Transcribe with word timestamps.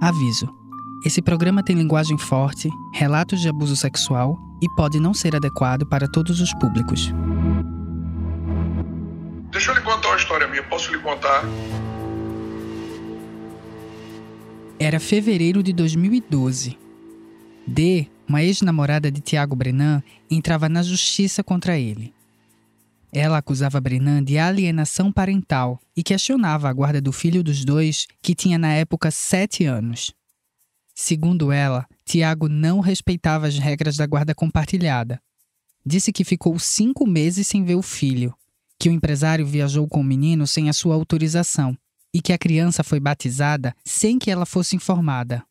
Aviso: 0.00 0.48
esse 1.04 1.20
programa 1.22 1.62
tem 1.62 1.76
linguagem 1.76 2.18
forte, 2.18 2.68
relatos 2.92 3.40
de 3.40 3.48
abuso 3.48 3.76
sexual 3.76 4.38
e 4.62 4.68
pode 4.76 4.98
não 4.98 5.14
ser 5.14 5.34
adequado 5.34 5.86
para 5.86 6.08
todos 6.08 6.40
os 6.40 6.52
públicos. 6.54 7.12
Deixa 9.50 9.70
eu 9.70 9.74
lhe 9.76 9.80
contar 9.80 10.08
uma 10.08 10.16
história 10.16 10.46
minha, 10.48 10.62
posso 10.64 10.90
lhe 10.92 10.98
contar? 10.98 11.42
Era 14.78 15.00
fevereiro 15.00 15.62
de 15.62 15.72
2012. 15.72 16.78
D, 17.66 18.06
uma 18.28 18.42
ex-namorada 18.42 19.10
de 19.10 19.20
Tiago 19.20 19.56
Brenan, 19.56 20.02
entrava 20.30 20.68
na 20.68 20.82
justiça 20.82 21.42
contra 21.42 21.76
ele. 21.76 22.14
Ela 23.12 23.38
acusava 23.38 23.80
Brenan 23.80 24.22
de 24.22 24.38
alienação 24.38 25.10
parental 25.10 25.80
e 25.96 26.02
questionava 26.02 26.68
a 26.68 26.72
guarda 26.72 27.00
do 27.00 27.12
filho 27.12 27.42
dos 27.42 27.64
dois, 27.64 28.06
que 28.20 28.34
tinha 28.34 28.58
na 28.58 28.72
época 28.74 29.10
sete 29.10 29.64
anos. 29.64 30.12
Segundo 30.94 31.50
ela, 31.52 31.86
Tiago 32.04 32.48
não 32.48 32.80
respeitava 32.80 33.46
as 33.46 33.58
regras 33.58 33.96
da 33.96 34.06
guarda 34.06 34.34
compartilhada. 34.34 35.20
Disse 35.86 36.12
que 36.12 36.24
ficou 36.24 36.58
cinco 36.58 37.06
meses 37.06 37.46
sem 37.46 37.64
ver 37.64 37.76
o 37.76 37.82
filho, 37.82 38.34
que 38.78 38.88
o 38.88 38.92
empresário 38.92 39.46
viajou 39.46 39.88
com 39.88 40.00
o 40.00 40.04
menino 40.04 40.46
sem 40.46 40.68
a 40.68 40.72
sua 40.72 40.94
autorização 40.94 41.76
e 42.12 42.20
que 42.20 42.32
a 42.32 42.38
criança 42.38 42.82
foi 42.82 43.00
batizada 43.00 43.74
sem 43.84 44.18
que 44.18 44.30
ela 44.30 44.44
fosse 44.44 44.76
informada. 44.76 45.42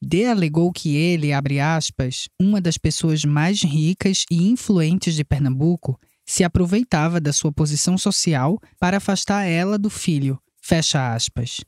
D 0.00 0.26
alegou 0.26 0.70
que 0.72 0.94
ele, 0.94 1.32
abre 1.32 1.58
aspas, 1.58 2.28
uma 2.40 2.60
das 2.60 2.78
pessoas 2.78 3.24
mais 3.24 3.62
ricas 3.62 4.24
e 4.30 4.48
influentes 4.48 5.14
de 5.14 5.24
Pernambuco, 5.24 5.98
se 6.26 6.42
aproveitava 6.42 7.20
da 7.20 7.32
sua 7.32 7.52
posição 7.52 7.96
social 7.96 8.58
para 8.78 8.96
afastar 8.96 9.44
ela 9.44 9.78
do 9.78 9.88
filho, 9.88 10.38
fecha 10.60 11.14
aspas. 11.14 11.60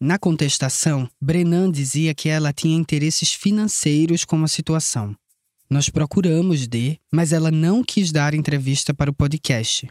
Na 0.00 0.18
contestação, 0.18 1.08
Brenan 1.20 1.70
dizia 1.70 2.14
que 2.14 2.28
ela 2.28 2.52
tinha 2.52 2.76
interesses 2.76 3.32
financeiros 3.32 4.24
com 4.24 4.42
a 4.42 4.48
situação. 4.48 5.16
Nós 5.70 5.88
procuramos 5.88 6.66
D, 6.66 6.98
mas 7.12 7.32
ela 7.32 7.50
não 7.50 7.84
quis 7.84 8.10
dar 8.10 8.34
entrevista 8.34 8.94
para 8.94 9.10
o 9.10 9.14
podcast. 9.14 9.88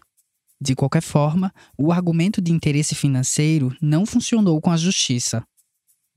De 0.59 0.75
qualquer 0.75 1.01
forma, 1.01 1.53
o 1.77 1.91
argumento 1.91 2.41
de 2.41 2.51
interesse 2.51 2.95
financeiro 2.95 3.75
não 3.81 4.05
funcionou 4.05 4.59
com 4.59 4.71
a 4.71 4.77
justiça. 4.77 5.43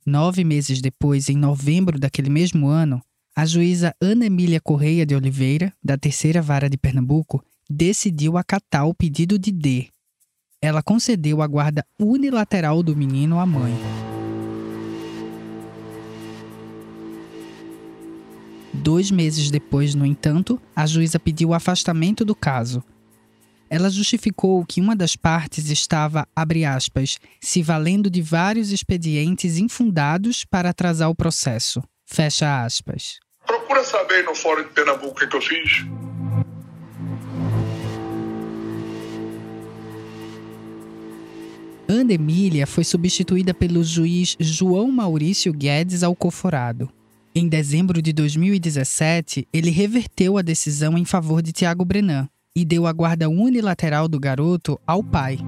Nove 0.06 0.44
meses 0.44 0.80
depois, 0.80 1.28
em 1.28 1.36
novembro 1.36 1.98
daquele 1.98 2.30
mesmo 2.30 2.68
ano, 2.68 3.02
a 3.36 3.44
juíza 3.44 3.94
Ana 4.00 4.26
Emília 4.26 4.60
Correia 4.60 5.04
de 5.04 5.14
Oliveira, 5.14 5.72
da 5.82 5.98
Terceira 5.98 6.40
Vara 6.40 6.70
de 6.70 6.78
Pernambuco, 6.78 7.44
decidiu 7.70 8.36
acatar 8.36 8.86
o 8.86 8.94
pedido 8.94 9.38
de 9.38 9.52
D. 9.52 9.88
Ela 10.60 10.82
concedeu 10.82 11.40
a 11.40 11.46
guarda 11.46 11.86
unilateral 11.98 12.82
do 12.82 12.96
menino 12.96 13.38
à 13.38 13.46
mãe. 13.46 13.72
Dois 18.74 19.10
meses 19.10 19.50
depois, 19.50 19.94
no 19.94 20.04
entanto, 20.04 20.60
a 20.74 20.86
juíza 20.86 21.20
pediu 21.20 21.50
o 21.50 21.54
afastamento 21.54 22.24
do 22.24 22.34
caso, 22.34 22.82
ela 23.70 23.88
justificou 23.88 24.66
que 24.66 24.80
uma 24.80 24.96
das 24.96 25.14
partes 25.14 25.70
estava, 25.70 26.26
abre 26.34 26.64
aspas, 26.64 27.18
se 27.40 27.62
valendo 27.62 28.10
de 28.10 28.20
vários 28.20 28.72
expedientes 28.72 29.58
infundados 29.58 30.44
para 30.44 30.70
atrasar 30.70 31.08
o 31.08 31.14
processo. 31.14 31.80
Fecha 32.04 32.64
aspas. 32.64 33.20
Procura 33.46 33.84
saber 33.84 34.24
no 34.24 34.34
Fórum 34.34 34.64
de 34.64 34.70
Pernambuco 34.70 35.12
o 35.12 35.14
que, 35.14 35.26
que 35.28 35.36
eu 35.36 35.40
fiz. 35.40 35.86
Ana 41.90 42.12
Emília 42.12 42.68
foi 42.68 42.84
substituída 42.84 43.52
pelo 43.52 43.82
juiz 43.82 44.36
João 44.38 44.92
Maurício 44.92 45.52
Guedes 45.52 46.04
Alcoforado. 46.04 46.88
Em 47.34 47.48
dezembro 47.48 48.00
de 48.00 48.12
2017, 48.12 49.48
ele 49.52 49.70
reverteu 49.70 50.38
a 50.38 50.42
decisão 50.42 50.96
em 50.96 51.04
favor 51.04 51.42
de 51.42 51.50
Tiago 51.50 51.84
Brenan, 51.84 52.28
e 52.54 52.64
deu 52.64 52.86
a 52.86 52.92
guarda 52.92 53.28
unilateral 53.28 54.06
do 54.06 54.20
garoto 54.20 54.78
ao 54.86 55.02
pai. 55.02 55.38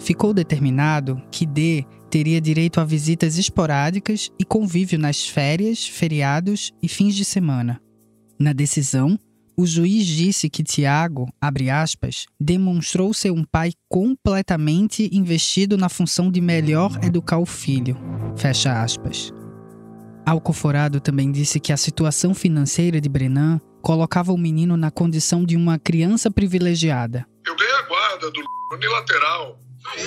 Ficou 0.00 0.34
determinado 0.34 1.22
que 1.30 1.46
D 1.46 1.84
teria 2.10 2.40
direito 2.40 2.80
a 2.80 2.84
visitas 2.84 3.38
esporádicas 3.38 4.32
e 4.36 4.44
convívio 4.44 4.98
nas 4.98 5.28
férias, 5.28 5.86
feriados 5.86 6.72
e 6.82 6.88
fins 6.88 7.14
de 7.14 7.24
semana. 7.24 7.80
Na 8.36 8.52
decisão, 8.52 9.16
o 9.58 9.66
juiz 9.66 10.06
disse 10.06 10.48
que 10.48 10.62
Tiago, 10.62 11.28
abre 11.40 11.68
aspas, 11.68 12.26
demonstrou 12.38 13.12
ser 13.12 13.32
um 13.32 13.42
pai 13.42 13.72
completamente 13.88 15.10
investido 15.12 15.76
na 15.76 15.88
função 15.88 16.30
de 16.30 16.40
melhor 16.40 16.92
educar 17.02 17.38
o 17.38 17.44
filho. 17.44 17.98
Fecha 18.36 18.80
aspas. 18.80 19.32
Alcoforado 20.24 21.00
também 21.00 21.32
disse 21.32 21.58
que 21.58 21.72
a 21.72 21.76
situação 21.76 22.36
financeira 22.36 23.00
de 23.00 23.08
Brenan 23.08 23.60
colocava 23.82 24.32
o 24.32 24.38
menino 24.38 24.76
na 24.76 24.92
condição 24.92 25.44
de 25.44 25.56
uma 25.56 25.76
criança 25.76 26.30
privilegiada. 26.30 27.26
Eu 27.44 27.56
ganhei 27.56 27.74
a 27.74 27.82
guarda 27.82 28.30
do 28.30 28.40
unilateral, 28.72 29.60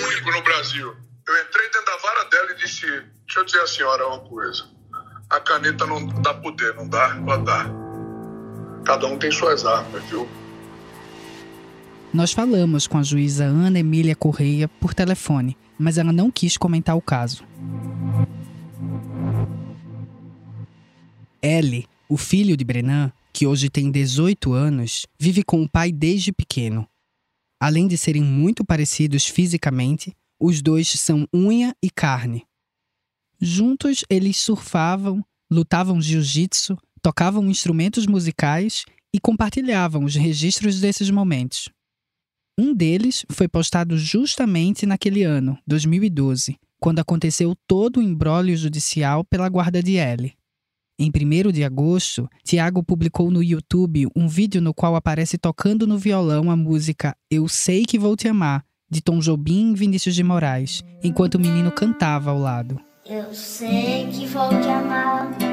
único 0.08 0.32
no 0.32 0.42
Brasil. 0.42 0.96
Eu 1.28 1.42
entrei 1.42 1.66
dentro 1.70 1.84
da 1.84 1.96
vara 1.98 2.24
dela 2.30 2.52
e 2.52 2.56
disse: 2.56 2.86
Deixa 2.86 3.40
eu 3.40 3.44
dizer 3.44 3.60
à 3.60 3.66
senhora 3.66 4.06
uma 4.06 4.20
coisa. 4.20 4.64
A 5.28 5.40
caneta 5.40 5.84
não 5.84 6.06
dá 6.22 6.32
poder, 6.32 6.74
não 6.74 6.88
dá? 6.88 7.18
Ela 7.18 7.36
dá. 7.36 7.81
Cada 8.84 9.06
um 9.06 9.16
tem 9.18 9.30
suas 9.30 9.64
armas, 9.64 10.02
viu? 10.04 10.28
Nós 12.12 12.32
falamos 12.32 12.86
com 12.86 12.98
a 12.98 13.02
juíza 13.02 13.44
Ana 13.44 13.78
Emília 13.78 14.14
Correia 14.14 14.68
por 14.68 14.92
telefone, 14.92 15.56
mas 15.78 15.98
ela 15.98 16.12
não 16.12 16.30
quis 16.30 16.56
comentar 16.56 16.96
o 16.96 17.00
caso. 17.00 17.44
L, 21.40 21.86
o 22.08 22.16
filho 22.16 22.56
de 22.56 22.64
Brenan, 22.64 23.10
que 23.32 23.46
hoje 23.46 23.70
tem 23.70 23.90
18 23.90 24.52
anos, 24.52 25.06
vive 25.18 25.42
com 25.42 25.62
o 25.62 25.68
pai 25.68 25.90
desde 25.90 26.32
pequeno. 26.32 26.86
Além 27.58 27.88
de 27.88 27.96
serem 27.96 28.22
muito 28.22 28.64
parecidos 28.64 29.26
fisicamente, 29.26 30.14
os 30.38 30.60
dois 30.60 30.88
são 30.88 31.26
unha 31.34 31.74
e 31.82 31.88
carne. 31.88 32.44
Juntos, 33.40 34.04
eles 34.10 34.36
surfavam, 34.36 35.24
lutavam 35.50 36.00
jiu-jitsu, 36.00 36.76
tocavam 37.02 37.50
instrumentos 37.50 38.06
musicais 38.06 38.84
e 39.12 39.20
compartilhavam 39.20 40.04
os 40.04 40.14
registros 40.14 40.80
desses 40.80 41.10
momentos. 41.10 41.68
Um 42.58 42.74
deles 42.74 43.24
foi 43.30 43.48
postado 43.48 43.98
justamente 43.98 44.86
naquele 44.86 45.22
ano, 45.22 45.58
2012, 45.66 46.56
quando 46.78 47.00
aconteceu 47.00 47.54
todo 47.66 47.98
o 47.98 48.02
embrólio 48.02 48.56
judicial 48.56 49.24
pela 49.24 49.48
guarda 49.48 49.82
de 49.82 49.96
Ellie. 49.96 50.34
Em 50.98 51.10
1 51.10 51.50
de 51.50 51.64
agosto, 51.64 52.28
Tiago 52.44 52.82
publicou 52.82 53.30
no 53.30 53.42
YouTube 53.42 54.06
um 54.14 54.28
vídeo 54.28 54.60
no 54.60 54.72
qual 54.72 54.94
aparece 54.94 55.36
tocando 55.36 55.86
no 55.86 55.98
violão 55.98 56.50
a 56.50 56.56
música 56.56 57.16
Eu 57.30 57.48
Sei 57.48 57.84
Que 57.84 57.98
Vou 57.98 58.14
Te 58.16 58.28
Amar, 58.28 58.64
de 58.88 59.00
Tom 59.00 59.18
Jobim 59.18 59.72
e 59.72 59.74
Vinícius 59.74 60.14
de 60.14 60.22
Moraes, 60.22 60.82
enquanto 61.02 61.36
o 61.36 61.40
menino 61.40 61.72
cantava 61.72 62.30
ao 62.30 62.38
lado. 62.38 62.78
Eu 63.06 63.34
sei 63.34 64.06
que 64.08 64.26
vou 64.26 64.50
te 64.50 64.68
amar. 64.68 65.51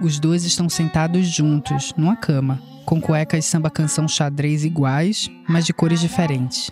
Os 0.00 0.18
dois 0.18 0.44
estão 0.44 0.68
sentados 0.68 1.28
juntos, 1.28 1.92
numa 1.94 2.16
cama, 2.16 2.60
com 2.86 3.00
cuecas 3.00 3.44
samba 3.44 3.68
canção 3.68 4.08
xadrez 4.08 4.64
iguais, 4.64 5.28
mas 5.46 5.66
de 5.66 5.74
cores 5.74 6.00
diferentes. 6.00 6.70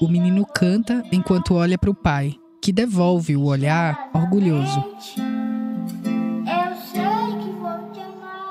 O 0.00 0.06
menino 0.06 0.44
canta 0.44 1.02
enquanto 1.10 1.54
olha 1.54 1.78
para 1.78 1.90
o 1.90 1.94
pai, 1.94 2.34
que 2.60 2.70
devolve 2.70 3.34
o 3.34 3.44
olhar 3.44 4.10
orgulhoso. 4.12 4.84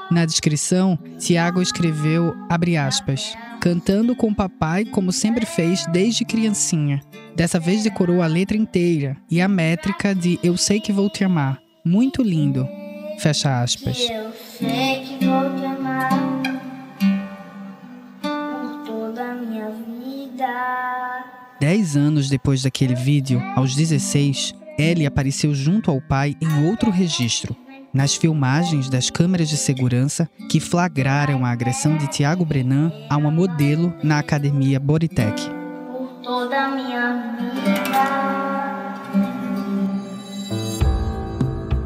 Na 0.09 0.25
descrição, 0.25 0.97
Tiago 1.19 1.61
escreveu, 1.61 2.35
abre 2.49 2.77
aspas, 2.77 3.37
cantando 3.61 4.15
com 4.15 4.29
o 4.29 4.35
papai 4.35 4.85
como 4.85 5.11
sempre 5.11 5.45
fez 5.45 5.85
desde 5.91 6.25
criancinha. 6.25 6.99
Dessa 7.35 7.59
vez 7.59 7.83
decorou 7.83 8.23
a 8.23 8.27
letra 8.27 8.57
inteira 8.57 9.15
e 9.29 9.39
a 9.39 9.47
métrica 9.47 10.15
de 10.15 10.39
Eu 10.41 10.57
sei 10.57 10.79
que 10.79 10.91
vou 10.91 11.11
te 11.11 11.23
amar. 11.23 11.59
Muito 11.85 12.23
lindo. 12.23 12.78
Fecha 13.19 13.61
aspas. 13.61 13.99
Eu 14.09 14.31
sei 14.57 15.03
que 15.03 15.25
vou 15.25 15.53
te 15.53 15.65
amar 15.65 16.09
por 18.21 18.83
toda 18.85 19.31
a 19.31 19.35
minha 19.35 19.69
vida. 19.71 20.45
Dez 21.59 21.97
anos 21.97 22.29
depois 22.29 22.63
daquele 22.63 22.95
vídeo, 22.95 23.41
aos 23.57 23.75
16, 23.75 24.55
Ellie 24.77 25.05
apareceu 25.05 25.53
junto 25.53 25.91
ao 25.91 25.99
pai 25.99 26.33
em 26.41 26.69
outro 26.69 26.89
registro, 26.89 27.53
nas 27.93 28.15
filmagens 28.15 28.89
das 28.89 29.09
câmeras 29.09 29.49
de 29.49 29.57
segurança 29.57 30.29
que 30.49 30.61
flagraram 30.61 31.43
a 31.43 31.51
agressão 31.51 31.97
de 31.97 32.07
Tiago 32.07 32.45
Brenan 32.45 32.89
a 33.09 33.17
uma 33.17 33.29
modelo 33.29 33.93
na 34.01 34.19
academia 34.19 34.79
Bodytech. 34.79 35.43
Por 35.91 36.21
toda 36.23 36.57
a 36.57 36.69
minha 36.69 37.35
vida. 37.37 37.58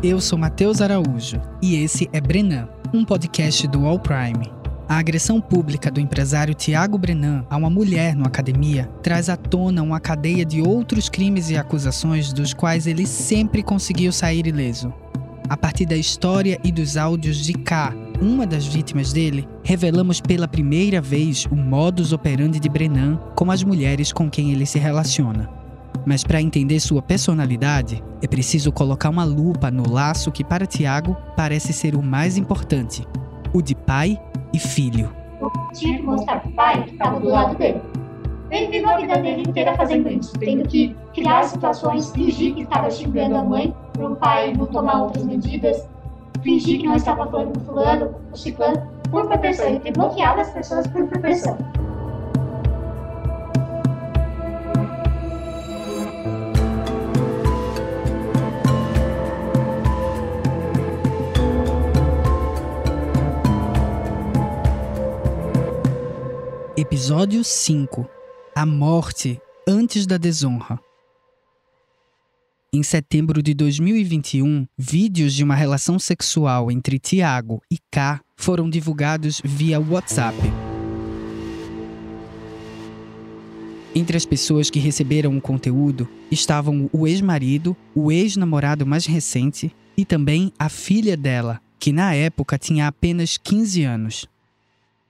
Eu 0.04 0.20
sou 0.20 0.38
Matheus 0.38 0.82
Araújo 0.82 1.40
e 1.62 1.78
esse 1.78 2.10
é 2.12 2.20
Brenan, 2.20 2.68
um 2.94 3.06
podcast 3.06 3.66
do 3.70 3.86
All 3.86 3.98
Prime. 3.98 4.52
A 4.86 4.98
agressão 4.98 5.40
pública 5.40 5.90
do 5.90 5.98
empresário 5.98 6.54
Tiago 6.54 6.98
Brenan 6.98 7.46
a 7.50 7.56
uma 7.56 7.70
mulher 7.70 8.14
no 8.14 8.28
academia 8.28 8.90
traz 9.02 9.30
à 9.30 9.38
tona 9.38 9.82
uma 9.82 10.02
cadeia 10.02 10.44
de 10.44 10.62
outros 10.62 11.08
crimes 11.08 11.50
e 11.50 11.56
acusações 11.56 12.34
dos 12.34 12.54
quais 12.54 12.86
ele 12.86 13.08
sempre 13.08 13.64
conseguiu 13.64 14.12
sair 14.12 14.46
ileso. 14.46 14.94
A 15.48 15.56
partir 15.56 15.86
da 15.86 15.96
história 15.96 16.60
e 16.66 16.70
dos 16.70 16.98
áudios 16.98 17.38
de 17.38 17.54
K, 17.54 17.96
uma 18.22 18.46
das 18.46 18.66
vítimas 18.66 19.14
dele, 19.14 19.48
revelamos 19.64 20.20
pela 20.20 20.50
primeira 20.50 21.00
vez 21.00 21.46
o 21.46 21.56
modus 21.56 22.12
operandi 22.12 22.60
de 22.60 22.68
Brenan 22.68 23.16
com 23.38 23.50
as 23.50 23.64
mulheres 23.64 24.12
com 24.12 24.30
quem 24.30 24.52
ele 24.52 24.66
se 24.66 24.78
relaciona. 24.78 25.63
Mas 26.06 26.24
para 26.24 26.42
entender 26.42 26.80
sua 26.80 27.02
personalidade, 27.02 28.04
é 28.22 28.28
preciso 28.28 28.72
colocar 28.72 29.10
uma 29.10 29.24
lupa 29.24 29.72
no 29.72 29.90
laço 29.90 30.32
que 30.32 30.44
para 30.44 30.66
Tiago 30.66 31.16
parece 31.36 31.72
ser 31.72 31.96
o 31.96 32.04
mais 32.04 32.38
importante: 32.38 33.08
o 33.54 33.62
de 33.62 33.76
pai 33.76 34.20
e 34.54 34.60
filho. 34.60 35.12
Tinha 35.74 35.98
que 35.98 36.04
mostrar 36.04 36.40
pro 36.40 36.52
pai 36.52 36.84
que 36.84 36.92
estava 36.92 37.20
do 37.20 37.30
lado 37.30 37.58
dele. 37.58 37.82
Ele 38.52 38.68
viveu 38.68 38.90
a 38.90 38.98
vida 38.98 39.18
dele 39.18 39.42
inteira 39.42 39.76
fazendo 39.76 40.08
isso, 40.10 40.32
tendo 40.38 40.68
que 40.68 40.96
criar 41.14 41.44
situações, 41.44 42.12
fingir 42.12 42.54
que 42.54 42.62
estava 42.62 42.90
xingando 42.92 43.36
a 43.36 43.44
mãe, 43.44 43.74
para 43.94 44.08
o 44.08 44.16
pai 44.16 44.54
não 44.54 44.68
tomar 44.68 45.02
outras 45.02 45.24
medidas, 45.24 45.88
fingir 46.44 46.80
que 46.80 46.86
não 46.86 46.96
estava 46.96 47.26
falando 47.26 47.58
com 47.58 47.66
fulano, 47.66 48.16
o 48.32 48.38
ciclano, 48.38 48.88
por 49.10 49.26
proteção. 49.28 49.68
Ele 49.68 49.92
bloqueava 49.92 50.42
as 50.42 50.52
pessoas 50.52 50.86
por 50.88 51.08
proteção. 51.08 51.58
Episódio 66.84 67.46
5 67.46 68.06
A 68.54 68.66
morte 68.66 69.40
antes 69.66 70.06
da 70.06 70.18
desonra. 70.18 70.78
Em 72.74 72.84
setembro 72.84 73.42
de 73.42 73.54
2021, 73.54 74.68
vídeos 74.78 75.34
de 75.34 75.46
uma 75.46 75.56
relação 75.56 75.98
sexual 75.98 76.70
entre 76.70 77.00
Tiago 77.00 77.62
e 77.72 77.78
K 77.90 78.20
foram 78.36 78.70
divulgados 78.70 79.42
via 79.46 79.80
WhatsApp. 79.80 80.38
Entre 83.96 84.18
as 84.18 84.26
pessoas 84.26 84.70
que 84.70 84.78
receberam 84.78 85.38
o 85.38 85.42
conteúdo 85.42 86.06
estavam 86.30 86.90
o 86.92 87.08
ex-marido, 87.08 87.78
o 87.96 88.12
ex-namorado 88.12 88.86
mais 88.86 89.06
recente 89.06 89.74
e 89.96 90.04
também 90.04 90.52
a 90.60 90.68
filha 90.68 91.16
dela, 91.16 91.62
que 91.80 91.94
na 91.94 92.14
época 92.14 92.58
tinha 92.58 92.88
apenas 92.88 93.38
15 93.38 93.84
anos. 93.84 94.33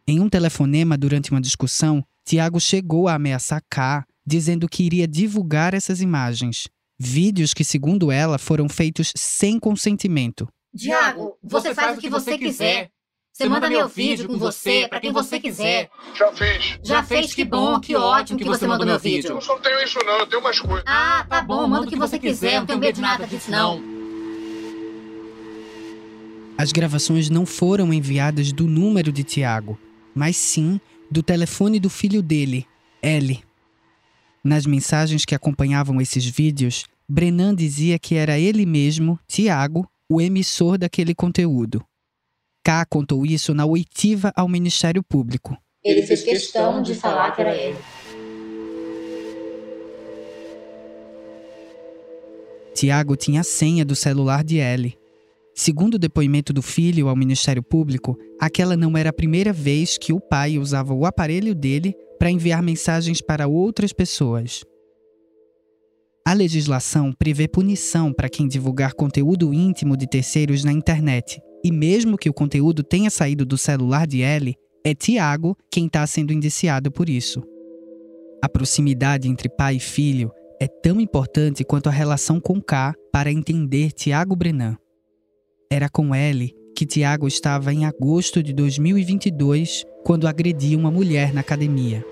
Em 0.06 0.20
um 0.20 0.28
telefonema 0.28 0.98
durante 0.98 1.32
uma 1.32 1.40
discussão, 1.40 2.04
Tiago 2.26 2.60
chegou 2.60 3.08
a 3.08 3.14
ameaçar 3.14 3.62
K, 3.70 4.06
dizendo 4.26 4.68
que 4.68 4.84
iria 4.84 5.08
divulgar 5.08 5.74
essas 5.74 6.02
imagens. 6.02 6.68
Vídeos 7.00 7.54
que, 7.54 7.64
segundo 7.64 8.12
ela, 8.12 8.38
foram 8.38 8.68
feitos 8.68 9.14
sem 9.16 9.58
consentimento. 9.58 10.48
Tiago, 10.76 11.38
você 11.42 11.74
faz 11.74 11.98
o 11.98 12.02
que 12.02 12.10
você 12.10 12.38
quiser. 12.38 12.90
Você 13.32 13.48
manda 13.48 13.70
meu 13.70 13.88
vídeo 13.88 14.28
com 14.28 14.38
você, 14.38 14.88
para 14.90 15.00
quem 15.00 15.12
você 15.12 15.40
quiser. 15.40 15.90
Já 16.14 16.32
fez. 16.34 16.80
Já 16.84 17.02
fez, 17.02 17.34
que 17.34 17.46
bom, 17.46 17.80
que 17.80 17.96
ótimo 17.96 18.38
que 18.38 18.46
você 18.46 18.68
mandou 18.68 18.86
meu 18.86 19.00
vídeo. 19.00 19.32
Eu 19.32 19.42
só 19.42 19.56
não 19.56 19.62
tenho 19.62 19.82
isso 19.84 20.00
não, 20.06 20.20
eu 20.20 20.28
tenho 20.28 20.42
umas 20.42 20.60
coisas. 20.60 20.84
Ah, 20.86 21.26
tá 21.28 21.42
bom, 21.42 21.66
manda 21.66 21.88
o 21.88 21.90
que 21.90 21.96
você 21.96 22.20
quiser, 22.20 22.60
não 22.60 22.66
tenho 22.66 22.78
medo 22.78 22.96
de 22.96 23.02
nada 23.02 23.26
disso 23.26 23.50
não. 23.50 23.82
As 26.58 26.72
gravações 26.72 27.30
não 27.30 27.46
foram 27.46 27.92
enviadas 27.94 28.52
do 28.52 28.68
número 28.68 29.12
de 29.12 29.24
Tiago, 29.24 29.80
mas 30.16 30.36
sim 30.38 30.80
do 31.10 31.22
telefone 31.22 31.80
do 31.80 31.90
filho 31.90 32.22
dele, 32.22 32.66
L. 33.02 33.44
Nas 34.44 34.66
mensagens 34.66 35.26
que 35.26 35.36
acompanhavam 35.36 36.02
esses 36.02 36.26
vídeos, 36.26 36.86
Brenan 37.08 37.56
dizia 37.56 37.98
que 38.00 38.16
era 38.16 38.40
ele 38.40 38.66
mesmo, 38.66 39.20
Tiago, 39.28 39.88
o 40.12 40.20
emissor 40.20 40.78
daquele 40.78 41.14
conteúdo. 41.14 41.84
K 42.64 42.86
contou 42.86 43.26
isso 43.26 43.54
na 43.54 43.66
oitiva 43.66 44.32
ao 44.36 44.48
Ministério 44.48 45.04
Público. 45.04 45.58
Ele 45.84 46.02
fez 46.02 46.24
questão 46.24 46.82
de 46.82 46.96
falar 46.96 47.32
que 47.32 47.42
era 47.42 47.56
ele. 47.56 47.78
Tiago 52.74 53.16
tinha 53.16 53.42
a 53.42 53.44
senha 53.44 53.86
do 53.86 53.96
celular 53.96 54.44
de 54.44 54.60
L. 54.60 54.98
Segundo 55.56 55.96
o 55.96 56.00
depoimento 56.00 56.52
do 56.52 56.62
filho 56.62 57.08
ao 57.08 57.16
Ministério 57.16 57.62
Público, 57.62 58.18
aquela 58.40 58.76
não 58.76 58.98
era 58.98 59.12
a 59.12 59.14
primeira 59.14 59.54
vez 59.54 59.98
que 59.98 60.12
o 60.12 60.20
pai 60.20 60.58
usava 60.58 60.94
o 60.94 61.06
aparelho 61.06 61.54
dele 61.54 61.94
para 62.18 62.32
enviar 62.32 62.64
mensagens 62.64 63.22
para 63.22 63.48
outras 63.48 63.94
pessoas. 63.94 64.64
A 66.26 66.34
legislação 66.34 67.14
prevê 67.14 67.48
punição 67.48 68.12
para 68.14 68.30
quem 68.30 68.48
divulgar 68.48 68.94
conteúdo 68.94 69.54
íntimo 69.54 69.96
de 69.96 70.08
terceiros 70.08 70.64
na 70.64 70.72
internet, 70.72 71.40
e 71.64 71.72
mesmo 71.72 72.18
que 72.18 72.30
o 72.30 72.34
conteúdo 72.34 72.82
tenha 72.82 73.10
saído 73.10 73.46
do 73.46 73.58
celular 73.58 74.08
de 74.08 74.22
L, 74.22 74.56
é 74.86 74.96
Tiago 74.96 75.56
quem 75.70 75.86
está 75.86 76.06
sendo 76.08 76.34
indiciado 76.34 76.92
por 76.92 77.10
isso. 77.10 77.44
A 78.42 78.50
proximidade 78.50 79.28
entre 79.28 79.50
pai 79.50 79.76
e 79.76 79.80
filho 79.80 80.32
é 80.62 80.68
tão 80.68 81.00
importante 81.00 81.64
quanto 81.64 81.88
a 81.88 81.92
relação 81.92 82.40
com 82.40 82.62
K 82.62 82.94
para 83.12 83.32
entender 83.32 83.92
Tiago 83.92 84.36
Brenan. 84.36 84.78
Era 85.74 85.90
com 85.90 86.14
L 86.14 86.56
que 86.78 86.86
Tiago 86.86 87.28
estava 87.28 87.74
em 87.74 87.84
agosto 87.84 88.44
de 88.44 88.54
2022 88.54 89.84
quando 90.06 90.28
agrediu 90.28 90.78
uma 90.78 90.92
mulher 90.92 91.34
na 91.34 91.42
academia. 91.42 92.06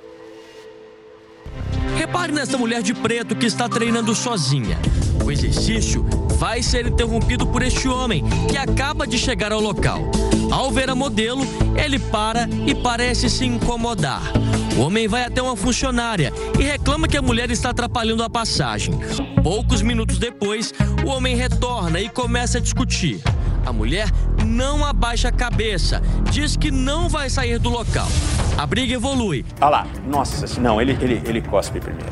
Repare 1.96 2.32
nessa 2.32 2.58
mulher 2.58 2.82
de 2.82 2.96
preto 2.96 3.36
que 3.36 3.46
está 3.46 3.70
treinando 3.70 4.16
sozinha. 4.16 4.80
O 5.24 5.32
exercício 5.32 6.04
vai 6.40 6.64
ser 6.64 6.88
interrompido 6.88 7.46
por 7.46 7.62
este 7.62 7.88
homem 7.88 8.24
que 8.50 8.58
acaba 8.58 9.06
de 9.06 9.20
chegar 9.20 9.52
ao 9.52 9.62
local. 9.62 10.10
Ao 10.52 10.72
ver 10.72 10.90
a 10.90 10.96
modelo, 10.96 11.44
ele 11.78 12.00
para 12.00 12.50
e 12.66 12.74
parece 12.74 13.30
se 13.30 13.46
incomodar. 13.46 14.24
O 14.76 14.82
homem 14.82 15.08
vai 15.08 15.24
até 15.24 15.40
uma 15.40 15.56
funcionária 15.56 16.34
e 16.60 16.64
reclama 16.64 17.08
que 17.08 17.16
a 17.16 17.22
mulher 17.22 17.52
está 17.52 17.70
atrapalhando 17.70 18.24
a 18.24 18.30
passagem. 18.30 18.96
Poucos 19.44 19.84
minutos 19.84 20.18
depois, 20.18 20.74
o 21.06 21.10
homem 21.10 21.36
retorna 21.36 22.00
e 22.00 22.10
começa 22.10 22.58
a 22.58 22.62
discutir. 22.62 23.22
A 23.66 23.72
mulher 23.72 24.08
não 24.46 24.86
abaixa 24.86 25.30
a 25.30 25.32
cabeça, 25.32 26.02
diz 26.32 26.56
que 26.56 26.72
não 26.72 27.08
vai 27.08 27.30
sair 27.30 27.60
do 27.60 27.70
local. 27.70 28.08
A 28.58 28.66
briga 28.66 28.94
evolui. 28.94 29.46
Ah 29.60 29.70
lá, 29.70 29.88
nossa, 30.06 30.60
não, 30.60 30.82
ele, 30.82 30.98
ele, 31.02 31.22
ele 31.26 31.42
cospe 31.42 31.80
primeiro. 31.80 32.12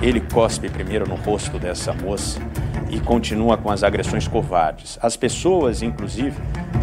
Ele 0.00 0.20
cospe 0.20 0.68
primeiro 0.68 1.08
no 1.08 1.16
rosto 1.16 1.58
dessa 1.58 1.92
moça 1.92 2.40
e 2.90 3.00
continua 3.00 3.56
com 3.56 3.70
as 3.70 3.82
agressões 3.82 4.26
covardes. 4.28 4.98
As 5.02 5.16
pessoas, 5.16 5.82
inclusive, 5.82 6.36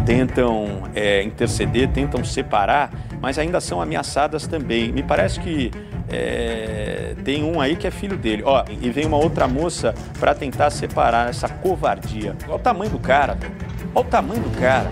tentam 0.04 0.82
é, 0.94 1.22
interceder, 1.22 1.88
tentam 1.90 2.22
separar, 2.24 2.90
mas 3.20 3.38
ainda 3.38 3.60
são 3.60 3.80
ameaçadas 3.80 4.46
também. 4.46 4.92
Me 4.92 5.02
parece 5.02 5.40
que 5.40 5.70
é, 6.08 7.14
tem 7.24 7.42
um 7.42 7.60
aí 7.60 7.74
que 7.74 7.86
é 7.86 7.90
filho 7.90 8.16
dele. 8.16 8.42
Ó, 8.44 8.64
e 8.68 8.90
vem 8.90 9.06
uma 9.06 9.16
outra 9.16 9.48
moça 9.48 9.94
para 10.20 10.34
tentar 10.34 10.70
separar 10.70 11.30
essa 11.30 11.48
covardia. 11.48 12.36
Olha 12.44 12.54
o 12.54 12.58
tamanho 12.58 12.90
do 12.90 12.98
cara, 12.98 13.34
velho. 13.34 13.54
Olha 13.96 14.06
o 14.06 14.10
tamanho 14.10 14.42
do 14.42 14.50
cara. 14.50 14.90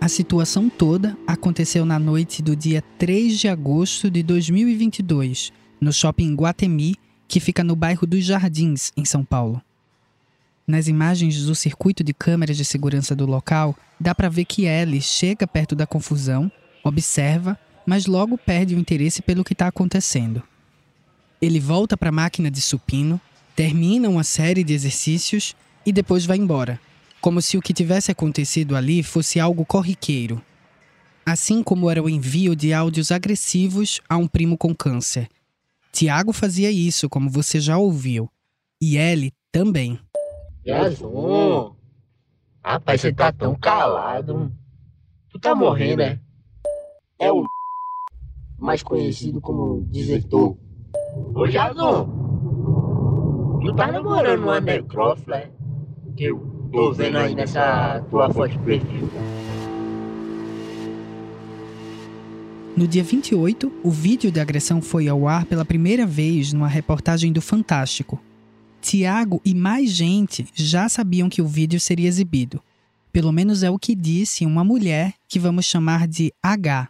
A 0.00 0.06
situação 0.06 0.70
toda 0.70 1.18
aconteceu 1.26 1.84
na 1.84 1.98
noite 1.98 2.40
do 2.40 2.54
dia 2.54 2.84
3 3.00 3.36
de 3.36 3.48
agosto 3.48 4.08
de 4.08 4.22
2022, 4.22 5.52
no 5.80 5.92
shopping 5.92 6.36
Guatemi, 6.36 6.94
que 7.26 7.40
fica 7.40 7.64
no 7.64 7.74
bairro 7.74 8.06
dos 8.06 8.24
Jardins, 8.24 8.92
em 8.96 9.04
São 9.04 9.24
Paulo. 9.24 9.60
Nas 10.64 10.86
imagens 10.86 11.44
do 11.44 11.54
circuito 11.56 12.04
de 12.04 12.14
câmeras 12.14 12.56
de 12.56 12.64
segurança 12.64 13.16
do 13.16 13.26
local, 13.26 13.74
dá 13.98 14.14
para 14.14 14.28
ver 14.28 14.44
que 14.44 14.66
Ellie 14.66 15.02
chega 15.02 15.48
perto 15.48 15.74
da 15.74 15.84
confusão, 15.84 16.48
observa, 16.84 17.58
mas 17.84 18.06
logo 18.06 18.38
perde 18.38 18.76
o 18.76 18.78
interesse 18.78 19.20
pelo 19.20 19.42
que 19.42 19.52
está 19.52 19.66
acontecendo. 19.66 20.44
Ele 21.42 21.58
volta 21.58 21.96
para 21.96 22.10
a 22.10 22.12
máquina 22.12 22.48
de 22.48 22.60
supino, 22.60 23.20
termina 23.58 24.08
uma 24.08 24.22
série 24.22 24.62
de 24.62 24.72
exercícios 24.72 25.56
e 25.84 25.92
depois 25.92 26.24
vai 26.24 26.36
embora, 26.36 26.78
como 27.20 27.42
se 27.42 27.58
o 27.58 27.60
que 27.60 27.74
tivesse 27.74 28.08
acontecido 28.08 28.76
ali 28.76 29.02
fosse 29.02 29.40
algo 29.40 29.66
corriqueiro. 29.66 30.40
Assim 31.26 31.60
como 31.60 31.90
era 31.90 32.00
o 32.00 32.08
envio 32.08 32.54
de 32.54 32.72
áudios 32.72 33.10
agressivos 33.10 34.00
a 34.08 34.16
um 34.16 34.28
primo 34.28 34.56
com 34.56 34.72
câncer. 34.72 35.28
Tiago 35.90 36.32
fazia 36.32 36.70
isso, 36.70 37.08
como 37.08 37.28
você 37.28 37.58
já 37.58 37.76
ouviu. 37.76 38.30
E 38.80 38.96
Ellie 38.96 39.32
também. 39.50 39.98
Yazon, 40.64 41.74
rapaz, 42.64 43.00
você 43.00 43.12
tá 43.12 43.32
tão 43.32 43.56
calado. 43.56 44.52
Tu 45.30 45.40
tá 45.40 45.52
morrendo, 45.52 45.96
né? 45.96 46.20
É 47.18 47.32
o 47.32 47.44
mais 48.56 48.84
conhecido 48.84 49.40
como 49.40 49.82
desertor. 49.90 50.56
Ô 51.34 51.44
Yazon, 51.44 52.17
tu 53.60 53.74
tá 53.74 53.90
namorando 53.92 54.42
uma 54.42 54.60
necrófila, 54.60 55.36
é? 55.36 55.50
Teu 56.16 56.58
Tô 56.70 56.92
vendo 56.92 57.16
aí 57.16 57.34
nessa 57.34 58.04
tua 58.10 58.30
foto 58.30 58.50
de 58.50 58.58
perfil. 58.58 59.10
No 62.76 62.86
dia 62.86 63.02
28, 63.02 63.72
o 63.82 63.90
vídeo 63.90 64.30
da 64.30 64.42
agressão 64.42 64.82
foi 64.82 65.08
ao 65.08 65.26
ar 65.26 65.46
pela 65.46 65.64
primeira 65.64 66.06
vez 66.06 66.52
numa 66.52 66.68
reportagem 66.68 67.32
do 67.32 67.40
Fantástico. 67.40 68.20
Tiago 68.82 69.40
e 69.44 69.54
mais 69.54 69.90
gente 69.90 70.46
já 70.54 70.88
sabiam 70.88 71.28
que 71.28 71.40
o 71.40 71.46
vídeo 71.46 71.80
seria 71.80 72.06
exibido. 72.06 72.62
Pelo 73.10 73.32
menos 73.32 73.62
é 73.62 73.70
o 73.70 73.78
que 73.78 73.94
disse 73.94 74.44
uma 74.44 74.62
mulher 74.62 75.14
que 75.26 75.38
vamos 75.38 75.64
chamar 75.64 76.06
de 76.06 76.32
H. 76.42 76.88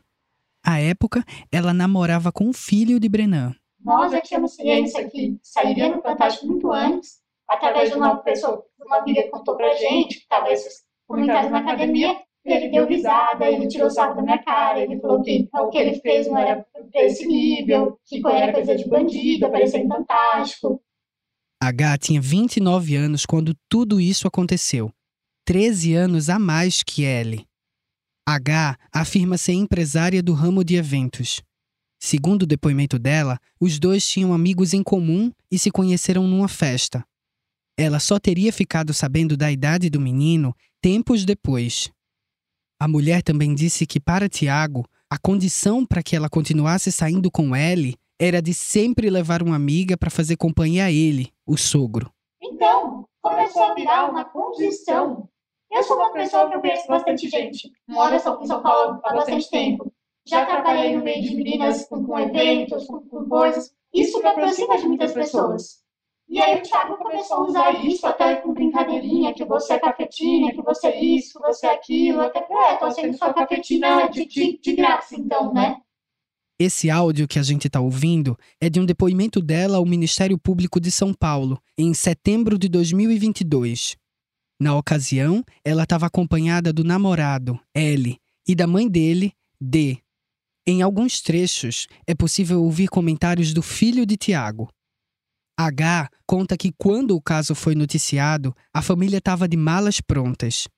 À 0.62 0.80
época, 0.80 1.24
ela 1.50 1.72
namorava 1.72 2.32
com 2.32 2.50
o 2.50 2.52
filho 2.52 2.98
de 2.98 3.08
Brenan. 3.08 3.54
Nós 3.80 4.12
já 4.12 4.20
tínhamos 4.20 4.54
ciência 4.54 5.08
que 5.08 5.38
sairia 5.42 5.94
no 5.94 6.02
Fantástico 6.02 6.46
muito 6.46 6.70
antes, 6.72 7.18
através 7.48 7.90
de 7.90 7.96
uma 7.96 8.16
pessoa, 8.16 8.64
uma 8.78 8.98
amiga 8.98 9.22
que 9.22 9.30
contou 9.30 9.56
pra 9.56 9.74
gente, 9.74 10.26
que 10.26 10.52
esses 10.52 10.84
comentários 11.06 11.50
na 11.50 11.60
academia, 11.60 12.20
e 12.44 12.52
ele 12.52 12.68
deu 12.68 12.86
risada, 12.86 13.46
ele 13.46 13.68
tirou 13.68 13.90
sarro 13.90 14.16
da 14.16 14.22
minha 14.22 14.42
cara, 14.42 14.80
ele 14.80 14.98
falou 15.00 15.22
que 15.22 15.48
o 15.52 15.68
que 15.68 15.78
ele 15.78 16.00
fez 16.00 16.26
não 16.26 16.38
era 16.38 16.64
pra 16.92 17.02
esse 17.02 17.26
nível, 17.26 17.98
que 18.04 18.22
era 18.26 18.52
coisa 18.52 18.76
de 18.76 18.88
bandido, 18.88 19.46
aparecer 19.46 19.78
em 19.78 19.88
Fantástico. 19.88 20.82
H 21.62 21.98
tinha 21.98 22.20
29 22.20 22.94
anos 22.94 23.26
quando 23.26 23.54
tudo 23.68 24.00
isso 24.00 24.28
aconteceu. 24.28 24.92
13 25.44 25.94
anos 25.94 26.28
a 26.28 26.38
mais 26.38 26.82
que 26.82 27.04
L. 27.04 27.44
H 28.28 28.78
afirma 28.92 29.38
ser 29.38 29.54
empresária 29.54 30.22
do 30.22 30.34
ramo 30.34 30.62
de 30.62 30.76
eventos. 30.76 31.42
Segundo 32.00 32.42
o 32.42 32.46
depoimento 32.46 32.98
dela, 32.98 33.38
os 33.60 33.78
dois 33.78 34.06
tinham 34.06 34.32
amigos 34.32 34.72
em 34.72 34.82
comum 34.82 35.32
e 35.50 35.58
se 35.58 35.70
conheceram 35.70 36.26
numa 36.26 36.48
festa. 36.48 37.04
Ela 37.76 37.98
só 37.98 38.18
teria 38.18 38.52
ficado 38.52 38.94
sabendo 38.94 39.36
da 39.36 39.50
idade 39.50 39.90
do 39.90 40.00
menino 40.00 40.54
tempos 40.80 41.24
depois. 41.24 41.90
A 42.80 42.86
mulher 42.86 43.22
também 43.22 43.54
disse 43.54 43.86
que 43.86 43.98
para 43.98 44.28
Tiago, 44.28 44.84
a 45.10 45.18
condição 45.18 45.84
para 45.84 46.02
que 46.02 46.14
ela 46.14 46.28
continuasse 46.28 46.92
saindo 46.92 47.30
com 47.30 47.54
L 47.54 47.94
era 48.20 48.40
de 48.42 48.54
sempre 48.54 49.10
levar 49.10 49.42
uma 49.42 49.56
amiga 49.56 49.96
para 49.96 50.10
fazer 50.10 50.36
companhia 50.36 50.84
a 50.84 50.92
ele, 50.92 51.32
o 51.46 51.56
sogro. 51.56 52.12
Então, 52.42 53.06
começou 53.20 53.62
a 53.62 53.74
virar 53.74 54.10
uma 54.10 54.24
condição. 54.24 55.28
Eu 55.70 55.82
sou 55.82 55.96
uma 55.96 56.12
pessoa 56.12 56.48
que 56.48 56.56
eu 56.56 56.60
conheço 56.60 56.86
bastante 56.88 57.28
gente. 57.28 57.70
Moro 57.88 58.14
em 58.14 58.18
São 58.18 58.62
Paulo 58.62 59.00
há 59.04 59.14
bastante 59.14 59.50
tempo. 59.50 59.92
Já 60.28 60.44
trabalhei 60.44 60.94
no 60.94 61.02
meio 61.02 61.22
de 61.22 61.34
meninas 61.34 61.88
com, 61.88 62.04
com 62.04 62.18
eventos, 62.18 62.86
com, 62.86 63.00
com 63.00 63.24
coisas. 63.26 63.72
Isso 63.94 64.18
me 64.18 64.26
aproxima 64.26 64.76
de 64.76 64.86
muitas 64.86 65.12
pessoas. 65.12 65.78
E 66.28 66.38
aí 66.38 66.58
o 66.58 66.62
Thiago 66.62 66.98
começou 66.98 67.38
a 67.38 67.46
usar 67.46 67.84
isso 67.86 68.06
até 68.06 68.36
com 68.36 68.52
brincadeirinha, 68.52 69.32
que 69.32 69.46
você 69.46 69.72
é 69.72 69.78
cafetina, 69.78 70.52
que 70.52 70.60
você 70.60 70.88
é 70.88 71.02
isso, 71.02 71.40
você 71.40 71.66
é 71.66 71.72
aquilo, 71.72 72.20
até 72.20 72.42
que, 72.42 72.52
é, 72.52 72.76
tô 72.76 72.90
sendo 72.90 73.16
sua 73.16 73.32
cafetina 73.32 74.06
de, 74.10 74.26
de, 74.26 74.60
de 74.60 74.72
graça, 74.74 75.14
então, 75.18 75.54
né? 75.54 75.78
Esse 76.60 76.90
áudio 76.90 77.26
que 77.26 77.38
a 77.38 77.42
gente 77.42 77.66
está 77.66 77.80
ouvindo 77.80 78.36
é 78.60 78.68
de 78.68 78.78
um 78.78 78.84
depoimento 78.84 79.40
dela 79.40 79.78
ao 79.78 79.86
Ministério 79.86 80.36
Público 80.36 80.78
de 80.78 80.90
São 80.90 81.14
Paulo, 81.14 81.58
em 81.78 81.94
setembro 81.94 82.58
de 82.58 82.68
2022. 82.68 83.96
Na 84.60 84.76
ocasião, 84.76 85.42
ela 85.64 85.84
estava 85.84 86.04
acompanhada 86.04 86.72
do 86.72 86.84
namorado, 86.84 87.58
L, 87.74 88.18
e 88.46 88.54
da 88.54 88.66
mãe 88.66 88.86
dele, 88.86 89.32
D. 89.58 89.98
Em 90.70 90.82
alguns 90.82 91.22
trechos, 91.22 91.86
é 92.06 92.14
possível 92.14 92.62
ouvir 92.62 92.88
comentários 92.88 93.54
do 93.54 93.62
filho 93.62 94.04
de 94.04 94.18
Tiago. 94.18 94.68
H 95.58 96.10
conta 96.26 96.58
que 96.58 96.70
quando 96.76 97.16
o 97.16 97.22
caso 97.22 97.54
foi 97.54 97.74
noticiado, 97.74 98.54
a 98.70 98.82
família 98.82 99.16
estava 99.16 99.48
de 99.48 99.56
malas 99.56 99.98
prontas. 99.98 100.68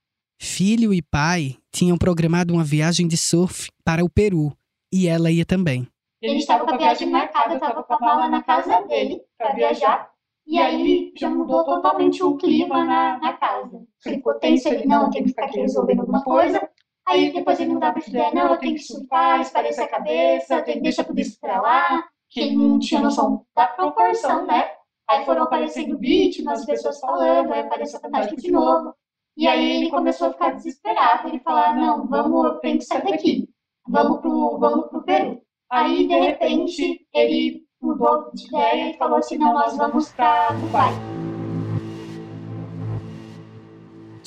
Filho 0.40 0.94
e 0.94 1.02
pai 1.02 1.56
tinham 1.75 1.99
programado 1.99 2.54
uma 2.54 2.62
viagem 2.62 3.09
de 3.09 3.16
surf 3.16 3.68
para 3.85 4.04
o 4.04 4.09
Peru 4.09 4.56
e 4.92 5.09
ela 5.09 5.28
ia 5.28 5.44
também. 5.44 5.88
Ele 6.23 6.38
estava 6.38 6.64
com 6.64 6.73
a 6.73 6.78
viagem 6.78 7.11
marcada, 7.11 7.54
estava 7.54 7.82
com 7.82 7.94
a 7.94 7.99
mala 7.99 8.28
na 8.28 8.44
casa 8.44 8.82
dele 8.82 9.20
para 9.37 9.54
viajar. 9.54 10.09
E 10.47 10.56
aí 10.56 11.12
já 11.16 11.28
mudou 11.28 11.64
totalmente 11.64 12.23
o 12.23 12.37
clima 12.37 12.85
na, 12.85 13.18
na 13.18 13.32
casa. 13.32 13.85
Ficou 14.00 14.35
tenso, 14.35 14.68
ele 14.68 14.87
não, 14.87 15.11
tenho 15.11 15.25
que 15.25 15.30
ficar 15.30 15.47
aqui 15.47 15.59
resolvendo 15.59 16.02
alguma 16.02 16.23
coisa. 16.23 16.70
Aí 17.11 17.33
depois 17.33 17.59
ele 17.59 17.73
mudava 17.73 17.99
de 17.99 18.09
ideia, 18.09 18.33
não, 18.33 18.52
eu 18.52 18.57
tenho 18.57 18.76
que 18.76 18.85
surfar, 18.85 19.40
esparecer 19.40 19.83
a 19.83 19.88
cabeça, 19.88 20.55
eu 20.55 20.64
tenho 20.64 20.76
que 20.76 20.85
deixar 20.85 21.02
tudo 21.02 21.21
isso 21.21 21.38
para 21.40 21.61
lá 21.61 22.05
que 22.29 22.38
ele 22.38 22.57
não 22.57 22.79
tinha 22.79 23.00
noção 23.00 23.45
da 23.57 23.67
proporção, 23.67 24.47
né? 24.47 24.71
Aí 25.09 25.25
foram 25.25 25.43
aparecendo 25.43 25.99
vítimas, 25.99 26.64
pessoas 26.64 27.00
falando, 27.00 27.52
aí 27.52 27.62
apareceu 27.62 27.99
a 27.99 28.02
fantasma 28.02 28.37
de 28.37 28.52
novo. 28.52 28.95
E 29.37 29.49
aí 29.49 29.79
ele 29.79 29.90
começou 29.90 30.29
a 30.29 30.33
ficar 30.33 30.50
desesperado, 30.50 31.29
ele 31.29 31.40
falar, 31.40 31.75
não, 31.75 32.07
vamos, 32.07 32.45
eu 32.45 32.55
tenho 32.61 32.79
que 32.79 32.85
sair 32.85 33.02
daqui, 33.02 33.49
vamos 33.88 34.21
pro, 34.21 34.59
vamos 34.59 34.87
pro 34.88 35.02
Peru. 35.02 35.43
Aí, 35.69 36.07
de 36.07 36.14
repente, 36.14 37.07
ele 37.12 37.64
mudou 37.83 38.31
de 38.33 38.47
ideia 38.47 38.90
e 38.90 38.99
falou 38.99 39.19
assim, 39.19 39.37
não, 39.37 39.52
nós 39.52 39.76
vamos 39.76 40.12
para 40.12 40.52
Dubai. 40.52 41.20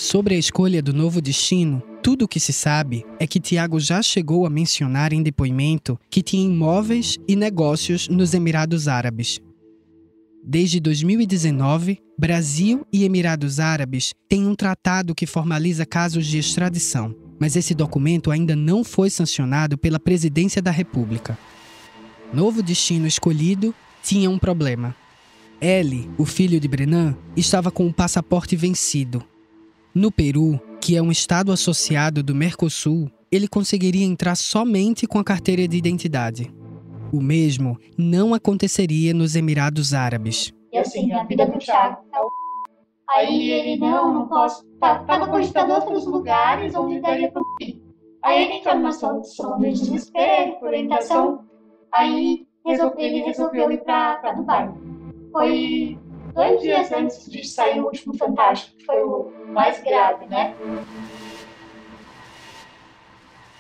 Sobre 0.04 0.36
a 0.36 0.38
escolha 0.38 0.82
do 0.82 0.92
novo 0.92 1.22
destino, 1.22 1.82
tudo 2.04 2.26
o 2.26 2.28
que 2.28 2.38
se 2.38 2.52
sabe 2.52 3.06
é 3.22 3.26
que 3.26 3.40
Tiago 3.40 3.80
já 3.80 4.02
chegou 4.02 4.46
a 4.46 4.50
mencionar 4.50 5.14
em 5.14 5.24
depoimento 5.24 5.98
que 6.10 6.22
tinha 6.22 6.46
imóveis 6.46 7.18
e 7.26 7.38
negócios 7.38 8.10
nos 8.10 8.34
Emirados 8.34 8.90
Árabes. 8.90 9.40
Desde 10.44 10.82
2019, 10.82 12.00
Brasil 12.20 12.86
e 12.92 13.06
Emirados 13.06 13.62
Árabes 13.62 14.14
têm 14.28 14.46
um 14.46 14.56
tratado 14.56 15.16
que 15.16 15.26
formaliza 15.26 15.86
casos 15.86 16.28
de 16.28 16.38
extradição, 16.38 17.16
mas 17.40 17.56
esse 17.56 17.74
documento 17.74 18.30
ainda 18.30 18.58
não 18.58 18.84
foi 18.84 19.10
sancionado 19.10 19.78
pela 19.78 20.02
Presidência 20.02 20.62
da 20.62 20.70
República. 20.70 21.38
Novo 22.34 22.62
destino 22.62 23.08
escolhido 23.08 23.74
tinha 24.04 24.30
um 24.30 24.38
problema. 24.38 24.94
L, 25.62 26.10
o 26.18 26.26
filho 26.26 26.60
de 26.60 26.68
Brenan, 26.68 27.16
estava 27.38 27.72
com 27.72 27.88
o 27.88 27.94
passaporte 27.94 28.54
vencido. 28.58 29.24
No 29.96 30.12
Peru, 30.12 30.60
que 30.82 30.98
é 30.98 31.02
um 31.04 31.12
estado 31.12 31.52
associado 31.52 32.24
do 32.24 32.34
Mercosul, 32.34 33.12
ele 33.32 33.48
conseguiria 33.48 34.04
entrar 34.04 34.36
somente 34.36 35.06
com 35.06 35.20
a 35.20 35.24
carteira 35.24 35.68
de 35.68 35.78
identidade. 35.78 36.52
O 37.12 37.22
mesmo 37.22 37.78
não 37.96 38.34
aconteceria 38.34 39.14
nos 39.14 39.36
Emirados 39.36 39.94
Árabes. 39.94 40.52
E 40.72 40.80
assim, 40.80 41.14
a 41.14 41.24
vida 41.26 41.46
do 41.46 41.60
Thiago 41.60 41.98
tá 42.12 42.22
Aí 43.12 43.52
ele, 43.52 43.80
não, 43.80 44.12
não 44.12 44.28
posso. 44.28 44.66
Tá, 44.80 45.04
tava 45.04 45.28
cogitando 45.28 45.74
outros 45.74 46.08
lugares 46.08 46.74
onde 46.74 47.00
daria 47.00 47.32
para. 47.32 47.44
Aí 48.24 48.44
ele 48.44 48.54
entrou 48.54 48.76
numa 48.76 48.92
situação 48.92 49.60
de 49.60 49.74
desespero, 49.74 50.54
por 50.54 50.70
orientação. 50.70 51.46
Aí 51.94 52.48
ele 52.98 53.20
resolveu 53.20 53.72
ir 53.72 53.84
para 53.84 54.32
Dubai. 54.32 54.74
Foi 55.32 56.00
dois 56.34 56.62
dias 56.62 56.92
antes 56.92 57.30
de 57.30 57.48
sair 57.48 57.80
o 57.80 57.86
último 57.86 58.18
Fantástico, 58.18 58.76
que 58.78 58.86
foi 58.86 59.04
o 59.04 59.43
mais 59.54 59.82
grave, 59.84 60.26
né? 60.26 60.54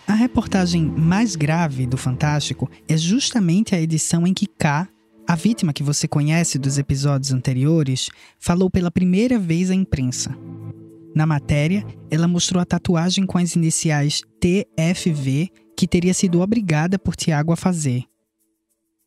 A 0.07 0.13
reportagem 0.13 0.83
mais 0.83 1.35
grave 1.35 1.85
do 1.85 1.97
Fantástico 1.97 2.69
é 2.89 2.97
justamente 2.97 3.73
a 3.73 3.81
edição 3.81 4.27
em 4.27 4.33
que 4.33 4.47
K, 4.47 4.87
a 5.27 5.35
vítima 5.35 5.71
que 5.71 5.83
você 5.83 6.07
conhece 6.07 6.59
dos 6.59 6.77
episódios 6.77 7.31
anteriores, 7.31 8.09
falou 8.37 8.69
pela 8.69 8.91
primeira 8.91 9.39
vez 9.39 9.71
à 9.71 9.75
imprensa. 9.75 10.35
Na 11.15 11.25
matéria, 11.25 11.85
ela 12.11 12.27
mostrou 12.27 12.61
a 12.61 12.65
tatuagem 12.65 13.25
com 13.25 13.37
as 13.37 13.55
iniciais 13.55 14.21
TFV 14.39 15.49
que 15.77 15.87
teria 15.87 16.13
sido 16.13 16.41
obrigada 16.41 16.99
por 16.99 17.15
Tiago 17.15 17.53
a 17.53 17.55
fazer. 17.55 18.03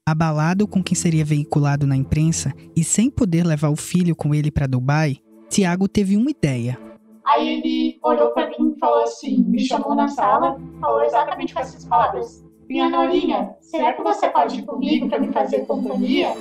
Abalado 0.08 0.68
com 0.68 0.82
quem 0.82 0.94
seria 0.94 1.24
veiculado 1.24 1.84
na 1.84 1.96
imprensa 1.96 2.54
e 2.76 2.84
sem 2.84 3.10
poder 3.10 3.44
levar 3.44 3.70
o 3.70 3.76
filho 3.76 4.14
com 4.14 4.32
ele 4.32 4.52
para 4.52 4.68
Dubai, 4.68 5.18
Tiago 5.48 5.88
teve 5.88 6.16
uma 6.16 6.30
ideia. 6.30 6.78
Aí 7.24 7.48
ele 7.48 7.98
olhou 8.02 8.30
para 8.30 8.48
mim 8.50 8.72
e 8.74 8.78
falou 8.78 9.02
assim, 9.02 9.42
me 9.44 9.60
chamou 9.60 9.94
na 9.94 10.08
sala, 10.08 10.60
falou 10.80 11.02
exatamente 11.02 11.54
com 11.54 11.60
essas 11.60 11.84
palavras: 11.84 12.44
Minha 12.68 12.88
Norinha, 12.88 13.50
será 13.60 13.92
que 13.92 14.02
você 14.02 14.28
pode 14.28 14.60
ir 14.60 14.62
comigo 14.64 15.08
para 15.08 15.18
me 15.18 15.32
fazer 15.32 15.66
companhia? 15.66 16.34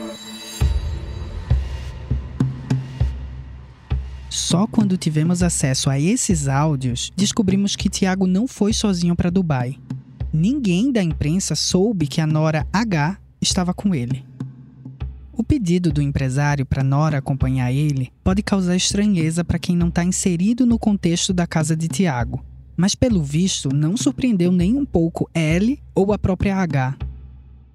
Só 4.29 4.67
quando 4.67 4.97
tivemos 4.97 5.41
acesso 5.41 5.89
a 5.89 5.99
esses 5.99 6.47
áudios, 6.47 7.11
descobrimos 7.15 7.75
que 7.75 7.89
Tiago 7.89 8.27
não 8.27 8.47
foi 8.47 8.73
sozinho 8.73 9.15
para 9.15 9.29
Dubai. 9.29 9.77
Ninguém 10.31 10.91
da 10.91 11.01
imprensa 11.01 11.55
soube 11.55 12.05
que 12.05 12.19
a 12.19 12.27
Nora 12.27 12.67
H 12.71 13.17
estava 13.41 13.73
com 13.73 13.95
ele. 13.95 14.25
O 15.37 15.43
pedido 15.43 15.91
do 15.91 16.01
empresário 16.01 16.65
para 16.65 16.81
Nora 16.81 17.17
acompanhar 17.17 17.69
ele 17.69 18.09
pode 18.23 18.41
causar 18.41 18.73
estranheza 18.73 19.43
para 19.43 19.59
quem 19.59 19.75
não 19.75 19.89
está 19.89 20.01
inserido 20.01 20.65
no 20.65 20.79
contexto 20.79 21.33
da 21.33 21.45
casa 21.45 21.75
de 21.75 21.89
Tiago, 21.89 22.41
mas 22.77 22.95
pelo 22.95 23.21
visto 23.21 23.67
não 23.67 23.97
surpreendeu 23.97 24.49
nem 24.49 24.77
um 24.77 24.85
pouco 24.85 25.29
L 25.33 25.77
ou 25.93 26.13
a 26.13 26.17
própria 26.17 26.55
H. 26.55 26.95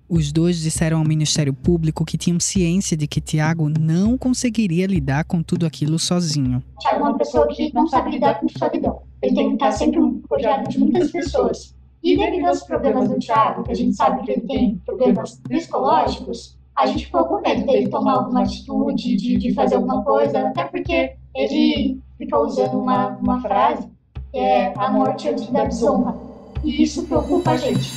Os 0.08 0.32
dois 0.32 0.58
disseram 0.58 1.00
ao 1.00 1.04
Ministério 1.04 1.52
Público 1.52 2.02
que 2.02 2.16
tinham 2.16 2.40
ciência 2.40 2.96
de 2.96 3.06
que 3.06 3.20
Tiago 3.20 3.68
não 3.68 4.16
conseguiria 4.16 4.86
lidar 4.86 5.24
com 5.24 5.42
tudo 5.42 5.66
aquilo 5.66 5.98
sozinho. 5.98 6.64
Tiago 6.80 7.04
é 7.04 7.08
uma 7.10 7.18
pessoa 7.18 7.46
que 7.46 7.70
não 7.74 7.86
sabe 7.86 8.12
lidar 8.12 8.40
com 8.40 8.48
solidão. 8.48 9.02
Ele 9.20 9.34
tem 9.34 9.48
que 9.48 9.54
estar 9.54 9.72
sempre 9.72 10.00
rodeado 10.30 10.66
de 10.66 10.78
muitas 10.78 11.10
pessoas. 11.10 11.74
E 12.02 12.16
devido 12.16 12.46
aos 12.46 12.62
problemas 12.62 13.06
do 13.06 13.18
Tiago, 13.18 13.62
que 13.64 13.70
a 13.70 13.74
gente 13.74 13.94
sabe 13.94 14.24
que 14.24 14.30
ele 14.30 14.40
tem 14.46 14.80
problemas 14.86 15.38
psicológicos, 15.46 16.58
a 16.76 16.86
gente 16.86 17.06
ficou 17.06 17.24
com 17.24 17.40
medo 17.40 17.66
dele 17.66 17.88
tomar 17.88 18.14
alguma 18.14 18.42
atitude, 18.42 19.16
de, 19.16 19.36
de 19.36 19.52
fazer 19.52 19.76
alguma 19.76 20.02
coisa, 20.02 20.48
até 20.48 20.64
porque 20.64 21.14
ele 21.34 22.00
ficou 22.16 22.46
usando 22.46 22.78
uma, 22.78 23.08
uma 23.18 23.40
frase 23.40 23.88
que 24.30 24.38
é 24.38 24.72
a 24.76 24.90
morte 24.90 25.28
antes 25.28 25.48
da 25.48 25.64
desonra. 25.64 26.16
E 26.62 26.82
isso 26.82 27.04
preocupa 27.06 27.52
a 27.52 27.56
gente. 27.56 27.90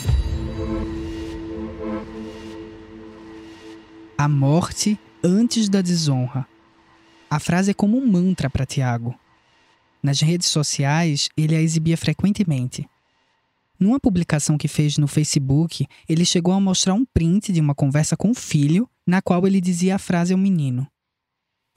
A 4.17 4.27
morte 4.27 4.99
antes 5.23 5.69
da 5.69 5.81
desonra. 5.81 6.47
A 7.29 7.39
frase 7.39 7.71
é 7.71 7.73
como 7.73 7.97
um 7.97 8.05
mantra 8.05 8.49
para 8.49 8.65
Tiago. 8.65 9.15
Nas 10.01 10.21
redes 10.21 10.47
sociais, 10.47 11.29
ele 11.37 11.55
a 11.55 11.61
exibia 11.61 11.97
frequentemente. 11.97 12.87
Numa 13.83 13.99
publicação 13.99 14.57
que 14.57 14.69
fez 14.69 14.97
no 14.97 15.09
Facebook, 15.09 15.85
ele 16.07 16.23
chegou 16.23 16.53
a 16.53 16.59
mostrar 16.61 16.93
um 16.93 17.03
print 17.03 17.51
de 17.51 17.59
uma 17.59 17.75
conversa 17.75 18.15
com 18.15 18.31
o 18.31 18.33
filho, 18.33 18.89
na 19.05 19.21
qual 19.21 19.45
ele 19.45 19.59
dizia 19.59 19.95
a 19.95 19.99
frase 19.99 20.31
ao 20.31 20.39
menino. 20.39 20.87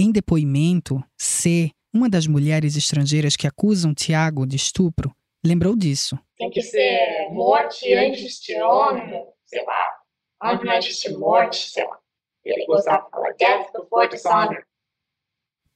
Em 0.01 0.13
depoimento, 0.13 1.03
C, 1.19 1.73
uma 1.93 2.09
das 2.09 2.29
mulheres 2.29 2.77
estrangeiras 2.77 3.35
que 3.35 3.45
acusam 3.45 3.93
Tiago 3.93 4.47
de 4.47 4.55
estupro, 4.55 5.13
lembrou 5.45 5.75
disso. 5.75 6.17
Tem 6.39 6.49
que 6.49 6.63
ser 6.63 7.29
morte 7.33 7.93
antes 7.93 8.39
de 8.39 8.55
honra, 8.63 9.25
sei 9.45 9.65
lá. 9.65 9.91
Honra 10.45 10.77
antes 10.77 11.01
de 11.01 11.11
morte, 11.11 11.71
sei 11.71 11.85
lá. 11.85 11.99
Ele 12.45 12.67
gostava 12.67 13.05
de 13.05 13.11
falar 13.11 13.33
death 13.33 13.73
before 13.73 14.09
dishonor. 14.09 14.63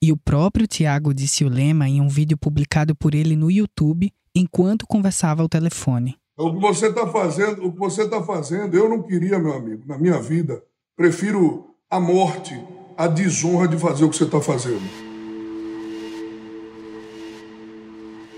E 0.00 0.12
o 0.12 0.16
próprio 0.16 0.68
Tiago 0.68 1.12
disse 1.12 1.44
o 1.44 1.49
lema 1.49 1.88
em 1.88 2.00
um 2.00 2.08
vídeo 2.08 2.38
publicado 2.38 2.94
por 2.94 3.16
ele 3.16 3.34
no 3.34 3.50
YouTube 3.50 4.12
enquanto 4.32 4.87
conversava 4.87 5.42
ao 5.42 5.49
telefone. 5.49 6.19
O 6.40 6.54
que 6.54 6.59
você 6.59 6.87
está 6.87 7.06
fazendo, 7.06 7.66
o 7.66 7.70
que 7.70 7.78
você 7.78 8.02
está 8.02 8.23
fazendo, 8.23 8.75
eu 8.75 8.88
não 8.88 9.02
queria, 9.02 9.38
meu 9.38 9.52
amigo, 9.52 9.82
na 9.87 9.99
minha 9.99 10.18
vida. 10.18 10.64
Prefiro 10.97 11.75
a 11.90 12.00
morte, 12.00 12.59
a 12.97 13.06
desonra 13.06 13.68
de 13.68 13.76
fazer 13.76 14.06
o 14.06 14.09
que 14.09 14.16
você 14.16 14.25
está 14.25 14.40
fazendo. 14.40 14.80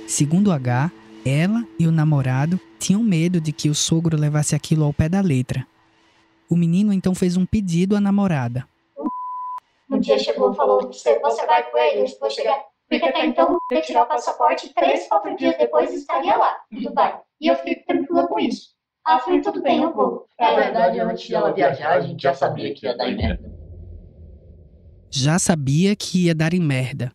Segundo 0.09 0.51
H, 0.51 0.91
ela 1.25 1.65
e 1.79 1.87
o 1.87 1.93
namorado 1.93 2.59
tinham 2.77 3.05
medo 3.05 3.41
de 3.41 3.53
que 3.53 3.71
o 3.71 3.75
sogro 3.75 4.19
levasse 4.19 4.57
aquilo 4.57 4.83
ao 4.83 4.93
pé 4.93 5.09
da 5.09 5.21
letra. 5.21 5.65
O 6.51 6.57
menino 6.57 6.93
então 6.93 7.15
fez 7.15 7.37
um 7.37 7.47
pedido 7.47 7.95
à 7.95 8.01
namorada. 8.01 8.67
Um 9.89 10.01
dia 10.01 10.19
chegou 10.19 10.53
e 10.53 10.57
falou: 10.57 10.89
você, 10.89 11.21
você 11.21 11.47
vai 11.47 11.71
com 11.71 11.79
ele, 11.79 12.01
eu 12.01 12.19
vou 12.19 12.29
chegar. 12.29 12.72
Porque 12.93 13.09
até 13.09 13.25
então 13.25 13.59
eu 13.71 13.77
ia 13.77 13.83
tirar 13.83 14.03
o 14.03 14.07
passaporte 14.07 14.67
e 14.67 14.75
três, 14.75 15.09
quatro 15.09 15.35
dias 15.35 15.57
depois 15.57 15.91
estaria 15.95 16.37
lá, 16.37 16.55
em 16.71 16.83
Dubai. 16.83 17.19
E 17.41 17.49
eu 17.49 17.57
fiquei 17.57 17.77
tranquila 17.77 18.29
com 18.29 18.39
isso. 18.39 18.69
Ela 19.07 19.19
falou: 19.19 19.41
tudo 19.41 19.63
bem, 19.63 19.83
eu 19.83 19.95
vou. 19.95 20.27
Na 20.39 20.55
verdade, 20.55 21.01
antes 21.01 21.27
dela 21.27 21.55
viajar, 21.55 21.95
a 21.95 22.01
gente 22.01 22.23
já 22.23 22.35
sabia 22.35 22.75
que 22.75 22.85
ia 22.85 22.95
dar 22.95 23.09
em 23.09 23.17
merda. 23.17 23.51
Já 25.11 25.39
sabia 25.39 25.97
que 25.97 26.27
ia 26.27 26.35
dar 26.35 26.53
em 26.53 26.61
merda. 26.61 27.11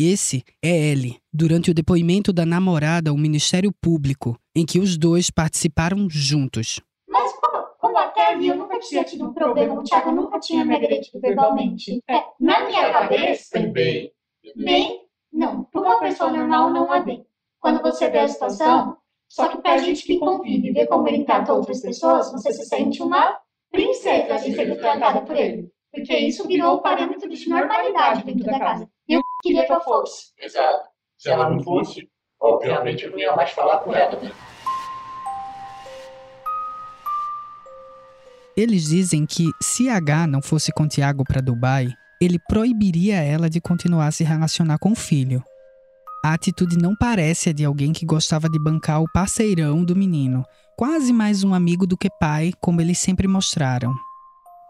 Esse 0.00 0.42
é 0.62 0.92
L, 0.92 1.20
durante 1.30 1.70
o 1.70 1.74
depoimento 1.74 2.32
da 2.32 2.46
namorada 2.46 3.10
ao 3.10 3.16
Ministério 3.16 3.70
Público, 3.82 4.38
em 4.56 4.64
que 4.64 4.78
os 4.78 4.96
dois 4.96 5.28
participaram 5.28 6.08
juntos. 6.08 6.80
Mas 7.06 7.30
como, 7.34 7.62
como 7.78 7.98
até 7.98 8.28
ali 8.28 8.48
eu 8.48 8.56
nunca 8.56 8.80
tinha 8.80 9.04
tido 9.04 9.26
um 9.26 9.34
problema, 9.34 9.74
o 9.74 9.82
Thiago 9.82 10.12
nunca 10.12 10.40
tinha 10.40 10.64
me 10.64 10.74
agredido 10.74 11.20
verbalmente. 11.20 12.02
É, 12.08 12.22
na 12.40 12.66
minha 12.66 12.90
cabeça, 12.90 13.58
Bem, 13.58 14.12
bem, 14.56 15.02
não, 15.32 15.64
para 15.64 15.80
uma 15.80 16.00
pessoa 16.00 16.30
normal 16.30 16.70
não 16.70 16.92
é 16.92 17.02
bem. 17.02 17.26
Quando 17.60 17.82
você 17.82 18.08
vê 18.08 18.20
a 18.20 18.28
situação, 18.28 18.96
só 19.28 19.48
que 19.48 19.58
pra 19.58 19.78
gente 19.78 20.04
que 20.04 20.18
convive 20.18 20.68
e 20.68 20.72
vê 20.72 20.86
como 20.86 21.08
ele 21.08 21.24
trata 21.24 21.52
outras 21.52 21.80
pessoas, 21.80 22.32
você 22.32 22.52
se 22.52 22.64
sente 22.64 23.02
uma 23.02 23.38
princesa 23.70 24.38
de 24.38 24.54
sendo 24.54 24.76
tratada 24.76 25.20
por 25.22 25.36
ele. 25.36 25.70
Porque 25.92 26.16
isso 26.16 26.46
virou 26.46 26.76
o 26.76 26.82
parâmetro 26.82 27.28
de 27.28 27.48
normalidade 27.48 28.24
dentro 28.24 28.44
da 28.44 28.58
casa. 28.58 28.88
E 29.08 29.14
eu 29.14 29.22
queria 29.42 29.66
que 29.66 29.72
eu 29.72 29.80
fosse. 29.80 30.32
exato. 30.38 30.88
Se 31.16 31.30
ela 31.30 31.50
não 31.50 31.62
fosse, 31.62 32.08
obviamente 32.40 33.04
eu 33.04 33.10
não 33.10 33.18
ia 33.18 33.34
mais 33.34 33.50
falar 33.50 33.78
com 33.78 33.92
ela. 33.92 34.18
né? 34.20 34.30
Eles 38.56 38.84
dizem 38.84 39.24
que 39.24 39.44
se 39.62 39.88
H 39.88 40.26
não 40.26 40.42
fosse 40.42 40.72
com 40.72 40.88
Tiago 40.88 41.24
para 41.24 41.40
Dubai, 41.40 41.88
ele 42.20 42.38
proibiria 42.48 43.16
ela 43.16 43.48
de 43.48 43.60
continuar 43.60 44.08
a 44.08 44.12
se 44.12 44.24
relacionar 44.24 44.78
com 44.78 44.92
o 44.92 44.96
filho. 44.96 45.42
A 46.24 46.32
atitude 46.32 46.76
não 46.76 46.96
parece 46.96 47.50
a 47.50 47.52
de 47.52 47.64
alguém 47.64 47.92
que 47.92 48.04
gostava 48.04 48.48
de 48.48 48.58
bancar 48.58 49.00
o 49.00 49.10
parceirão 49.12 49.84
do 49.84 49.94
menino, 49.94 50.44
quase 50.76 51.12
mais 51.12 51.44
um 51.44 51.54
amigo 51.54 51.86
do 51.86 51.96
que 51.96 52.08
pai, 52.18 52.52
como 52.60 52.80
eles 52.80 52.98
sempre 52.98 53.28
mostraram. 53.28 53.94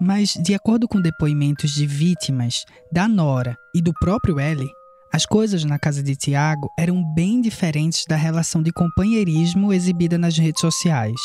Mas, 0.01 0.35
de 0.35 0.55
acordo 0.55 0.87
com 0.87 1.01
depoimentos 1.01 1.73
de 1.73 1.87
vítimas, 1.87 2.65
da 2.93 3.09
Nora 3.09 3.57
e 3.75 3.81
do 3.81 3.93
próprio 3.95 4.39
L, 4.39 4.69
as 5.13 5.25
coisas 5.25 5.65
na 5.65 5.79
casa 5.79 6.03
de 6.03 6.15
Tiago 6.15 6.69
eram 6.79 7.03
bem 7.15 7.41
diferentes 7.41 8.05
da 8.07 8.15
relação 8.15 8.63
de 8.63 8.71
companheirismo 8.71 9.73
exibida 9.73 10.19
nas 10.19 10.37
redes 10.37 10.61
sociais. 10.61 11.19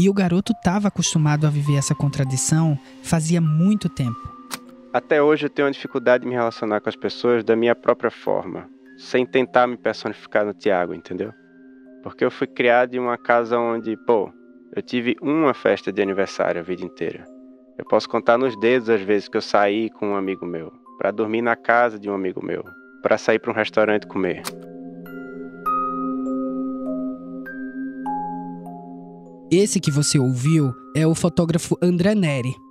E 0.00 0.08
o 0.08 0.14
garoto 0.14 0.52
estava 0.52 0.86
acostumado 0.86 1.46
a 1.46 1.50
viver 1.50 1.74
essa 1.74 1.94
contradição 1.94 2.78
fazia 3.02 3.40
muito 3.40 3.88
tempo. 3.88 4.37
Até 4.92 5.22
hoje 5.22 5.44
eu 5.46 5.50
tenho 5.50 5.66
uma 5.66 5.72
dificuldade 5.72 6.22
de 6.22 6.28
me 6.28 6.34
relacionar 6.34 6.80
com 6.80 6.88
as 6.88 6.96
pessoas 6.96 7.44
da 7.44 7.54
minha 7.54 7.74
própria 7.74 8.10
forma, 8.10 8.68
sem 8.96 9.26
tentar 9.26 9.66
me 9.66 9.76
personificar 9.76 10.46
no 10.46 10.54
Tiago, 10.54 10.94
entendeu? 10.94 11.30
Porque 12.02 12.24
eu 12.24 12.30
fui 12.30 12.46
criado 12.46 12.94
em 12.94 12.98
uma 12.98 13.18
casa 13.18 13.58
onde, 13.58 13.96
pô, 13.98 14.32
eu 14.74 14.80
tive 14.80 15.14
uma 15.20 15.52
festa 15.52 15.92
de 15.92 16.00
aniversário 16.00 16.60
a 16.60 16.64
vida 16.64 16.82
inteira. 16.82 17.24
Eu 17.76 17.84
posso 17.84 18.08
contar 18.08 18.38
nos 18.38 18.58
dedos 18.58 18.88
as 18.88 19.02
vezes 19.02 19.28
que 19.28 19.36
eu 19.36 19.42
saí 19.42 19.90
com 19.90 20.08
um 20.08 20.16
amigo 20.16 20.46
meu, 20.46 20.72
para 20.96 21.10
dormir 21.10 21.42
na 21.42 21.54
casa 21.54 21.98
de 21.98 22.08
um 22.08 22.14
amigo 22.14 22.44
meu, 22.44 22.64
para 23.02 23.18
sair 23.18 23.38
para 23.38 23.52
um 23.52 23.54
restaurante 23.54 24.06
comer. 24.06 24.42
Esse 29.52 29.80
que 29.80 29.90
você 29.90 30.18
ouviu 30.18 30.72
é 30.96 31.06
o 31.06 31.14
fotógrafo 31.14 31.76
André 31.82 32.14
Neri. 32.14 32.67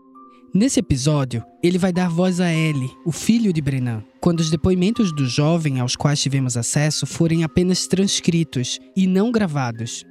Nesse 0.53 0.79
episódio, 0.79 1.43
ele 1.62 1.77
vai 1.77 1.91
dar 1.91 2.10
voz 2.10 2.39
a 2.39 2.49
L, 2.49 2.89
o 3.05 3.12
filho 3.12 3.51
de 3.51 3.62
Brenan, 3.62 4.01
quando 4.21 4.39
os 4.39 4.49
depoimentos 4.49 5.13
do 5.13 5.25
jovem 5.25 5.79
aos 5.79 5.95
quais 5.95 6.21
tivemos 6.21 6.55
acesso 6.55 7.05
forem 7.05 7.43
apenas 7.43 7.86
transcritos 7.86 8.79
e 8.95 9.05
não 9.05 9.31
gravados. 9.31 10.05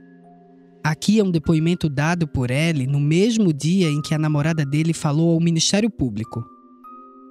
Aqui 0.84 1.18
é 1.18 1.24
um 1.24 1.30
depoimento 1.30 1.88
dado 1.88 2.28
por 2.28 2.50
L 2.50 2.86
no 2.86 3.00
mesmo 3.00 3.52
dia 3.52 3.88
em 3.88 4.00
que 4.02 4.14
a 4.14 4.18
namorada 4.18 4.64
dele 4.64 4.92
falou 4.92 5.32
ao 5.32 5.40
Ministério 5.40 5.90
Público. 5.90 6.44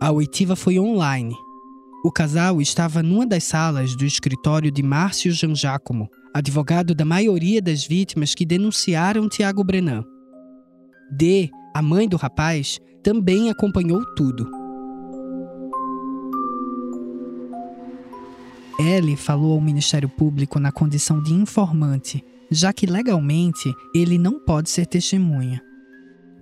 A 0.01 0.11
oitiva 0.11 0.55
foi 0.55 0.79
online. 0.79 1.33
O 2.03 2.11
casal 2.11 2.59
estava 2.59 3.01
numa 3.01 3.25
das 3.25 3.43
salas 3.45 3.95
do 3.95 4.03
escritório 4.03 4.71
de 4.71 4.83
Márcio 4.83 5.31
Janjacomo, 5.31 6.09
advogado 6.33 6.93
da 6.93 7.05
maioria 7.05 7.61
das 7.61 7.85
vítimas 7.85 8.35
que 8.35 8.45
denunciaram 8.45 9.29
Tiago 9.29 9.63
Brenan. 9.63 10.03
D, 11.15 11.49
a 11.73 11.81
mãe 11.81 12.09
do 12.09 12.17
rapaz, 12.17 12.79
também 13.05 13.51
acompanhou 13.51 14.03
tudo. 14.15 14.49
L 18.79 19.15
falou 19.15 19.53
ao 19.53 19.61
Ministério 19.61 20.09
Público 20.09 20.59
na 20.59 20.71
condição 20.71 21.21
de 21.21 21.31
informante, 21.31 22.25
já 22.49 22.73
que 22.73 22.87
legalmente 22.87 23.71
ele 23.93 24.17
não 24.17 24.39
pode 24.39 24.71
ser 24.71 24.87
testemunha. 24.87 25.61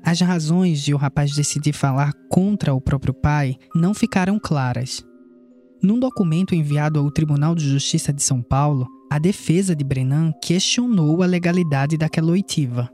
As 0.06 0.22
razões 0.22 0.82
de 0.82 0.94
o 0.94 0.98
rapaz 0.98 1.36
decidir 1.36 1.74
falar 1.74 2.14
contra 2.30 2.74
o 2.74 2.80
próprio 2.80 3.14
pai 3.14 3.58
não 3.76 3.94
ficaram 3.94 4.40
claras. 4.40 5.06
Num 5.82 6.00
documento 6.00 6.56
enviado 6.56 6.98
ao 6.98 7.12
Tribunal 7.12 7.56
de 7.56 7.70
Justiça 7.70 8.14
de 8.14 8.24
São 8.24 8.42
Paulo, 8.42 8.88
a 9.12 9.20
defesa 9.20 9.76
de 9.76 9.84
Brenan 9.84 10.32
questionou 10.42 11.22
a 11.22 11.26
legalidade 11.26 11.98
daquela 11.98 12.32
oitiva. 12.32 12.90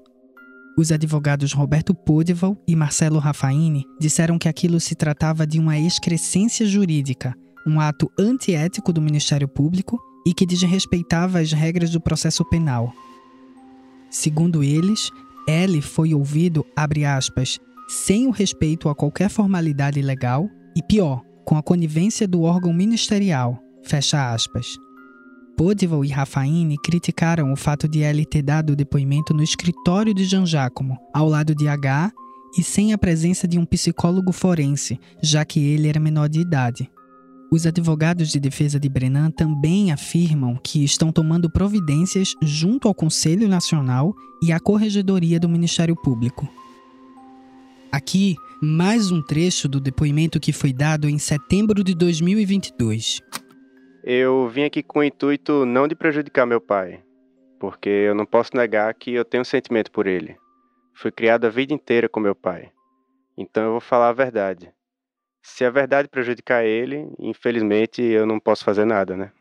Os 0.77 0.91
advogados 0.91 1.51
Roberto 1.51 1.93
Podival 1.93 2.57
e 2.67 2.75
Marcelo 2.75 3.19
Raffaini 3.19 3.85
disseram 3.99 4.37
que 4.37 4.47
aquilo 4.47 4.79
se 4.79 4.95
tratava 4.95 5.45
de 5.45 5.59
uma 5.59 5.77
excrescência 5.77 6.65
jurídica, 6.65 7.35
um 7.67 7.79
ato 7.79 8.09
antiético 8.17 8.93
do 8.93 9.01
Ministério 9.01 9.47
Público 9.47 9.99
e 10.25 10.33
que 10.33 10.45
desrespeitava 10.45 11.39
as 11.39 11.51
regras 11.51 11.89
do 11.89 11.99
processo 11.99 12.45
penal. 12.45 12.93
Segundo 14.09 14.63
eles, 14.63 15.09
L 15.47 15.81
foi 15.81 16.13
ouvido, 16.13 16.65
abre 16.75 17.05
aspas, 17.05 17.59
sem 17.87 18.27
o 18.27 18.31
respeito 18.31 18.87
a 18.87 18.95
qualquer 18.95 19.29
formalidade 19.29 20.01
legal 20.01 20.49
e 20.75 20.83
pior, 20.83 21.21
com 21.45 21.57
a 21.57 21.63
conivência 21.63 22.27
do 22.27 22.43
órgão 22.43 22.71
ministerial, 22.71 23.59
fecha 23.83 24.31
aspas. 24.31 24.77
Podival 25.59 26.05
e 26.05 26.07
Rafaine 26.07 26.77
criticaram 26.77 27.51
o 27.51 27.55
fato 27.57 27.85
de 27.85 27.99
Ellie 27.99 28.25
ter 28.25 28.41
dado 28.41 28.69
o 28.71 28.75
depoimento 28.77 29.33
no 29.33 29.43
escritório 29.43 30.13
de 30.13 30.23
Jean 30.23 30.45
Giacomo, 30.45 30.97
ao 31.13 31.27
lado 31.27 31.53
de 31.53 31.67
H, 31.67 32.13
e 32.57 32.63
sem 32.63 32.93
a 32.93 32.97
presença 32.97 33.45
de 33.45 33.59
um 33.59 33.65
psicólogo 33.65 34.31
forense, 34.31 34.97
já 35.21 35.43
que 35.43 35.59
ele 35.59 35.89
era 35.89 35.99
menor 35.99 36.29
de 36.29 36.39
idade. 36.39 36.89
Os 37.51 37.67
advogados 37.67 38.29
de 38.29 38.39
defesa 38.39 38.79
de 38.79 38.87
Brennan 38.87 39.31
também 39.31 39.91
afirmam 39.91 40.57
que 40.63 40.81
estão 40.81 41.11
tomando 41.11 41.49
providências 41.49 42.35
junto 42.41 42.87
ao 42.87 42.95
Conselho 42.95 43.49
Nacional 43.49 44.15
e 44.41 44.53
à 44.53 44.61
Corregedoria 44.61 45.41
do 45.41 45.49
Ministério 45.49 45.93
Público. 45.93 46.47
Aqui, 47.91 48.37
mais 48.61 49.11
um 49.11 49.21
trecho 49.21 49.67
do 49.67 49.81
depoimento 49.81 50.39
que 50.39 50.53
foi 50.53 50.71
dado 50.71 51.09
em 51.09 51.17
setembro 51.17 51.83
de 51.83 51.93
2022. 51.93 53.19
Eu 54.11 54.49
vim 54.49 54.63
aqui 54.63 54.81
com 54.81 54.97
o 54.97 55.03
intuito 55.03 55.67
não 55.67 55.87
de 55.87 55.93
prejudicar 55.93 56.43
meu 56.43 56.59
pai, 56.59 57.03
porque 57.59 57.87
eu 57.87 58.15
não 58.15 58.25
posso 58.25 58.57
negar 58.57 58.91
que 58.95 59.13
eu 59.13 59.23
tenho 59.23 59.41
um 59.41 59.45
sentimento 59.45 59.91
por 59.91 60.07
ele. 60.07 60.35
Fui 60.95 61.11
criado 61.11 61.45
a 61.45 61.49
vida 61.51 61.75
inteira 61.75 62.09
com 62.09 62.19
meu 62.19 62.33
pai. 62.33 62.71
Então 63.37 63.65
eu 63.65 63.71
vou 63.73 63.79
falar 63.79 64.09
a 64.09 64.13
verdade. 64.13 64.73
Se 65.43 65.63
a 65.63 65.69
verdade 65.69 66.07
prejudicar 66.07 66.65
ele, 66.65 67.07
infelizmente 67.19 68.01
eu 68.01 68.25
não 68.25 68.39
posso 68.39 68.65
fazer 68.65 68.83
nada, 68.83 69.15
né? 69.15 69.31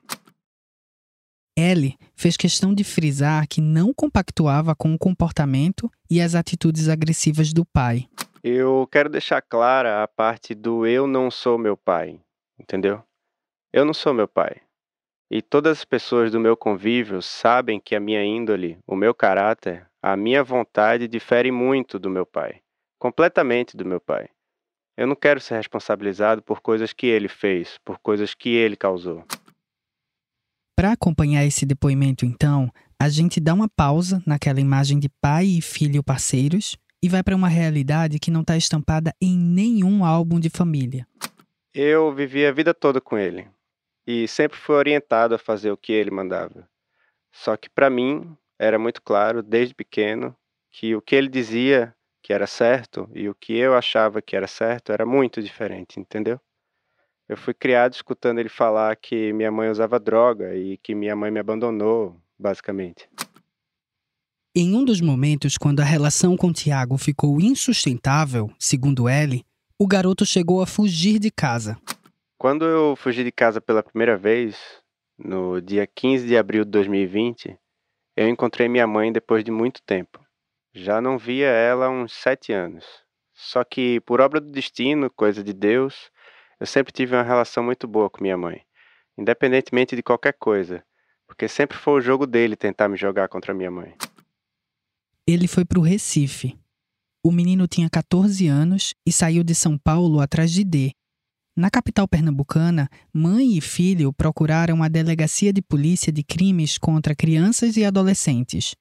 Ellie 1.57 1.97
fez 2.15 2.37
questão 2.37 2.75
de 2.75 2.85
frisar 2.85 3.49
que 3.49 3.63
não 3.63 3.95
compactuava 3.95 4.75
com 4.75 4.93
o 4.93 4.99
comportamento 4.99 5.91
e 6.11 6.21
as 6.21 6.35
atitudes 6.35 6.91
agressivas 6.91 7.55
do 7.55 7.65
pai. 7.65 8.07
Eu 8.45 8.87
quero 8.93 9.09
deixar 9.09 9.41
clara 9.41 10.03
a 10.03 10.07
parte 10.07 10.55
do 10.55 10.87
eu 10.87 11.07
não 11.07 11.31
sou 11.31 11.57
meu 11.57 11.75
pai, 11.75 12.21
entendeu? 12.61 13.03
Eu 13.71 13.85
não 13.85 13.93
sou 13.93 14.15
meu 14.15 14.27
pai. 14.27 14.63
E 15.31 15.43
todas 15.43 15.79
as 15.79 15.85
pessoas 15.85 16.33
do 16.33 16.41
meu 16.41 16.57
convívio 16.57 17.21
sabem 17.21 17.79
que 17.79 17.95
a 17.95 18.01
minha 18.01 18.25
índole, 18.25 18.79
o 18.87 18.97
meu 18.97 19.15
caráter, 19.15 19.87
a 20.03 20.17
minha 20.17 20.43
vontade 20.43 21.07
difere 21.07 21.53
muito 21.53 21.99
do 21.99 22.09
meu 22.09 22.25
pai, 22.25 22.63
completamente 22.99 23.77
do 23.77 23.85
meu 23.85 24.01
pai. 24.01 24.31
Eu 24.97 25.07
não 25.07 25.15
quero 25.15 25.39
ser 25.39 25.57
responsabilizado 25.57 26.43
por 26.43 26.63
coisas 26.63 26.95
que 26.95 27.07
ele 27.07 27.29
fez, 27.29 27.79
por 27.85 27.99
coisas 27.99 28.35
que 28.35 28.49
ele 28.49 28.75
causou. 28.75 29.23
Para 30.75 30.93
acompanhar 30.93 31.45
esse 31.45 31.67
depoimento, 31.67 32.25
então, 32.25 32.73
a 32.99 33.11
gente 33.11 33.39
dá 33.39 33.53
uma 33.53 33.69
pausa 33.69 34.23
naquela 34.27 34.61
imagem 34.61 34.99
de 34.99 35.11
pai 35.21 35.45
e 35.45 35.61
filho 35.61 36.03
parceiros 36.03 36.75
e 37.03 37.09
vai 37.09 37.23
para 37.23 37.37
uma 37.37 37.49
realidade 37.49 38.19
que 38.19 38.31
não 38.31 38.41
está 38.41 38.57
estampada 38.57 39.13
em 39.21 39.37
nenhum 39.37 40.07
álbum 40.07 40.41
de 40.41 40.49
família. 40.49 41.07
Eu 41.75 42.15
vivi 42.15 42.47
a 42.47 42.51
vida 42.51 42.73
toda 42.73 42.99
com 42.99 43.19
ele 43.19 43.47
e 44.11 44.27
sempre 44.27 44.57
fui 44.57 44.75
orientado 44.75 45.35
a 45.35 45.39
fazer 45.39 45.71
o 45.71 45.77
que 45.77 45.93
ele 45.93 46.11
mandava. 46.11 46.67
Só 47.31 47.59
que 47.59 47.69
para 47.69 47.91
mim 47.91 48.35
era 48.59 48.79
muito 48.79 49.03
claro 49.03 49.43
desde 49.43 49.75
pequeno 49.75 50.35
que 50.71 50.97
o 50.97 51.03
que 51.03 51.15
ele 51.15 51.29
dizia 51.29 51.95
que 52.23 52.33
era 52.33 52.47
certo 52.47 53.07
e 53.15 53.29
o 53.29 53.35
que 53.35 53.55
eu 53.55 53.75
achava 53.75 54.23
que 54.23 54.35
era 54.35 54.47
certo 54.47 54.93
era 54.93 55.05
muito 55.05 55.43
diferente, 55.43 56.01
entendeu? 56.01 56.41
Eu 57.29 57.37
fui 57.37 57.53
criado 57.53 57.93
escutando 57.93 58.39
ele 58.39 58.49
falar 58.49 58.97
que 58.97 59.31
minha 59.35 59.53
mãe 59.53 59.69
usava 59.69 60.01
droga 60.01 60.55
e 60.55 60.79
que 60.79 60.95
minha 60.95 61.15
mãe 61.15 61.31
me 61.31 61.39
abandonou, 61.39 62.19
basicamente. 62.39 63.07
Em 64.57 64.75
um 64.75 64.87
dos 64.87 65.03
momentos 65.03 65.59
quando 65.59 65.81
a 65.81 65.85
relação 65.85 66.35
com 66.35 66.51
Tiago 66.51 66.97
ficou 66.97 67.39
insustentável, 67.43 68.51
segundo 68.59 69.07
ele, 69.07 69.45
o 69.79 69.87
garoto 69.87 70.25
chegou 70.25 70.63
a 70.63 70.67
fugir 70.67 71.19
de 71.19 71.31
casa. 71.31 71.79
Quando 72.39 72.65
eu 72.65 72.95
fugi 72.95 73.25
de 73.25 73.33
casa 73.33 73.61
pela 73.61 73.83
primeira 73.83 74.17
vez, 74.17 74.57
no 75.19 75.61
dia 75.61 75.89
15 75.89 76.25
de 76.25 76.37
abril 76.37 76.65
de 76.65 76.71
2020, 76.71 77.59
eu 78.17 78.29
encontrei 78.29 78.69
minha 78.69 78.87
mãe 78.87 79.13
depois 79.13 79.43
de 79.43 79.51
muito 79.51 79.83
tempo. 79.83 80.25
Já 80.73 81.01
não 81.01 81.19
via 81.19 81.49
ela 81.49 81.87
há 81.87 81.91
uns 81.91 82.13
sete 82.13 82.53
anos. 82.53 82.85
Só 83.35 83.65
que, 83.65 84.01
por 84.03 84.21
obra 84.21 84.41
do 84.41 84.53
destino, 84.53 85.11
coisa 85.11 85.43
de 85.43 85.53
Deus, 85.53 86.13
eu 86.61 86.67
sempre 86.67 86.93
tive 86.93 87.17
uma 87.17 87.25
relação 87.25 87.65
muito 87.65 87.89
boa 87.89 88.09
com 88.09 88.23
minha 88.23 88.37
mãe, 88.37 88.63
independentemente 89.19 89.97
de 89.97 90.03
qualquer 90.03 90.35
coisa, 90.35 90.85
porque 91.27 91.49
sempre 91.49 91.77
foi 91.77 91.95
o 91.95 92.01
jogo 92.01 92.25
dele 92.25 92.55
tentar 92.55 92.89
me 92.89 92.97
jogar 92.97 93.29
contra 93.29 93.53
minha 93.53 93.71
mãe. 93.71 93.97
Ele 95.27 95.49
foi 95.49 95.65
para 95.65 95.81
o 95.81 95.83
Recife. 95.83 96.57
O 97.21 97.33
menino 97.33 97.67
tinha 97.67 97.91
14 97.91 98.47
anos 98.47 98.95
e 99.05 99.11
saiu 99.11 99.43
de 99.43 99.57
São 99.57 99.77
Paulo 99.77 100.21
atrás 100.21 100.53
de 100.53 100.63
D. 100.63 100.93
Na 101.59 101.71
capital 101.71 102.07
pernambucana, 102.07 102.89
mãe 103.13 103.59
e 103.59 103.61
filho 103.61 104.13
procuraram 104.13 104.81
a 104.81 104.87
delegacia 104.87 105.53
de 105.53 105.61
polícia 105.61 106.13
de 106.13 106.23
crimes 106.23 106.79
contra 106.79 107.17
crianças 107.17 107.77
e 107.77 107.85
adolescentes. 107.85 108.77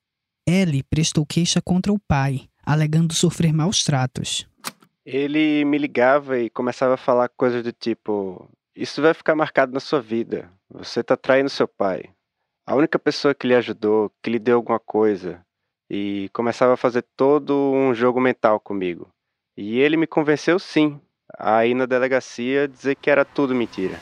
Ellie 0.47 0.83
prestou 0.83 1.25
queixa 1.25 1.59
contra 1.59 1.91
o 1.91 1.97
pai, 1.97 2.47
alegando 2.63 3.15
sofrer 3.15 3.51
maus 3.51 3.83
tratos. 3.83 4.47
Ele 5.03 5.65
me 5.65 5.79
ligava 5.79 6.37
e 6.37 6.51
começava 6.51 6.93
a 6.93 6.97
falar 6.97 7.29
coisas 7.29 7.63
do 7.63 7.71
tipo: 7.71 8.47
Isso 8.75 9.01
vai 9.01 9.15
ficar 9.15 9.33
marcado 9.33 9.73
na 9.73 9.79
sua 9.79 9.99
vida. 9.99 10.47
Você 10.69 10.99
está 10.99 11.17
traindo 11.17 11.49
seu 11.49 11.67
pai. 11.67 12.03
A 12.63 12.75
única 12.75 12.99
pessoa 12.99 13.33
que 13.33 13.47
lhe 13.47 13.55
ajudou, 13.55 14.11
que 14.21 14.29
lhe 14.29 14.37
deu 14.37 14.57
alguma 14.57 14.79
coisa, 14.79 15.43
e 15.89 16.29
começava 16.31 16.75
a 16.75 16.77
fazer 16.77 17.03
todo 17.15 17.55
um 17.73 17.91
jogo 17.95 18.21
mental 18.21 18.59
comigo. 18.59 19.09
E 19.57 19.79
ele 19.79 19.97
me 19.97 20.05
convenceu 20.05 20.59
sim, 20.59 21.01
a 21.37 21.65
ir 21.65 21.73
na 21.73 21.85
delegacia 21.85 22.67
dizer 22.67 22.95
que 22.95 23.09
era 23.09 23.25
tudo 23.25 23.55
mentira. 23.55 23.99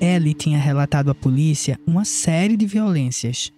Ellie 0.00 0.34
tinha 0.34 0.58
relatado 0.58 1.10
à 1.10 1.14
polícia 1.14 1.78
uma 1.86 2.04
série 2.04 2.56
de 2.56 2.66
violências. 2.66 3.50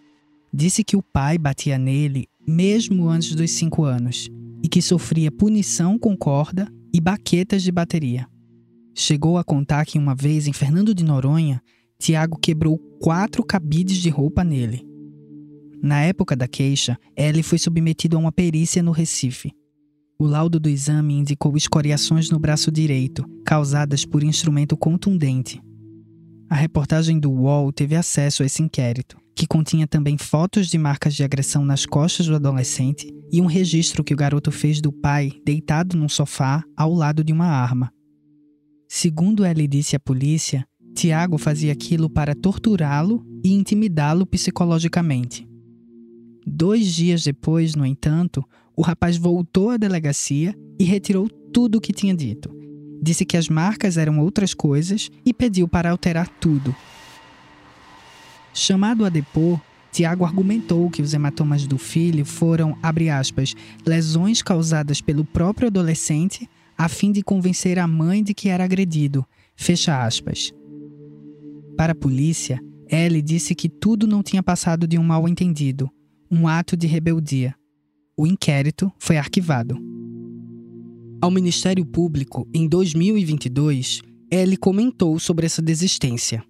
Disse 0.52 0.84
que 0.84 0.96
o 0.96 1.02
pai 1.02 1.38
batia 1.38 1.76
nele 1.76 2.28
mesmo 2.46 3.08
antes 3.08 3.34
dos 3.34 3.50
cinco 3.50 3.84
anos 3.84 4.28
e 4.62 4.68
que 4.68 4.80
sofria 4.80 5.32
punição 5.32 5.98
com 5.98 6.16
corda 6.16 6.68
e 6.94 7.00
baquetas 7.00 7.62
de 7.62 7.72
bateria. 7.72 8.26
Chegou 8.94 9.36
a 9.36 9.44
contar 9.44 9.84
que 9.84 9.98
uma 9.98 10.14
vez 10.14 10.46
em 10.46 10.52
Fernando 10.52 10.94
de 10.94 11.04
Noronha, 11.04 11.60
Tiago 11.98 12.38
quebrou 12.38 12.78
quatro 13.00 13.44
cabides 13.44 13.98
de 13.98 14.08
roupa 14.08 14.44
nele. 14.44 14.86
Na 15.82 16.02
época 16.02 16.34
da 16.34 16.48
queixa, 16.48 16.96
Ellie 17.16 17.42
foi 17.42 17.58
submetido 17.58 18.16
a 18.16 18.20
uma 18.20 18.32
perícia 18.32 18.82
no 18.82 18.92
Recife. 18.92 19.52
O 20.18 20.24
laudo 20.24 20.58
do 20.58 20.68
exame 20.68 21.12
indicou 21.12 21.56
escoriações 21.58 22.30
no 22.30 22.38
braço 22.38 22.72
direito, 22.72 23.22
causadas 23.44 24.06
por 24.06 24.24
instrumento 24.24 24.74
contundente. 24.74 25.60
A 26.48 26.54
reportagem 26.54 27.20
do 27.20 27.30
UOL 27.30 27.70
teve 27.70 27.94
acesso 27.94 28.42
a 28.42 28.46
esse 28.46 28.62
inquérito, 28.62 29.18
que 29.34 29.46
continha 29.46 29.86
também 29.86 30.16
fotos 30.16 30.68
de 30.68 30.78
marcas 30.78 31.14
de 31.14 31.22
agressão 31.22 31.66
nas 31.66 31.84
costas 31.84 32.26
do 32.26 32.34
adolescente 32.34 33.12
e 33.30 33.42
um 33.42 33.46
registro 33.46 34.02
que 34.02 34.14
o 34.14 34.16
garoto 34.16 34.50
fez 34.50 34.80
do 34.80 34.90
pai 34.90 35.32
deitado 35.44 35.98
num 35.98 36.08
sofá 36.08 36.64
ao 36.74 36.94
lado 36.94 37.22
de 37.22 37.32
uma 37.32 37.46
arma. 37.46 37.92
Segundo 38.88 39.44
Ellie 39.44 39.68
disse 39.68 39.96
à 39.96 40.00
polícia, 40.00 40.64
Tiago 40.94 41.36
fazia 41.36 41.72
aquilo 41.72 42.08
para 42.08 42.34
torturá-lo 42.34 43.22
e 43.44 43.52
intimidá-lo 43.52 44.24
psicologicamente. 44.24 45.46
Dois 46.46 46.86
dias 46.94 47.22
depois, 47.22 47.74
no 47.74 47.84
entanto, 47.84 48.42
o 48.76 48.82
rapaz 48.82 49.16
voltou 49.16 49.70
à 49.70 49.76
delegacia 49.76 50.54
e 50.78 50.84
retirou 50.84 51.28
tudo 51.52 51.78
o 51.78 51.80
que 51.80 51.92
tinha 51.92 52.14
dito. 52.14 52.54
Disse 53.02 53.24
que 53.24 53.36
as 53.36 53.48
marcas 53.48 53.96
eram 53.96 54.20
outras 54.20 54.52
coisas 54.52 55.10
e 55.24 55.32
pediu 55.32 55.66
para 55.66 55.90
alterar 55.90 56.28
tudo. 56.28 56.74
Chamado 58.52 59.04
a 59.04 59.08
depor, 59.08 59.60
Tiago 59.90 60.24
argumentou 60.24 60.90
que 60.90 61.00
os 61.00 61.14
hematomas 61.14 61.66
do 61.66 61.78
filho 61.78 62.24
foram, 62.26 62.76
abre 62.82 63.08
aspas, 63.08 63.54
lesões 63.86 64.42
causadas 64.42 65.00
pelo 65.00 65.24
próprio 65.24 65.68
adolescente 65.68 66.48
a 66.76 66.88
fim 66.88 67.10
de 67.10 67.22
convencer 67.22 67.78
a 67.78 67.86
mãe 67.86 68.22
de 68.22 68.34
que 68.34 68.50
era 68.50 68.64
agredido, 68.64 69.24
fecha 69.54 70.04
aspas. 70.04 70.52
Para 71.76 71.92
a 71.92 71.96
polícia, 71.96 72.60
Ellie 72.90 73.22
disse 73.22 73.54
que 73.54 73.68
tudo 73.68 74.06
não 74.06 74.22
tinha 74.22 74.42
passado 74.42 74.86
de 74.86 74.98
um 74.98 75.02
mal-entendido, 75.02 75.90
um 76.30 76.46
ato 76.46 76.76
de 76.76 76.86
rebeldia. 76.86 77.54
O 78.18 78.26
inquérito 78.26 78.90
foi 78.98 79.18
arquivado. 79.18 79.76
Ao 81.20 81.30
Ministério 81.30 81.84
Público, 81.84 82.48
em 82.54 82.66
2022, 82.66 84.00
Ellie 84.30 84.56
comentou 84.56 85.18
sobre 85.18 85.44
essa 85.44 85.60
desistência. 85.60 86.42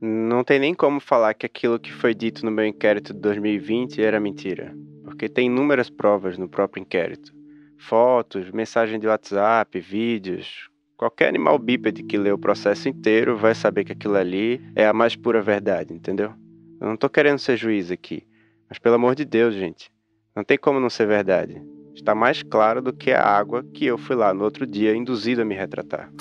Não 0.00 0.44
tem 0.44 0.60
nem 0.60 0.72
como 0.72 1.00
falar 1.00 1.34
que 1.34 1.44
aquilo 1.44 1.80
que 1.80 1.92
foi 1.92 2.14
dito 2.14 2.44
no 2.44 2.50
meu 2.50 2.64
inquérito 2.64 3.12
de 3.12 3.20
2020 3.20 4.00
era 4.00 4.20
mentira, 4.20 4.72
porque 5.02 5.28
tem 5.28 5.46
inúmeras 5.46 5.90
provas 5.90 6.38
no 6.38 6.48
próprio 6.48 6.80
inquérito. 6.80 7.34
Fotos, 7.76 8.50
mensagem 8.52 9.00
de 9.00 9.06
WhatsApp, 9.06 9.80
vídeos, 9.80 10.70
Qualquer 11.00 11.28
animal 11.28 11.58
bípede 11.58 12.02
que 12.02 12.18
lê 12.18 12.30
o 12.30 12.36
processo 12.36 12.86
inteiro 12.86 13.34
vai 13.34 13.54
saber 13.54 13.84
que 13.84 13.92
aquilo 13.92 14.16
ali 14.16 14.60
é 14.76 14.86
a 14.86 14.92
mais 14.92 15.16
pura 15.16 15.40
verdade, 15.40 15.94
entendeu? 15.94 16.34
Eu 16.78 16.88
não 16.88 16.94
tô 16.94 17.08
querendo 17.08 17.38
ser 17.38 17.56
juiz 17.56 17.90
aqui, 17.90 18.22
mas 18.68 18.78
pelo 18.78 18.96
amor 18.96 19.14
de 19.14 19.24
Deus, 19.24 19.54
gente, 19.54 19.90
não 20.34 20.44
tem 20.44 20.58
como 20.58 20.80
não 20.80 20.90
ser 20.90 21.06
verdade. 21.06 21.62
Está 21.94 22.14
mais 22.14 22.42
claro 22.42 22.80
do 22.80 22.92
que 22.92 23.10
a 23.10 23.22
água 23.22 23.64
que 23.74 23.84
eu 23.84 23.98
fui 23.98 24.16
lá 24.16 24.32
no 24.32 24.44
outro 24.44 24.66
dia 24.66 24.96
induzido 24.96 25.42
a 25.42 25.44
me 25.44 25.54
retratar. 25.54 26.12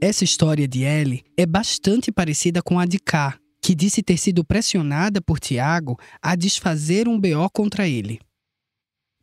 Essa 0.00 0.24
história 0.24 0.66
de 0.66 0.82
Ellie 0.82 1.24
é 1.36 1.44
bastante 1.44 2.10
parecida 2.10 2.62
com 2.62 2.78
a 2.78 2.86
de 2.86 2.98
K, 2.98 3.38
que 3.62 3.74
disse 3.74 4.02
ter 4.02 4.16
sido 4.16 4.44
pressionada 4.44 5.20
por 5.20 5.38
Tiago 5.38 5.98
a 6.22 6.34
desfazer 6.34 7.06
um 7.06 7.20
BO 7.20 7.50
contra 7.52 7.86
ele. 7.86 8.20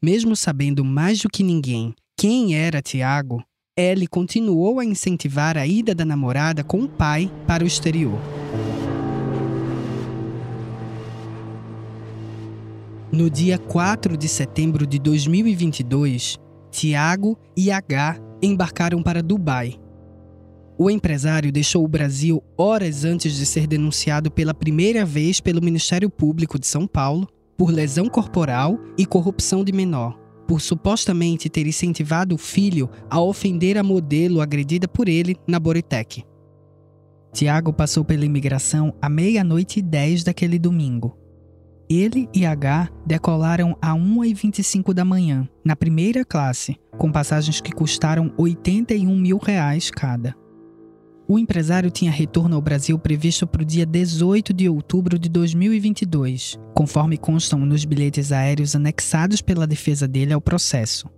Mesmo 0.01 0.35
sabendo 0.35 0.85
mais 0.85 1.19
do 1.19 1.29
que 1.29 1.41
ninguém 1.41 1.95
quem 2.19 2.55
era 2.55 2.81
Tiago, 2.81 3.43
Ellie 3.77 4.07
continuou 4.07 4.79
a 4.79 4.85
incentivar 4.85 5.55
a 5.55 5.67
ida 5.67 5.93
da 5.93 6.03
namorada 6.03 6.63
com 6.63 6.81
o 6.81 6.89
pai 6.89 7.31
para 7.45 7.63
o 7.63 7.67
exterior. 7.67 8.19
No 13.11 13.29
dia 13.29 13.57
4 13.57 14.17
de 14.17 14.27
setembro 14.27 14.85
de 14.85 14.99
2022, 14.99 16.37
Tiago 16.69 17.39
e 17.55 17.71
H 17.71 18.19
embarcaram 18.43 19.01
para 19.01 19.23
Dubai. 19.23 19.79
O 20.77 20.91
empresário 20.91 21.49
deixou 21.49 21.85
o 21.85 21.87
Brasil 21.87 22.43
horas 22.57 23.05
antes 23.05 23.37
de 23.37 23.45
ser 23.45 23.65
denunciado 23.65 24.29
pela 24.29 24.53
primeira 24.53 25.05
vez 25.05 25.39
pelo 25.39 25.63
Ministério 25.63 26.09
Público 26.09 26.59
de 26.59 26.67
São 26.67 26.85
Paulo 26.85 27.29
por 27.57 27.71
lesão 27.71 28.09
corporal 28.09 28.77
e 28.97 29.05
corrupção 29.05 29.63
de 29.63 29.71
menor, 29.71 30.19
por 30.45 30.59
supostamente 30.59 31.49
ter 31.49 31.65
incentivado 31.65 32.35
o 32.35 32.37
filho 32.37 32.89
a 33.09 33.21
ofender 33.21 33.77
a 33.77 33.83
modelo 33.83 34.41
agredida 34.41 34.85
por 34.85 35.07
ele 35.07 35.37
na 35.47 35.61
Boritec. 35.61 36.25
Tiago 37.31 37.71
passou 37.71 38.03
pela 38.03 38.25
imigração 38.25 38.93
à 39.01 39.07
meia-noite 39.07 39.79
e 39.79 39.81
dez 39.81 40.25
daquele 40.25 40.59
domingo. 40.59 41.17
Ele 41.89 42.27
e 42.33 42.45
H 42.45 42.89
decolaram 43.05 43.77
a 43.81 43.93
1h25 43.93 44.93
da 44.93 45.05
manhã, 45.05 45.47
na 45.63 45.73
primeira 45.73 46.25
classe, 46.25 46.77
com 46.97 47.09
passagens 47.09 47.61
que 47.61 47.71
custaram 47.71 48.33
81 48.37 49.15
mil 49.15 49.37
reais 49.37 49.89
cada. 49.89 50.35
O 51.29 51.39
empresário 51.39 51.89
tinha 51.89 52.11
retorno 52.11 52.55
ao 52.55 52.61
Brasil 52.61 52.97
previsto 52.99 53.47
para 53.47 53.61
o 53.61 53.65
dia 53.65 53.85
18 53.85 54.53
de 54.53 54.67
outubro 54.67 55.17
de 55.17 55.29
2022, 55.29 56.59
conforme 56.73 57.17
constam 57.17 57.59
nos 57.59 57.85
bilhetes 57.85 58.31
aéreos 58.31 58.75
anexados 58.75 59.41
pela 59.41 59.67
defesa 59.67 60.07
dele 60.07 60.33
ao 60.33 60.41
processo. 60.41 61.09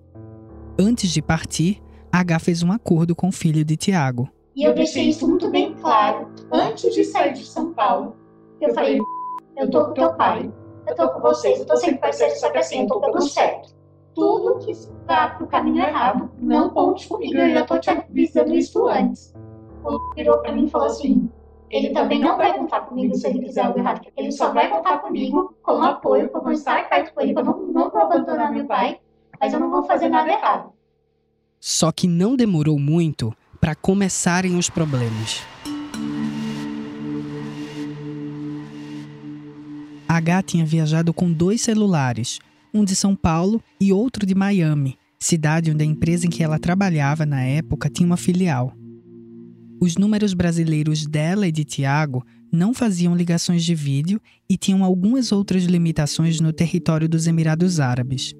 Antes 0.79 1.11
de 1.11 1.21
partir, 1.21 1.81
H 2.11 2.39
fez 2.39 2.63
um 2.63 2.71
acordo 2.71 3.15
com 3.15 3.29
o 3.29 3.31
filho 3.31 3.65
de 3.65 3.75
Tiago. 3.75 4.29
E 4.55 4.63
eu 4.63 4.73
deixei 4.73 5.09
isso 5.09 5.27
muito 5.27 5.49
bem 5.49 5.73
claro 5.75 6.27
antes 6.51 6.93
de 6.93 7.03
sair 7.03 7.33
de 7.33 7.45
São 7.45 7.73
Paulo. 7.73 8.15
Eu 8.59 8.73
falei, 8.73 8.99
eu 9.57 9.69
tô 9.69 9.85
com 9.85 9.93
teu 9.93 10.13
pai, 10.13 10.51
eu 10.87 10.95
tô 10.95 11.09
com 11.09 11.19
vocês, 11.19 11.59
eu 11.59 11.65
tô 11.65 11.75
sempre 11.77 11.99
parceiro, 11.99 12.35
só 12.35 12.49
que 12.49 12.57
assim, 12.57 12.81
eu 12.81 12.87
tô 12.87 12.99
pelo 12.99 13.21
certo. 13.21 13.73
Tudo 14.15 14.59
que 14.65 14.71
está 14.71 15.29
pro 15.29 15.47
caminho 15.47 15.83
errado, 15.83 16.29
não 16.39 16.69
conte 16.69 17.07
comigo, 17.07 17.37
eu 17.37 17.51
já 17.51 17.65
tô 17.65 17.79
te 17.79 17.89
avisando 17.89 18.53
isso 18.55 18.87
antes 18.87 19.33
virou 20.15 20.39
para 20.39 20.51
mim 20.51 20.65
e 20.65 20.69
falou 20.69 20.87
assim: 20.87 21.29
ele 21.69 21.89
também 21.89 22.19
não 22.19 22.37
vai 22.37 22.57
contar 22.57 22.81
comigo 22.81 23.15
se 23.15 23.27
ele 23.27 23.45
fizer 23.45 23.61
algo 23.61 23.79
errado. 23.79 24.05
Ele 24.15 24.31
só 24.31 24.51
vai 24.51 24.69
contar 24.69 24.99
comigo 24.99 25.55
com 25.61 25.81
apoio, 25.81 26.29
como 26.29 26.51
estar 26.51 26.89
perto 26.89 27.13
com 27.13 27.21
ele, 27.21 27.33
eu 27.35 27.43
não, 27.43 27.59
não 27.67 27.89
vou 27.89 28.01
abandonar 28.01 28.51
meu 28.51 28.65
pai, 28.65 28.99
mas 29.39 29.53
eu 29.53 29.59
não 29.59 29.69
vou 29.69 29.83
fazer 29.83 30.09
nada 30.09 30.31
errado. 30.31 30.71
Só 31.59 31.91
que 31.91 32.07
não 32.07 32.35
demorou 32.35 32.79
muito 32.79 33.33
para 33.59 33.75
começarem 33.75 34.57
os 34.57 34.69
problemas. 34.69 35.41
H 40.11 40.41
tinha 40.41 40.65
viajado 40.65 41.13
com 41.13 41.31
dois 41.31 41.61
celulares, 41.61 42.39
um 42.73 42.83
de 42.83 42.95
São 42.95 43.15
Paulo 43.15 43.61
e 43.79 43.93
outro 43.93 44.25
de 44.25 44.33
Miami, 44.33 44.97
cidade 45.19 45.69
onde 45.69 45.83
a 45.83 45.85
empresa 45.85 46.25
em 46.25 46.31
que 46.31 46.41
ela 46.41 46.57
trabalhava 46.57 47.27
na 47.27 47.43
época 47.43 47.91
tinha 47.91 48.07
uma 48.07 48.17
filial. 48.17 48.73
Os 49.79 49.97
números 49.97 50.33
brasileiros 50.33 51.05
dela 51.05 51.47
e 51.47 51.51
de 51.51 51.63
Tiago 51.63 52.25
não 52.51 52.73
faziam 52.73 53.15
ligações 53.15 53.63
de 53.63 53.75
vídeo 53.75 54.19
e 54.49 54.57
tinham 54.57 54.83
algumas 54.83 55.31
outras 55.31 55.65
limitações 55.65 56.39
no 56.39 56.51
território 56.51 57.07
dos 57.07 57.27
Emirados 57.27 57.79
Árabes. 57.79 58.33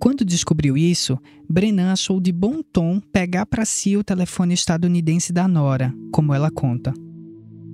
Quando 0.00 0.24
descobriu 0.24 0.76
isso, 0.76 1.16
Brennan 1.48 1.92
achou 1.92 2.20
de 2.20 2.32
bom 2.32 2.62
tom 2.64 2.98
pegar 3.12 3.46
para 3.46 3.64
si 3.64 3.96
o 3.96 4.02
telefone 4.02 4.54
estadunidense 4.54 5.32
da 5.32 5.46
Nora, 5.46 5.94
como 6.10 6.34
ela 6.34 6.50
conta. 6.50 6.92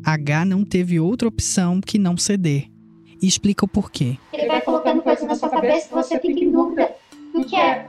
H 0.05 0.44
não 0.44 0.66
teve 0.66 1.00
outra 1.00 1.26
opção 1.26 1.81
que 1.81 1.98
não 1.98 2.14
ceder. 2.18 2.75
E 3.20 3.26
explica 3.26 3.64
o 3.64 3.68
porquê. 3.68 4.18
Ele 4.33 4.46
vai 4.46 4.61
colocando 4.61 5.02
coisas 5.02 5.26
na 5.26 5.35
sua 5.35 5.48
cabeça 5.48 5.88
que 5.88 5.94
você 5.94 6.18
fica 6.18 6.44
em 6.44 6.50
dúvida 6.50 6.94
do 7.33 7.44
que 7.44 7.57
é 7.57 7.88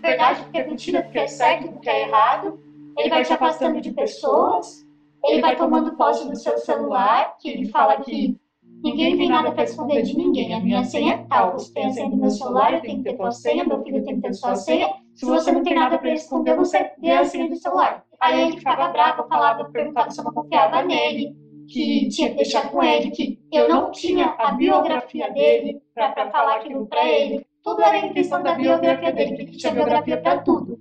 verdade, 0.00 0.44
do 0.44 0.50
que 0.50 0.58
é 0.58 0.66
mentira, 0.66 1.02
do 1.02 1.10
que 1.10 1.18
é 1.18 1.26
certo, 1.26 1.72
do 1.72 1.80
que 1.80 1.88
é 1.88 2.02
errado 2.08 2.58
ele 2.98 3.10
vai 3.10 3.24
te 3.24 3.32
afastando 3.32 3.80
de 3.80 3.92
pessoas, 3.92 4.84
ele 5.24 5.40
vai 5.40 5.56
tomando 5.56 5.96
posse 5.96 6.28
do 6.28 6.36
seu 6.36 6.58
celular, 6.58 7.36
que 7.38 7.48
ele 7.48 7.68
fala 7.68 8.00
que 8.00 8.36
ninguém 8.82 9.16
tem 9.16 9.28
nada 9.28 9.52
para 9.52 9.64
esconder 9.64 10.02
de 10.02 10.16
ninguém. 10.16 10.52
A 10.54 10.60
minha 10.60 10.84
senha 10.84 11.14
é 11.14 11.18
tal. 11.28 11.52
Você 11.52 11.72
tem 11.72 11.86
a 11.86 11.92
senha 11.92 12.10
do 12.10 12.16
meu 12.16 12.30
celular, 12.30 12.74
eu 12.74 12.80
tenho 12.80 12.98
que 12.98 13.04
ter 13.04 13.16
tua 13.16 13.30
senha, 13.30 13.64
meu 13.64 13.82
filho 13.82 14.04
tem 14.04 14.16
que 14.16 14.22
ter 14.22 14.34
sua 14.34 14.56
senha. 14.56 14.88
Se 15.14 15.24
você 15.24 15.52
não 15.52 15.62
tem 15.62 15.74
nada 15.74 15.98
para 15.98 16.12
esconder, 16.12 16.56
você 16.56 16.90
dê 16.98 17.12
a 17.12 17.24
senha 17.24 17.48
do 17.48 17.56
celular. 17.56 18.04
Aí 18.20 18.40
ele 18.40 18.58
ficava 18.58 18.88
bravo, 18.88 19.28
falava, 19.28 19.64
perguntava 19.66 20.10
se 20.10 20.20
eu 20.20 20.24
não 20.24 20.32
confiava 20.32 20.82
nele, 20.82 21.36
que 21.68 22.08
tinha 22.08 22.30
que 22.30 22.36
deixar 22.36 22.70
com 22.70 22.82
ele, 22.82 23.10
que 23.10 23.38
eu 23.52 23.68
não 23.68 23.92
tinha 23.92 24.34
a 24.38 24.52
biografia 24.52 25.30
dele 25.30 25.80
para 25.94 26.30
falar 26.30 26.56
aquilo 26.56 26.86
para 26.86 27.06
ele. 27.06 27.44
Tudo 27.62 27.82
era 27.82 28.06
em 28.06 28.12
questão 28.12 28.42
da 28.42 28.54
biografia 28.54 29.12
dele, 29.12 29.44
que 29.44 29.56
tinha 29.56 29.72
biografia 29.72 30.16
para 30.20 30.38
tudo. 30.38 30.80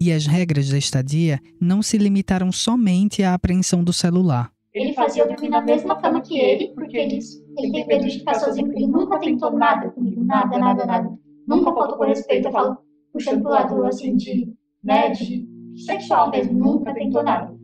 E 0.00 0.10
as 0.10 0.26
regras 0.26 0.70
da 0.70 0.78
estadia 0.78 1.38
não 1.60 1.82
se 1.82 1.98
limitaram 1.98 2.50
somente 2.50 3.22
à 3.22 3.34
apreensão 3.34 3.84
do 3.84 3.92
celular. 3.92 4.50
Ele 4.74 4.94
fazia 4.94 5.22
eu 5.22 5.28
dormir 5.28 5.50
na 5.50 5.60
mesma 5.60 5.94
cama 6.00 6.22
que 6.22 6.38
ele, 6.38 6.68
porque 6.74 6.96
ele, 6.96 7.18
ele 7.58 7.70
tem 7.70 7.86
medo 7.86 8.08
de 8.08 8.18
ficar 8.18 8.34
sozinho, 8.34 8.72
ele 8.72 8.86
nunca 8.86 9.18
tentou 9.20 9.52
nada 9.52 9.90
comigo, 9.90 10.24
nada, 10.24 10.58
nada, 10.58 10.86
nada. 10.86 11.18
Nunca 11.46 11.72
faltou 11.74 11.98
com 11.98 12.04
respeito, 12.04 12.48
eu 12.48 12.52
falo, 12.52 12.78
puxando 13.12 13.42
pro 13.42 13.50
lado, 13.50 13.84
assim, 13.84 14.16
de, 14.16 14.50
né, 14.82 15.10
de 15.10 15.46
sexual 15.84 16.30
mesmo, 16.30 16.58
nunca 16.58 16.94
tentou 16.94 17.22
nada. 17.22 17.54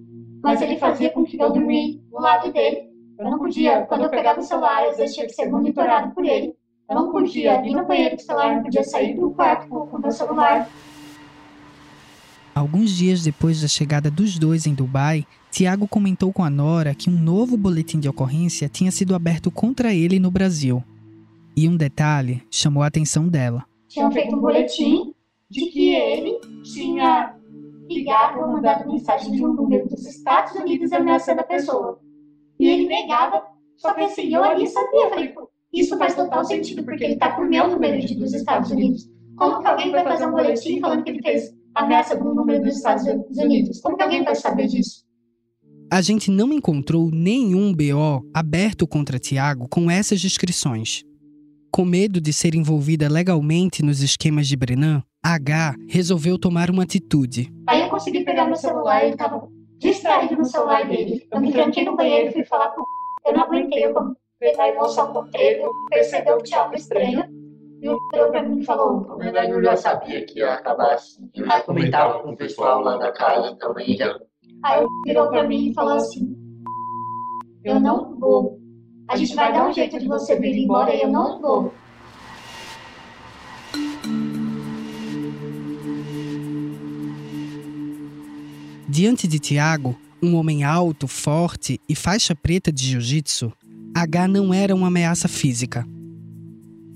Mas 0.42 0.62
ele 0.62 0.78
fazia 0.78 1.10
com 1.10 1.24
que 1.24 1.40
eu 1.40 1.52
dormisse 1.52 1.98
do 2.10 2.20
lado 2.20 2.52
dele. 2.52 2.88
Eu 3.18 3.30
não 3.30 3.38
podia, 3.38 3.82
quando 3.86 4.04
eu 4.04 4.10
pegava 4.10 4.40
o 4.40 4.42
celular, 4.42 4.84
vezes 4.96 5.14
tinha 5.14 5.26
que 5.26 5.32
ser 5.32 5.50
monitorado 5.50 6.14
por 6.14 6.24
ele. 6.24 6.54
Eu 6.88 6.94
não 6.94 7.10
podia 7.10 7.64
ir 7.66 7.74
no 7.74 7.84
banheiro 7.84 8.16
com 8.16 8.22
o 8.22 8.24
celular, 8.24 8.54
não 8.54 8.62
podia 8.62 8.84
sair 8.84 9.14
do 9.14 9.30
quarto 9.30 9.68
com 9.68 9.96
o 9.96 10.00
meu 10.00 10.10
celular. 10.10 10.68
Alguns 12.54 12.90
dias 12.90 13.22
depois 13.22 13.60
da 13.60 13.68
chegada 13.68 14.10
dos 14.10 14.38
dois 14.38 14.66
em 14.66 14.74
Dubai, 14.74 15.24
Tiago 15.50 15.86
comentou 15.86 16.32
com 16.32 16.42
a 16.42 16.50
Nora 16.50 16.94
que 16.94 17.08
um 17.08 17.16
novo 17.16 17.56
boletim 17.56 18.00
de 18.00 18.08
ocorrência 18.08 18.68
tinha 18.68 18.90
sido 18.90 19.14
aberto 19.14 19.50
contra 19.50 19.94
ele 19.94 20.18
no 20.18 20.30
Brasil. 20.30 20.82
E 21.56 21.68
um 21.68 21.76
detalhe 21.76 22.42
chamou 22.50 22.82
a 22.82 22.86
atenção 22.86 23.28
dela. 23.28 23.64
Tinham 23.88 24.10
feito 24.10 24.34
um 24.34 24.40
boletim 24.40 25.14
de 25.50 25.66
que 25.66 25.94
ele 25.94 26.38
tinha 26.62 27.34
ligado 27.88 28.40
ou 28.40 28.48
mandado 28.48 28.86
mensagem 28.86 29.32
de 29.32 29.44
um 29.44 29.52
número 29.52 29.88
dos 29.88 30.06
Estados 30.06 30.54
Unidos 30.54 30.92
ameaçando 30.92 31.40
a 31.40 31.44
pessoa. 31.44 32.00
E 32.58 32.68
ele 32.68 32.86
negava, 32.86 33.42
só 33.76 33.94
que 33.94 34.02
assim, 34.02 34.34
eu 34.34 34.42
ali 34.44 34.66
sabia, 34.66 35.08
falei, 35.08 35.34
isso 35.72 35.96
faz 35.98 36.14
total 36.14 36.44
sentido, 36.44 36.84
porque 36.84 37.04
ele 37.04 37.14
está 37.14 37.34
por 37.34 37.48
meu 37.48 37.68
número 37.68 37.98
de, 38.00 38.14
dos 38.14 38.34
Estados 38.34 38.70
Unidos. 38.70 39.08
Como 39.36 39.60
que 39.60 39.66
alguém 39.66 39.90
vai 39.90 40.04
fazer 40.04 40.26
um 40.26 40.32
boletim 40.32 40.80
falando 40.80 41.04
que 41.04 41.10
ele 41.10 41.22
fez 41.22 41.56
ameaça 41.74 42.16
do 42.16 42.34
número 42.34 42.62
dos 42.62 42.76
Estados 42.76 43.04
Unidos. 43.04 43.80
Como 43.80 43.96
que 43.96 44.02
alguém 44.02 44.24
vai 44.24 44.34
saber 44.34 44.66
disso? 44.66 45.06
A 45.90 46.02
gente 46.02 46.30
não 46.30 46.52
encontrou 46.52 47.10
nenhum 47.10 47.72
BO 47.72 48.28
aberto 48.34 48.86
contra 48.86 49.18
Tiago 49.18 49.68
com 49.70 49.90
essas 49.90 50.20
descrições. 50.20 51.02
Com 51.70 51.84
medo 51.84 52.20
de 52.20 52.32
ser 52.32 52.54
envolvida 52.54 53.08
legalmente 53.08 53.82
nos 53.82 54.02
esquemas 54.02 54.48
de 54.48 54.56
Brennan, 54.56 55.02
H 55.24 55.74
resolveu 55.88 56.38
tomar 56.38 56.70
uma 56.70 56.82
atitude. 56.82 57.52
Aí 57.68 57.82
eu 57.82 57.88
consegui 57.88 58.24
pegar 58.24 58.46
meu 58.46 58.56
celular, 58.56 59.02
ele 59.02 59.12
estava 59.12 59.46
distraído 59.78 60.36
no 60.36 60.44
celular 60.44 60.86
dele. 60.88 61.26
Eu 61.32 61.40
me 61.40 61.52
tranquei 61.52 61.84
no 61.84 61.96
banheiro 61.96 62.28
e 62.30 62.32
fui 62.32 62.44
falar 62.44 62.70
com 62.70 62.82
Eu 63.26 63.34
não 63.34 63.42
aguentei, 63.44 63.84
eu 63.84 63.94
pegar 64.38 64.64
a 64.64 64.68
emoção 64.68 65.12
com 65.12 65.26
ele, 65.34 65.62
eu 65.62 65.70
percebi 65.90 66.36
que 66.36 66.42
tinha 66.44 66.60
algo 66.60 66.74
estranho. 66.74 67.24
E 67.80 67.88
o 67.88 67.96
Pedro 68.10 68.30
pra 68.30 68.42
mim 68.42 68.64
falou, 68.64 69.06
na 69.06 69.16
verdade 69.16 69.52
eu 69.52 69.62
já 69.62 69.76
sabia 69.76 70.24
que 70.24 70.40
ia 70.40 70.54
acabar 70.54 70.94
assim. 70.94 71.30
Eu 71.34 71.46
já 71.46 71.60
comentava 71.60 72.20
com 72.20 72.30
o 72.30 72.36
pessoal 72.36 72.80
lá 72.80 72.96
da 72.96 73.12
casa 73.12 73.54
também. 73.56 73.96
Já... 73.96 74.18
Aí 74.64 74.80
ele 74.80 74.88
virou 75.06 75.28
pra 75.28 75.44
mim 75.44 75.70
e 75.70 75.74
falou 75.74 75.94
assim, 75.94 76.34
eu 77.64 77.78
não 77.78 78.18
vou. 78.18 78.58
A 79.08 79.16
gente 79.16 79.34
vai 79.34 79.52
dar 79.52 79.68
um 79.68 79.72
jeito 79.72 79.98
de 79.98 80.06
você 80.06 80.38
vir 80.38 80.56
embora 80.56 80.94
e 80.94 81.00
eu 81.00 81.08
não 81.10 81.40
vou. 81.40 81.74
Diante 88.88 89.26
de 89.26 89.38
Tiago, 89.38 89.98
um 90.22 90.34
homem 90.36 90.64
alto, 90.64 91.08
forte 91.08 91.80
e 91.88 91.94
faixa 91.94 92.34
preta 92.34 92.70
de 92.70 92.84
jiu-jitsu, 92.84 93.52
H 93.94 94.28
não 94.28 94.52
era 94.52 94.74
uma 94.74 94.88
ameaça 94.88 95.28
física 95.28 95.86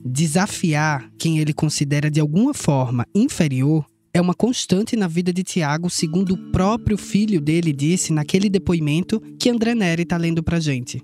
desafiar 0.05 1.11
quem 1.17 1.39
ele 1.39 1.53
considera 1.53 2.11
de 2.11 2.21
alguma 2.21 2.53
forma 2.53 3.07
inferior 3.15 3.87
é 4.13 4.21
uma 4.21 4.35
constante 4.35 4.95
na 4.95 5.09
vida 5.09 5.33
de 5.33 5.43
Tiago, 5.43 5.89
segundo 5.89 6.35
o 6.35 6.53
próprio 6.53 6.99
filho 6.99 7.41
dele 7.41 7.73
disse 7.73 8.13
naquele 8.13 8.51
depoimento 8.51 9.21
que 9.39 9.49
André 9.49 9.75
Neri 9.75 10.03
está 10.03 10.19
lendo 10.19 10.43
pra 10.43 10.61
gente. 10.61 11.03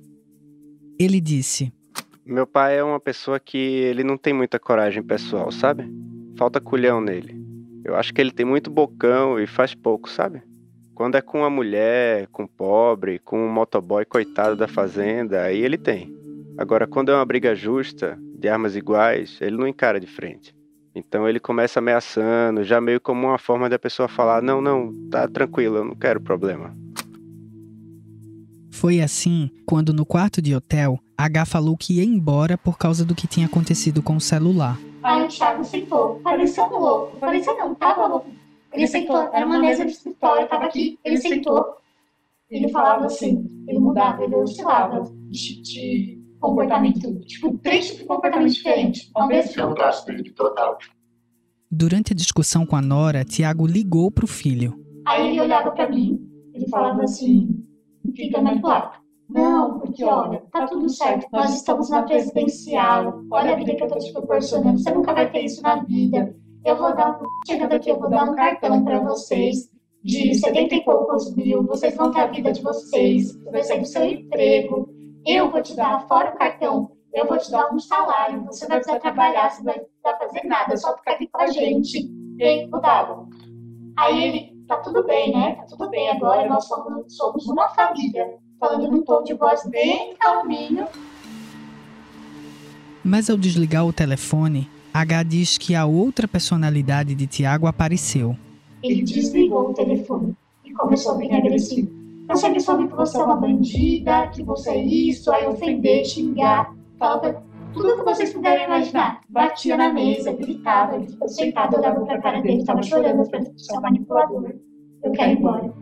Ele 0.99 1.21
disse: 1.21 1.73
Meu 2.27 2.45
pai 2.47 2.77
é 2.77 2.83
uma 2.83 2.99
pessoa 2.99 3.39
que 3.39 3.57
ele 3.57 4.03
não 4.03 4.19
tem 4.19 4.33
muita 4.33 4.59
coragem 4.59 5.03
pessoal, 5.03 5.53
sabe? 5.53 5.89
Falta 6.37 6.61
culhão 6.61 7.01
nele. 7.01 7.37
Eu 7.85 7.95
acho 7.95 8.13
que 8.13 8.21
ele 8.21 8.33
tem 8.33 8.45
muito 8.45 8.69
bocão 8.69 9.39
e 9.39 9.47
faz 9.47 9.75
pouco, 9.75 10.11
sabe? 10.11 10.43
Quando 10.95 11.15
é 11.15 11.21
com 11.21 11.39
uma 11.39 11.51
mulher, 11.51 12.27
com 12.33 12.47
pobre, 12.47 13.21
com 13.21 13.39
um 13.39 13.49
motoboy 13.49 14.05
coitado 14.05 14.57
da 14.57 14.67
fazenda, 14.67 15.43
aí 15.43 15.63
ele 15.63 15.79
tem. 15.79 16.13
Agora, 16.59 16.89
quando 16.89 17.13
é 17.13 17.15
uma 17.15 17.25
briga 17.25 17.55
justa, 17.55 18.19
de 18.37 18.49
armas 18.49 18.75
iguais, 18.75 19.39
ele 19.41 19.57
não 19.57 19.69
encara 19.69 20.01
de 20.01 20.07
frente. 20.09 20.53
Então 20.95 21.29
ele 21.29 21.39
começa 21.39 21.79
ameaçando, 21.79 22.65
já 22.65 22.81
meio 22.81 23.01
como 23.01 23.29
uma 23.29 23.39
forma 23.39 23.69
da 23.69 23.79
pessoa 23.79 24.09
falar: 24.09 24.43
não, 24.43 24.61
não, 24.61 24.93
tá 25.09 25.29
tranquilo, 25.29 25.77
eu 25.77 25.85
não 25.85 25.95
quero 25.95 26.21
problema. 26.21 26.75
Foi 28.79 29.01
assim 29.01 29.51
quando, 29.67 29.93
no 29.93 30.07
quarto 30.07 30.41
de 30.41 30.55
hotel, 30.55 31.01
H 31.17 31.47
falou 31.47 31.77
que 31.77 31.95
ia 31.95 32.05
embora 32.05 32.57
por 32.57 32.79
causa 32.79 33.05
do 33.05 33.13
que 33.13 33.27
tinha 33.27 33.47
acontecido 33.47 34.01
com 34.01 34.15
o 34.15 34.21
celular. 34.21 34.79
Aí 35.03 35.25
o 35.25 35.27
Thiago 35.27 35.65
sentou, 35.65 36.21
parecia 36.23 36.63
um 36.63 36.79
louco, 36.79 37.17
parecia 37.17 37.53
não, 37.55 37.75
tava 37.75 38.07
louco. 38.07 38.31
Ele 38.73 38.87
sentou, 38.87 39.17
era 39.33 39.45
uma 39.45 39.59
mesa 39.59 39.85
de 39.85 39.91
escritório, 39.91 40.47
tava 40.47 40.67
aqui, 40.67 40.97
ele 41.05 41.17
sentou, 41.17 41.75
ele 42.49 42.69
falava 42.69 43.07
assim, 43.07 43.45
ele 43.67 43.81
mudava, 43.81 44.23
ele 44.23 44.37
oscilava 44.37 45.13
de, 45.29 45.61
de 45.61 46.23
comportamento, 46.39 47.19
tipo, 47.23 47.59
três 47.59 47.87
tipos 47.87 48.03
de 48.03 48.07
comportamento 48.07 48.53
diferentes. 48.53 49.11
Ao 49.13 49.27
mesmo 49.27 49.55
tempo, 49.55 49.75
total. 50.37 50.79
Durante 51.69 52.13
a 52.13 52.17
discussão 52.17 52.65
com 52.65 52.77
a 52.77 52.81
Nora, 52.81 53.25
Tiago 53.25 53.67
ligou 53.67 54.09
pro 54.09 54.29
filho. 54.29 54.81
Aí 55.05 55.31
ele 55.31 55.41
olhava 55.41 55.73
pra 55.73 55.91
mim, 55.91 56.25
ele 56.55 56.69
falava 56.69 57.03
assim, 57.03 57.58
fica 58.13 58.41
manipulado. 58.41 58.99
Não, 59.29 59.79
porque 59.79 60.05
olha, 60.05 60.43
tá 60.51 60.67
tudo 60.67 60.89
certo, 60.89 61.27
nós 61.31 61.55
estamos 61.55 61.91
na 61.91 62.03
presidencial, 62.03 63.21
olha 63.31 63.53
a 63.53 63.57
vida 63.57 63.75
que 63.75 63.83
eu 63.83 63.89
tô 63.89 63.99
te 63.99 64.13
proporcionando, 64.13 64.79
você 64.79 64.91
nunca 64.91 65.13
vai 65.13 65.31
ter 65.31 65.45
isso 65.45 65.63
na 65.63 65.83
vida. 65.85 66.35
Eu 66.65 66.77
vou 66.77 66.95
dar 66.97 67.11
um. 67.11 67.27
Chegando 67.47 67.75
aqui, 67.75 67.91
eu 67.91 67.99
vou 67.99 68.09
dar 68.09 68.25
um 68.25 68.35
cartão 68.35 68.83
para 68.85 69.01
vocês 69.01 69.71
de 70.03 70.35
70 70.35 70.77
e 70.77 70.85
poucos 70.85 71.35
mil, 71.37 71.63
vocês 71.65 71.95
vão 71.95 72.11
ter 72.11 72.21
a 72.21 72.27
vida 72.27 72.53
de 72.53 72.63
vocês, 72.63 73.35
você 73.35 73.51
vai 73.51 73.63
sair 73.63 73.81
do 73.81 73.87
seu 73.87 74.05
emprego, 74.05 74.89
eu 75.27 75.51
vou 75.51 75.61
te 75.61 75.77
dar, 75.77 76.07
fora 76.09 76.31
o 76.31 76.39
cartão, 76.39 76.91
eu 77.13 77.27
vou 77.27 77.37
te 77.37 77.51
dar 77.51 77.73
um 77.75 77.79
salário, 77.79 78.45
você 78.45 78.67
vai 78.67 78.79
precisar 78.79 79.01
trabalhar, 79.01 79.51
você 79.51 79.63
vai 79.63 79.79
precisar 79.79 80.19
fazer 80.19 80.49
nada, 80.49 80.77
só 80.77 80.97
ficar 80.97 81.13
aqui 81.13 81.29
com 81.31 81.43
a 81.43 81.47
gente. 81.49 82.09
Aí, 82.41 82.67
mudava. 82.67 83.27
Aí 83.99 84.25
ele, 84.25 84.53
tá 84.69 84.77
tudo 84.77 85.03
bem, 85.05 85.33
né? 85.33 85.55
Tá 85.55 85.65
tudo 85.65 85.89
bem, 85.89 86.11
agora 86.11 86.47
nós 86.47 86.67
somos, 86.67 87.17
somos 87.17 87.47
uma 87.47 87.69
família. 87.71 88.35
Falando 88.61 88.91
num 88.91 89.03
tom 89.03 89.23
de 89.23 89.35
voz 89.35 89.65
bem 89.67 90.15
calminho. 90.21 90.87
Mas 93.03 93.31
ao 93.31 93.37
desligar 93.37 93.87
o 93.87 93.93
telefone, 93.93 94.69
H 94.93 95.23
diz 95.23 95.59
que 95.59 95.75
a 95.75 95.87
outra 95.87 96.29
personalidade 96.29 97.15
de 97.15 97.27
Tiago 97.27 97.67
apareceu. 97.67 98.37
Ele 98.83 99.03
desligou 99.03 99.71
o 99.71 99.75
telefone 99.75 100.37
e 100.65 100.73
começou 100.73 101.13
a 101.13 101.19
vir 101.19 101.33
agressivo. 101.33 101.89
Eu 102.29 102.37
sempre 102.37 102.61
soube 102.61 102.89
que 102.89 102.95
você 102.95 103.17
é 103.19 103.25
uma 103.25 103.37
bandida, 103.37 104.29
que 104.29 104.43
você 104.43 104.71
é 104.71 104.85
isso, 104.85 105.33
aí 105.33 105.47
ofender, 105.47 106.05
xingar, 106.05 106.75
falava 106.99 107.43
tudo 107.73 107.97
que 107.97 108.05
vocês 108.05 108.33
puderem 108.33 108.65
imaginar. 108.65 109.21
Batia 109.29 109.77
na 109.77 109.93
mesa, 109.93 110.33
gritava, 110.33 110.99
sentado, 111.27 111.77
olhava 111.77 112.05
pra 112.05 112.21
cara 112.21 112.41
dele, 112.41 112.65
tava 112.65 112.83
chorando, 112.83 113.25
você 113.25 113.37
é 113.37 113.79
um 113.79 113.81
manipulador, 113.81 114.53
eu 115.03 115.13
quero 115.13 115.31
ir 115.31 115.39
embora. 115.39 115.73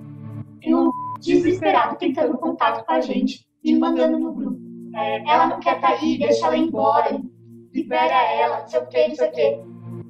E 0.62 0.75
um 0.75 0.90
desesperado 1.20 1.96
tentando 1.96 2.37
contato 2.38 2.85
com 2.85 2.92
a 2.92 3.01
gente 3.01 3.46
e 3.62 3.79
mandando 3.79 4.18
no 4.18 4.33
grupo. 4.33 4.59
É, 4.94 5.31
ela 5.31 5.46
não 5.46 5.61
quer 5.61 5.77
estar 5.77 5.92
tá 5.92 5.99
aí, 6.01 6.18
deixa 6.18 6.46
ela 6.46 6.57
ir 6.57 6.68
embora, 6.68 7.20
libera 7.72 8.33
ela, 8.33 8.64
o 8.64 8.87
que, 8.87 9.09
não 9.09 9.14
sei 9.14 9.29
o 9.29 9.33
que. 9.33 9.61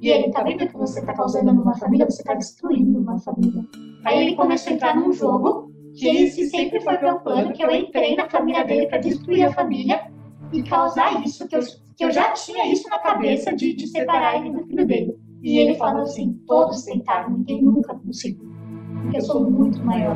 E 0.01 0.09
ele, 0.09 0.31
tá 0.31 0.43
vendo 0.43 0.67
que 0.67 0.77
você 0.77 1.03
tá 1.03 1.13
causando 1.13 1.53
numa 1.53 1.75
família? 1.77 2.05
Você 2.05 2.23
tá 2.23 2.35
destruindo 2.35 2.99
uma 2.99 3.19
família. 3.19 3.63
Aí 4.05 4.21
ele 4.21 4.35
começou 4.35 4.71
a 4.71 4.75
entrar 4.75 4.95
num 4.95 5.11
jogo 5.11 5.71
que 5.95 6.07
esse 6.07 6.47
sempre 6.49 6.79
foi 6.81 6.97
meu 6.99 7.19
plano, 7.19 7.51
que 7.51 7.63
eu 7.63 7.71
entrei 7.71 8.15
na 8.15 8.29
família 8.29 8.63
dele 8.63 8.87
para 8.87 8.99
destruir 8.99 9.43
a 9.43 9.53
família 9.53 9.99
e 10.51 10.63
causar 10.63 11.23
isso, 11.23 11.47
que 11.47 11.55
eu, 11.55 11.61
que 11.95 12.05
eu 12.05 12.11
já 12.11 12.31
tinha 12.31 12.71
isso 12.71 12.87
na 12.89 12.99
cabeça 12.99 13.55
de, 13.55 13.73
de 13.73 13.87
separar 13.87 14.39
ele 14.39 14.51
do 14.51 14.65
filho 14.65 14.85
dele. 14.85 15.15
E 15.41 15.57
ele 15.57 15.75
falou 15.75 16.03
assim, 16.03 16.33
todos 16.47 16.83
tentaram, 16.83 17.31
ninguém 17.31 17.61
nunca 17.61 17.93
conseguiu, 17.93 18.51
porque 19.01 19.17
eu 19.17 19.21
sou 19.21 19.49
muito 19.49 19.83
maior. 19.83 20.15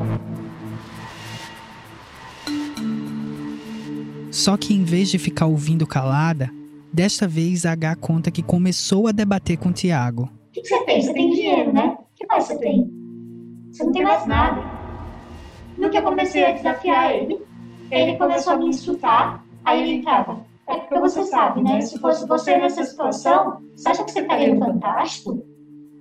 Só 4.32 4.58
que 4.58 4.74
em 4.74 4.84
vez 4.84 5.10
de 5.10 5.20
ficar 5.20 5.46
ouvindo 5.46 5.86
calada, 5.86 6.50
desta 6.92 7.28
vez 7.28 7.66
a 7.66 7.74
H 7.74 7.96
conta 7.98 8.32
que 8.32 8.42
começou 8.42 9.08
a 9.08 9.12
debater 9.12 9.58
com 9.58 9.70
o 9.70 9.74
Tiago. 9.74 10.30
O 10.48 10.52
que 10.52 10.66
você 10.66 10.84
tem? 10.86 11.02
Você 11.02 11.14
tem 11.14 11.30
dinheiro, 11.30 11.74
né? 11.74 11.98
O 12.00 12.16
que 12.16 12.26
mais 12.26 12.46
você 12.46 12.58
tem? 12.58 12.90
Você 13.72 13.84
não 13.84 13.92
tem 13.92 14.04
mais 14.04 14.26
nada. 14.26 14.62
No 15.78 15.90
que 15.90 15.98
eu 15.98 16.02
comecei 16.02 16.44
a 16.44 16.52
desafiar 16.52 17.16
ele, 17.16 17.40
ele 17.90 18.18
começou 18.18 18.54
a 18.54 18.58
me 18.58 18.68
insultar, 18.68 19.41
aí 19.66 19.82
ele 19.82 19.94
entrava. 19.94 20.46
É 20.68 20.78
porque 20.78 21.00
você 21.00 21.24
sabe, 21.24 21.62
né? 21.62 21.82
Se 21.82 22.00
fosse 22.00 22.28
você 22.28 22.58
nessa 22.58 22.84
situação, 22.84 23.62
você 23.76 23.90
acha 23.90 24.04
que 24.04 24.12
você 24.12 24.22
estaria 24.22 24.56
Fantástico? 24.58 25.46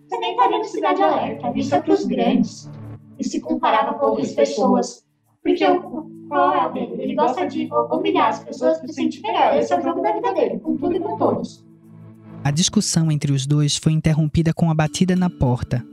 Você 0.06 0.18
nem 0.18 0.32
estaria 0.32 0.58
no 0.58 0.64
Cidade 0.64 1.02
Alerta. 1.02 1.52
Isso 1.54 1.74
é 1.74 1.80
para 1.80 1.94
os 1.94 2.04
grandes. 2.04 2.70
E 3.18 3.24
se 3.24 3.40
comparava 3.40 3.94
com 3.94 4.06
outras 4.06 4.32
pessoas. 4.32 5.04
Porque 5.42 5.64
o, 5.64 6.10
qual 6.28 6.54
é 6.54 6.66
o 6.66 6.72
dele? 6.72 7.02
Ele 7.02 7.14
gosta 7.14 7.46
de 7.46 7.68
humilhar 7.90 8.28
as 8.28 8.44
pessoas 8.44 8.78
para 8.78 8.88
se 8.88 8.94
sentir 8.94 9.20
melhor. 9.22 9.56
Esse 9.56 9.72
é 9.72 9.78
o 9.78 9.82
jogo 9.82 10.00
da 10.00 10.12
vida 10.12 10.32
dele, 10.32 10.58
com 10.60 10.76
tudo 10.76 10.96
e 10.96 11.00
com 11.00 11.16
todos. 11.16 11.64
A 12.42 12.50
discussão 12.50 13.10
entre 13.10 13.32
os 13.32 13.46
dois 13.46 13.76
foi 13.76 13.92
interrompida 13.92 14.52
com 14.54 14.70
a 14.70 14.74
batida 14.74 15.14
na 15.14 15.28
porta. 15.28 15.84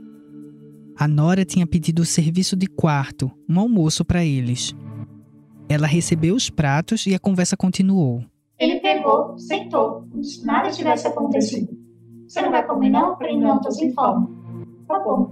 A 0.96 1.06
Nora 1.06 1.44
tinha 1.44 1.66
pedido 1.66 2.02
o 2.02 2.06
serviço 2.06 2.56
de 2.56 2.66
quarto, 2.66 3.30
um 3.48 3.60
almoço 3.60 4.04
para 4.04 4.24
eles. 4.24 4.74
Ela 5.70 5.86
recebeu 5.86 6.34
os 6.34 6.48
pratos 6.48 7.06
e 7.06 7.14
a 7.14 7.18
conversa 7.18 7.54
continuou. 7.54 8.24
Ele 8.58 8.80
pegou, 8.80 9.36
sentou, 9.38 10.02
como 10.10 10.24
se 10.24 10.44
nada 10.46 10.70
tivesse 10.70 11.06
acontecido. 11.06 11.68
Você 12.26 12.40
não 12.40 12.50
vai 12.50 12.66
comer, 12.66 12.88
não? 12.88 13.16
Falei, 13.18 13.38
não, 13.38 13.60
tô 13.60 13.70
sem 13.70 13.92
fome. 13.92 14.28
Tá 14.86 14.98
bom. 15.00 15.30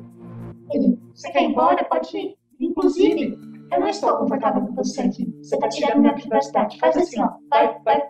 Ele, 0.70 0.98
você 1.14 1.30
quer 1.30 1.42
ir 1.42 1.46
embora? 1.46 1.82
Pode 1.84 2.14
ir. 2.14 2.36
Inclusive, 2.60 3.34
eu 3.72 3.80
não 3.80 3.88
estou 3.88 4.14
confortável 4.18 4.66
com 4.66 4.74
você 4.74 5.02
aqui. 5.02 5.34
Você 5.42 5.58
tá 5.58 5.68
tirando 5.70 6.00
minha 6.00 6.14
privacidade. 6.14 6.78
Faz 6.78 6.96
assim, 6.98 7.18
ó. 7.20 7.30
Vai, 7.48 7.74
vai. 7.82 8.02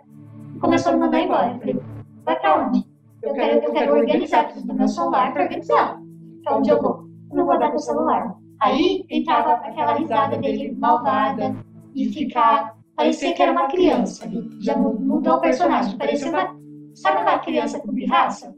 Começou 0.60 0.92
a 0.92 0.94
me 0.96 1.00
mandar 1.02 1.20
embora. 1.20 1.52
Eu 1.52 1.58
falei, 1.60 1.80
vai 2.24 2.40
pra 2.40 2.66
onde? 2.66 2.84
Eu 3.22 3.34
quero, 3.34 3.64
eu 3.64 3.72
quero 3.72 3.96
organizar 3.96 4.48
tudo 4.52 4.66
no 4.66 4.74
meu 4.74 4.88
celular 4.88 5.32
pra 5.32 5.44
organizar. 5.44 5.96
Pra 6.42 6.58
onde 6.58 6.70
eu 6.70 6.82
vou? 6.82 7.06
Eu 7.30 7.36
não 7.36 7.46
vou 7.46 7.58
dar 7.58 7.70
meu 7.70 7.78
celular. 7.78 8.34
Aí 8.60 9.04
entrava 9.10 9.52
aquela 9.64 9.94
risada 9.94 10.36
dele 10.38 10.74
malvada 10.76 11.54
e 11.96 12.12
ficar. 12.12 12.76
Parecia 12.94 13.34
que 13.34 13.42
era 13.42 13.52
uma 13.52 13.68
criança. 13.68 14.30
Já 14.60 14.76
mudou 14.76 15.34
o 15.34 15.40
personagem. 15.40 15.96
Parecia 15.96 16.28
uma. 16.28 16.54
Sabe 16.94 17.22
uma 17.22 17.38
criança 17.38 17.80
com 17.80 17.92
pirraça? 17.92 18.54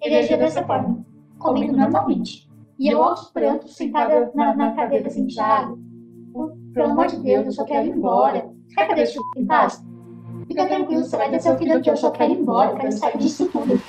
Ele 0.00 0.16
agia 0.16 0.36
dessa 0.36 0.64
forma, 0.64 1.04
comendo 1.38 1.76
normalmente. 1.76 2.48
E 2.78 2.88
eu 2.88 3.02
aos 3.02 3.30
prantos, 3.30 3.76
sentada 3.76 4.30
na, 4.34 4.54
na 4.54 4.72
cadeira 4.72 5.08
assim, 5.08 5.26
Thiago, 5.26 5.78
pelo 6.72 6.92
amor 6.92 7.08
de 7.08 7.20
Deus, 7.20 7.46
eu 7.46 7.52
só 7.52 7.64
quero 7.64 7.86
ir 7.86 7.90
embora. 7.90 8.48
Quer 8.74 8.86
que 8.86 8.92
eu 8.92 8.96
deixe 8.96 9.18
em 9.36 9.46
paz? 9.46 9.84
Fica 10.46 10.66
tranquilo, 10.66 11.04
você 11.04 11.16
vai 11.16 11.30
ter 11.30 11.40
seu 11.40 11.56
filho 11.58 11.76
aqui, 11.76 11.90
eu 11.90 11.96
só 11.96 12.10
quero 12.10 12.32
ir 12.32 12.38
embora, 12.38 12.70
eu 12.70 12.76
quero 12.76 12.92
sair 12.92 13.18
disso 13.18 13.48
tudo. 13.48 13.80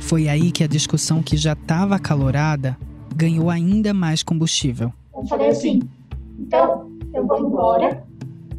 Foi 0.00 0.28
aí 0.28 0.52
que 0.52 0.64
a 0.64 0.68
discussão 0.68 1.22
que 1.22 1.36
já 1.36 1.52
estava 1.54 1.96
acalorada 1.96 2.76
ganhou 3.14 3.50
ainda 3.50 3.92
mais 3.92 4.22
combustível. 4.22 4.92
Eu 5.18 5.26
falei 5.26 5.48
assim, 5.48 5.80
então 6.38 6.88
eu 7.12 7.26
vou 7.26 7.38
embora, 7.40 8.04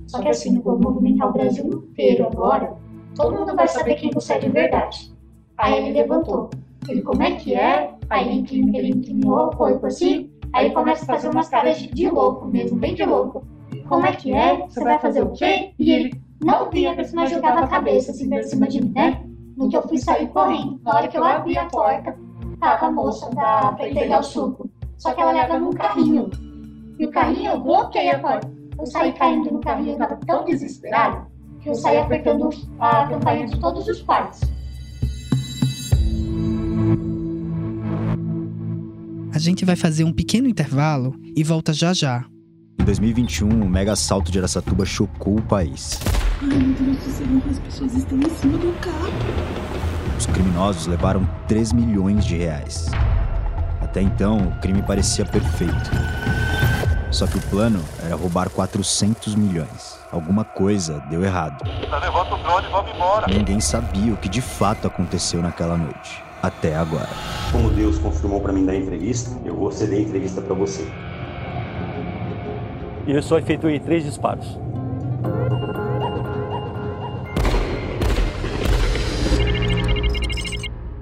só 0.08 0.20
que 0.22 0.28
assim, 0.28 0.58
eu 0.58 0.62
vou 0.62 0.78
movimentar 0.78 1.30
o 1.30 1.34
Brasil 1.34 1.66
inteiro 1.66 2.28
agora, 2.28 2.76
todo 3.16 3.38
mundo 3.38 3.56
vai 3.56 3.68
saber 3.68 3.96
quem 3.96 4.12
você 4.12 4.34
é 4.34 4.40
de 4.40 4.50
verdade. 4.50 5.14
Aí 5.58 5.78
ele 5.78 5.94
levantou. 5.94 6.50
Ele, 6.88 7.02
como 7.02 7.24
é 7.24 7.32
que 7.36 7.56
é? 7.56 7.94
Aí 8.10 8.28
ele, 8.28 8.90
inclinou, 8.90 9.48
o 9.48 9.56
corpo 9.56 9.86
assim, 9.86 10.30
aí 10.52 10.72
começa 10.72 11.04
a 11.04 11.08
fazer 11.08 11.30
umas 11.30 11.48
caras 11.48 11.78
de, 11.78 12.10
louco 12.10 12.46
mesmo, 12.48 12.78
bem 12.78 12.94
de 12.94 13.06
louco. 13.06 13.46
Como 13.88 14.06
é 14.06 14.12
que 14.12 14.34
é? 14.34 14.58
Você 14.68 14.84
vai 14.84 15.00
fazer 15.00 15.22
o 15.22 15.32
quê? 15.32 15.72
E 15.80 15.92
ele 15.92 16.22
não 16.44 16.70
via, 16.70 16.94
mas 17.14 17.32
jogava 17.32 17.62
a 17.62 17.68
cabeça 17.68 18.12
assim 18.12 18.28
pra 18.28 18.44
cima 18.44 18.68
de 18.68 18.82
mim, 18.82 18.92
né? 18.94 19.24
No 19.56 19.70
que 19.70 19.78
eu 19.78 19.88
fui 19.88 19.98
sair 19.98 20.28
correndo. 20.28 20.80
Na 20.84 20.96
hora 20.96 21.08
que 21.08 21.18
eu 21.18 21.24
abri 21.24 21.58
a 21.58 21.66
porta, 21.66 22.18
tava 22.60 22.88
a 22.88 22.92
moça 22.92 23.30
da, 23.32 23.72
pra 23.72 23.90
entregar 23.90 24.20
o 24.20 24.24
suco. 24.24 24.70
Só 24.98 25.14
que 25.14 25.22
ela 25.22 25.32
leva 25.32 25.58
num 25.58 25.72
carrinho. 25.72 26.30
E 27.00 27.06
o 27.06 27.12
carrinho, 27.12 27.58
bloqueei 27.62 28.12
a 28.12 28.20
porta. 28.20 28.52
Eu 28.78 28.86
saí 28.86 29.14
caindo 29.14 29.50
no 29.50 29.62
carrinho, 29.62 29.92
eu 29.92 29.94
estava 29.94 30.18
tão 30.28 30.44
desesperado 30.44 31.26
que 31.62 31.70
eu 31.70 31.76
saí 31.76 31.98
apertando 31.98 32.50
a 32.78 33.08
campainha 33.08 33.48
de 33.48 33.58
todos 33.58 33.88
os 33.88 34.02
quartos. 34.02 34.42
A 39.34 39.40
gente 39.40 39.64
vai 39.64 39.78
fazer 39.78 40.04
um 40.04 40.12
pequeno 40.12 40.50
intervalo 40.50 41.16
e 41.34 41.42
volta 41.42 41.72
já 41.72 41.94
já. 41.94 42.26
Em 42.82 42.84
2021, 42.84 43.48
o 43.48 43.70
mega 43.70 43.94
assalto 43.94 44.30
de 44.30 44.40
Aracatuba 44.40 44.86
chocou 44.86 45.38
o 45.38 45.42
país. 45.42 46.02
Ai, 46.42 46.48
meu 46.50 46.76
Deus 46.76 46.98
do 46.98 47.12
céu, 47.12 47.28
as 47.50 47.60
pessoas 47.60 47.96
estão 47.96 48.18
em 48.18 48.30
cima 48.30 48.58
do 48.58 48.74
carro. 48.82 49.14
Os 50.18 50.26
criminosos 50.26 50.88
levaram 50.88 51.26
3 51.48 51.72
milhões 51.72 52.26
de 52.26 52.36
reais. 52.36 52.88
Até 53.80 54.02
então, 54.02 54.38
o 54.50 54.60
crime 54.60 54.82
parecia 54.82 55.26
perfeito. 55.26 55.92
Só 57.12 57.26
que 57.26 57.38
o 57.38 57.42
plano 57.42 57.84
era 58.04 58.16
roubar 58.16 58.50
400 58.50 59.34
milhões. 59.36 60.00
Alguma 60.12 60.44
coisa 60.44 61.04
deu 61.10 61.24
errado. 61.24 61.64
Levanta 61.66 62.36
o 62.36 62.44
drone 62.44 62.68
e 62.68 62.72
vamos 62.72 62.92
embora. 62.96 63.28
Ninguém 63.28 63.60
sabia 63.60 64.14
o 64.14 64.18
que 64.18 64.30
de 64.30 64.42
fato 64.42 64.88
aconteceu 64.88 65.42
naquela 65.42 65.76
noite. 65.76 66.24
Até 66.42 66.76
agora. 66.76 67.10
Como 67.52 67.72
Deus 67.72 67.98
confirmou 67.98 68.40
para 68.40 68.54
mim 68.54 68.64
dar 68.66 68.76
entrevista, 68.76 69.32
eu 69.44 69.56
vou 69.56 69.72
ceder 69.72 70.00
a 70.00 70.02
entrevista 70.04 70.42
para 70.42 70.54
você. 70.54 70.88
E 73.08 73.12
eu 73.12 73.24
só 73.24 73.40
efetuei 73.40 73.80
três 73.80 74.04
disparos. 74.04 74.46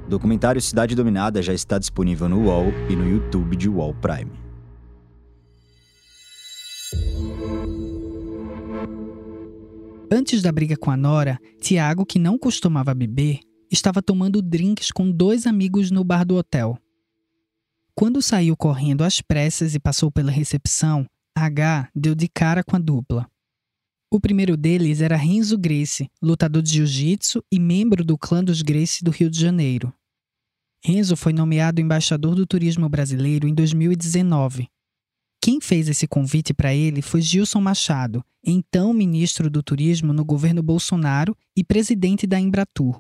O 0.06 0.10
documentário 0.10 0.62
Cidade 0.62 0.96
Dominada 0.96 1.42
já 1.42 1.54
está 1.54 1.78
disponível 1.78 2.30
no 2.30 2.46
UOL 2.46 2.68
e 2.90 2.96
no 2.96 3.08
YouTube 3.08 3.58
de 3.58 3.68
UOL 3.68 3.94
Prime. 3.94 4.47
Antes 10.10 10.42
da 10.42 10.54
briga 10.54 10.78
com 10.78 10.90
a 10.90 10.96
Nora, 10.96 11.38
Tiago, 11.60 12.06
que 12.06 12.18
não 12.18 12.38
costumava 12.38 12.94
beber, 12.94 13.42
estava 13.70 14.02
tomando 14.02 14.42
drinks 14.42 14.90
com 14.90 15.12
dois 15.12 15.46
amigos 15.46 15.92
no 15.92 16.02
bar 16.02 16.26
do 16.26 16.36
hotel. 16.36 16.78
Quando 17.94 18.22
saiu 18.22 18.56
correndo 18.56 19.04
às 19.04 19.22
pressas 19.22 19.76
e 19.76 19.80
passou 19.80 20.10
pela 20.10 20.32
recepção, 20.32 21.06
H 21.38 21.90
deu 21.94 22.16
de 22.16 22.30
cara 22.30 22.64
com 22.64 22.78
a 22.78 22.80
dupla. 22.80 23.28
O 24.10 24.18
primeiro 24.18 24.56
deles 24.56 25.02
era 25.02 25.18
Renzo 25.18 25.58
Grace, 25.58 26.10
lutador 26.22 26.62
de 26.62 26.76
jiu-jitsu 26.76 27.44
e 27.52 27.60
membro 27.60 28.06
do 28.06 28.18
clã 28.18 28.42
dos 28.42 28.62
Grace 28.62 29.04
do 29.04 29.12
Rio 29.12 29.30
de 29.30 29.38
Janeiro. 29.38 29.94
Renzo 30.82 31.18
foi 31.18 31.34
nomeado 31.34 31.82
embaixador 31.82 32.34
do 32.34 32.48
turismo 32.48 32.88
brasileiro 32.88 33.46
em 33.46 33.54
2019. 33.54 34.70
Quem 35.48 35.62
fez 35.62 35.88
esse 35.88 36.06
convite 36.06 36.54
para 36.54 36.74
ele 36.74 37.02
foi 37.02 37.22
Gilson 37.22 37.62
Machado, 37.62 38.22
então 38.46 38.92
ministro 38.92 39.50
do 39.50 39.64
Turismo 39.64 40.12
no 40.12 40.26
governo 40.26 40.62
Bolsonaro 40.62 41.34
e 41.56 41.64
presidente 41.64 42.28
da 42.28 42.38
Embratur. 42.38 43.00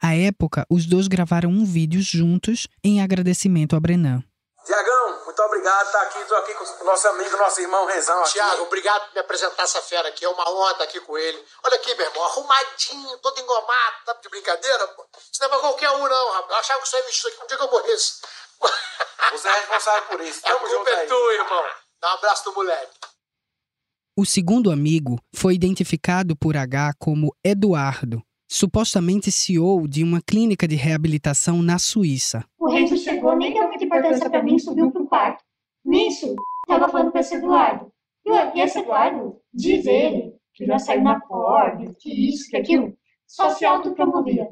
À 0.00 0.14
época, 0.14 0.64
os 0.70 0.86
dois 0.86 1.08
gravaram 1.08 1.50
um 1.50 1.64
vídeo 1.64 2.00
juntos 2.00 2.68
em 2.84 3.02
agradecimento 3.02 3.74
a 3.74 3.80
Brenan. 3.80 4.22
Tiagão, 4.64 5.24
muito 5.24 5.42
obrigado 5.42 5.80
por 5.80 5.86
estar 5.86 6.02
aqui. 6.02 6.18
Estou 6.20 6.36
aqui 6.36 6.54
com 6.54 6.84
o 6.84 6.86
nosso 6.86 7.08
amigo, 7.08 7.36
nosso 7.36 7.60
irmão 7.60 7.86
Rezão. 7.86 8.22
Tiago, 8.22 8.62
obrigado 8.62 9.08
por 9.08 9.14
me 9.14 9.20
apresentar 9.20 9.64
essa 9.64 9.82
fera 9.82 10.10
aqui. 10.10 10.24
É 10.24 10.28
uma 10.28 10.48
honra 10.48 10.70
estar 10.70 10.84
aqui 10.84 11.00
com 11.00 11.18
ele. 11.18 11.44
Olha 11.64 11.74
aqui, 11.74 11.92
meu 11.92 12.06
irmão, 12.06 12.24
arrumadinho, 12.24 13.18
todo 13.18 13.40
engomado. 13.40 13.96
Tá 14.06 14.12
de 14.22 14.28
brincadeira, 14.28 14.86
pô? 14.88 15.04
Isso 15.32 15.40
não 15.40 15.46
é 15.46 15.50
pra 15.50 15.58
qualquer 15.58 15.90
um, 15.90 16.06
não, 16.06 16.32
rapaz. 16.34 16.50
Eu 16.50 16.56
achava 16.56 16.80
que 16.82 16.86
isso 16.86 16.96
ia 16.96 17.02
vestir 17.02 17.26
aqui 17.26 17.42
um 17.42 17.46
dia 17.48 17.56
que 17.56 17.64
eu 17.64 17.70
morresse. 17.70 18.12
Você 19.32 19.48
é 19.48 19.52
responsável 19.52 20.08
por 20.08 20.20
isso. 20.20 20.42
Tamo 20.42 20.66
junto 20.66 20.88
é 20.88 21.06
tu, 21.06 21.30
irmão. 21.32 21.64
Dá 22.00 22.12
um 22.12 22.18
abraço 22.18 22.44
do 22.44 22.54
moleque. 22.54 22.98
O 24.16 24.24
segundo 24.24 24.70
amigo 24.70 25.16
foi 25.34 25.54
identificado 25.54 26.36
por 26.36 26.56
H 26.56 26.92
como 26.98 27.32
Eduardo, 27.44 28.20
supostamente 28.50 29.30
CEO 29.30 29.86
de 29.86 30.02
uma 30.02 30.20
clínica 30.20 30.66
de 30.66 30.74
reabilitação 30.74 31.62
na 31.62 31.78
Suíça. 31.78 32.44
O 32.58 32.68
Renzo 32.68 32.96
chegou, 32.96 33.36
nem 33.36 33.52
deu 33.52 33.68
muita 33.68 33.84
importância 33.84 34.28
para 34.28 34.42
mim, 34.42 34.58
subiu 34.58 34.90
pro 34.90 35.06
quarto. 35.06 35.44
Nisso, 35.84 36.34
tava 36.66 36.88
falando 36.88 37.12
com 37.12 37.18
esse 37.18 37.36
Eduardo. 37.36 37.92
E 38.26 38.60
esse 38.60 38.80
Eduardo, 38.80 39.40
diz 39.54 39.86
ele, 39.86 40.34
que 40.52 40.66
já 40.66 40.78
saiu 40.78 41.02
na 41.02 41.20
Forbes, 41.20 41.94
que 42.00 42.28
isso, 42.28 42.50
que 42.50 42.56
aquilo, 42.56 42.96
só 43.24 43.50
se 43.50 43.64
autopromovia. 43.64 44.48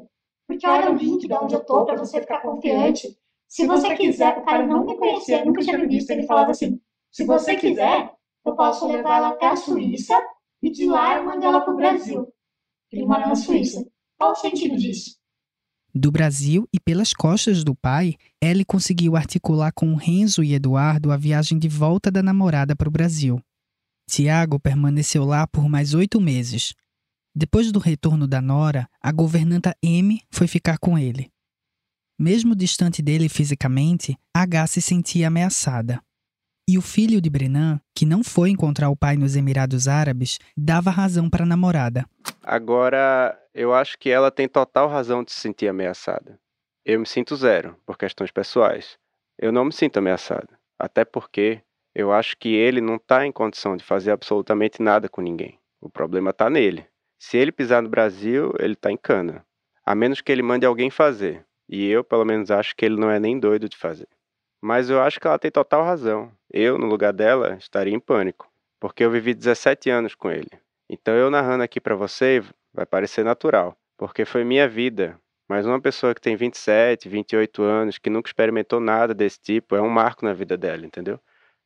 Porque 0.47 0.65
olha 0.65 0.91
o 0.91 0.95
link 0.95 1.27
de 1.27 1.33
onde 1.33 1.53
eu 1.53 1.65
tô 1.65 1.85
para 1.85 1.97
você 1.97 2.21
ficar 2.21 2.41
confiante. 2.41 3.17
Se 3.47 3.65
você 3.65 3.95
quiser, 3.95 4.37
o 4.37 4.45
cara 4.45 4.65
não 4.65 4.85
me 4.85 4.97
conhecia, 4.97 5.45
nunca 5.45 5.61
tinha 5.61 5.77
me 5.77 5.87
visto, 5.87 6.09
ele 6.11 6.27
falava 6.27 6.51
assim, 6.51 6.79
se 7.11 7.23
você 7.23 7.55
quiser, 7.55 8.13
eu 8.45 8.55
posso 8.55 8.87
levar 8.87 9.17
ela 9.17 9.29
até 9.29 9.47
a 9.47 9.55
Suíça 9.55 10.13
e 10.61 10.69
de 10.69 10.85
lá 10.85 11.17
eu 11.17 11.25
mando 11.25 11.45
ela 11.45 11.61
pro 11.61 11.75
Brasil. 11.75 12.27
Ele 12.91 13.05
mora 13.05 13.27
na 13.27 13.35
Suíça. 13.35 13.85
Qual 14.17 14.31
o 14.31 14.35
sentido 14.35 14.75
disso? 14.77 15.17
Do 15.93 16.11
Brasil 16.11 16.67
e 16.73 16.79
pelas 16.79 17.13
costas 17.13 17.63
do 17.63 17.75
pai, 17.75 18.15
Ellie 18.41 18.65
conseguiu 18.65 19.15
articular 19.15 19.71
com 19.73 19.95
Renzo 19.95 20.43
e 20.43 20.53
Eduardo 20.53 21.11
a 21.11 21.17
viagem 21.17 21.57
de 21.57 21.67
volta 21.67 22.11
da 22.11 22.21
namorada 22.21 22.75
para 22.75 22.87
o 22.87 22.91
Brasil. 22.91 23.41
Tiago 24.09 24.59
permaneceu 24.59 25.25
lá 25.25 25.47
por 25.47 25.67
mais 25.67 25.93
oito 25.93 26.21
meses. 26.21 26.73
Depois 27.35 27.71
do 27.71 27.79
retorno 27.79 28.27
da 28.27 28.41
Nora, 28.41 28.87
a 29.01 29.11
governanta 29.11 29.75
M 29.81 30.21
foi 30.31 30.47
ficar 30.47 30.77
com 30.77 30.97
ele. 30.97 31.29
Mesmo 32.19 32.55
distante 32.55 32.99
dele 32.99 33.29
fisicamente, 33.29 34.17
H 34.35 34.65
se 34.65 34.81
sentia 34.81 35.27
ameaçada. 35.27 36.01
E 36.67 36.75
o 36.75 36.81
filho 36.81 37.21
de 37.21 37.29
Brenan, 37.29 37.79
que 37.95 38.07
não 38.07 38.23
foi 38.23 38.49
encontrar 38.49 38.89
o 38.89 38.95
pai 38.95 39.15
nos 39.15 39.35
Emirados 39.35 39.87
Árabes, 39.87 40.39
dava 40.57 40.89
razão 40.89 41.29
para 41.29 41.43
a 41.43 41.47
namorada. 41.47 42.05
Agora, 42.41 43.39
eu 43.53 43.71
acho 43.71 43.99
que 43.99 44.09
ela 44.09 44.31
tem 44.31 44.47
total 44.47 44.89
razão 44.89 45.23
de 45.23 45.31
se 45.31 45.39
sentir 45.39 45.67
ameaçada. 45.67 46.39
Eu 46.83 46.99
me 46.99 47.05
sinto 47.05 47.35
zero, 47.35 47.77
por 47.85 47.99
questões 47.99 48.31
pessoais. 48.31 48.97
Eu 49.37 49.51
não 49.51 49.65
me 49.65 49.71
sinto 49.71 49.97
ameaçada. 49.97 50.49
Até 50.79 51.05
porque 51.05 51.61
eu 51.93 52.11
acho 52.11 52.35
que 52.35 52.49
ele 52.49 52.81
não 52.81 52.95
está 52.95 53.27
em 53.27 53.31
condição 53.31 53.77
de 53.77 53.83
fazer 53.83 54.09
absolutamente 54.09 54.81
nada 54.81 55.07
com 55.07 55.21
ninguém. 55.21 55.59
O 55.79 55.87
problema 55.87 56.31
está 56.31 56.49
nele. 56.49 56.83
Se 57.19 57.37
ele 57.37 57.51
pisar 57.51 57.83
no 57.83 57.89
Brasil, 57.89 58.53
ele 58.59 58.73
está 58.73 58.91
em 58.91 58.97
cana. 58.97 59.45
A 59.85 59.93
menos 59.93 60.19
que 60.19 60.31
ele 60.31 60.41
mande 60.41 60.65
alguém 60.65 60.89
fazer. 60.89 61.46
E 61.69 61.89
eu, 61.89 62.03
pelo 62.03 62.25
menos, 62.25 62.49
acho 62.49 62.75
que 62.75 62.85
ele 62.85 62.99
não 62.99 63.09
é 63.09 63.19
nem 63.19 63.39
doido 63.39 63.67
de 63.67 63.77
fazer. 63.77 64.07
Mas 64.61 64.89
eu 64.89 65.01
acho 65.01 65.19
que 65.19 65.27
ela 65.27 65.39
tem 65.39 65.51
total 65.51 65.83
razão. 65.83 66.31
Eu, 66.51 66.77
no 66.77 66.87
lugar 66.87 67.13
dela, 67.13 67.55
estaria 67.59 67.93
em 67.93 67.99
pânico, 67.99 68.49
porque 68.79 69.03
eu 69.03 69.11
vivi 69.11 69.33
17 69.33 69.89
anos 69.89 70.15
com 70.15 70.31
ele. 70.31 70.49
Então 70.89 71.13
eu 71.13 71.29
narrando 71.29 71.63
aqui 71.63 71.79
para 71.79 71.95
você 71.95 72.43
vai 72.73 72.85
parecer 72.85 73.23
natural, 73.23 73.75
porque 73.97 74.23
foi 74.25 74.43
minha 74.43 74.67
vida. 74.67 75.19
Mas 75.49 75.65
uma 75.65 75.79
pessoa 75.79 76.13
que 76.13 76.21
tem 76.21 76.35
27, 76.35 77.07
28 77.07 77.63
anos, 77.63 77.97
que 77.97 78.09
nunca 78.09 78.29
experimentou 78.29 78.79
nada 78.79 79.13
desse 79.13 79.39
tipo, 79.39 79.75
é 79.75 79.81
um 79.81 79.89
marco 79.89 80.25
na 80.25 80.33
vida 80.33 80.57
dela, 80.57 80.85
entendeu? 80.85 81.19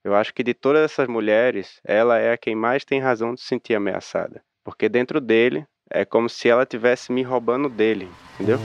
Eu 0.04 0.16
acho 0.16 0.34
que 0.34 0.44
de 0.44 0.54
todas 0.54 0.84
essas 0.84 1.08
mulheres, 1.08 1.80
ela 1.84 2.18
é 2.18 2.34
a 2.34 2.38
quem 2.38 2.56
mais 2.56 2.84
tem 2.84 3.00
razão 3.00 3.34
de 3.34 3.42
se 3.42 3.48
sentir 3.48 3.76
ameaçada, 3.76 4.44
porque 4.64 4.90
dentro 4.90 5.20
dele 5.20 5.66
é 5.90 6.06
como 6.06 6.30
se 6.30 6.50
ela 6.50 6.66
tivesse 6.66 7.12
me 7.12 7.22
roubando 7.22 7.70
dele, 7.70 8.10
entendeu? 8.36 8.58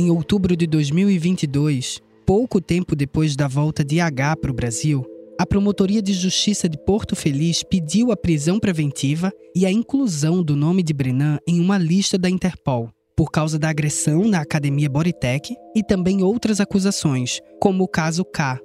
Em 0.00 0.12
outubro 0.12 0.56
de 0.56 0.64
2022, 0.64 2.00
pouco 2.24 2.60
tempo 2.60 2.94
depois 2.94 3.34
da 3.34 3.48
volta 3.48 3.84
de 3.84 3.98
H 3.98 4.36
para 4.36 4.48
o 4.52 4.54
Brasil, 4.54 5.04
a 5.36 5.44
Promotoria 5.44 6.00
de 6.00 6.12
Justiça 6.12 6.68
de 6.68 6.78
Porto 6.78 7.16
Feliz 7.16 7.64
pediu 7.64 8.12
a 8.12 8.16
prisão 8.16 8.60
preventiva 8.60 9.32
e 9.56 9.66
a 9.66 9.72
inclusão 9.72 10.40
do 10.40 10.54
nome 10.54 10.84
de 10.84 10.94
Brenan 10.94 11.38
em 11.48 11.58
uma 11.58 11.76
lista 11.76 12.16
da 12.16 12.30
Interpol, 12.30 12.90
por 13.16 13.32
causa 13.32 13.58
da 13.58 13.70
agressão 13.70 14.28
na 14.28 14.40
Academia 14.40 14.88
Boritec 14.88 15.52
e 15.74 15.82
também 15.82 16.22
outras 16.22 16.60
acusações, 16.60 17.40
como 17.60 17.82
o 17.82 17.88
caso 17.88 18.24
K. 18.24 18.56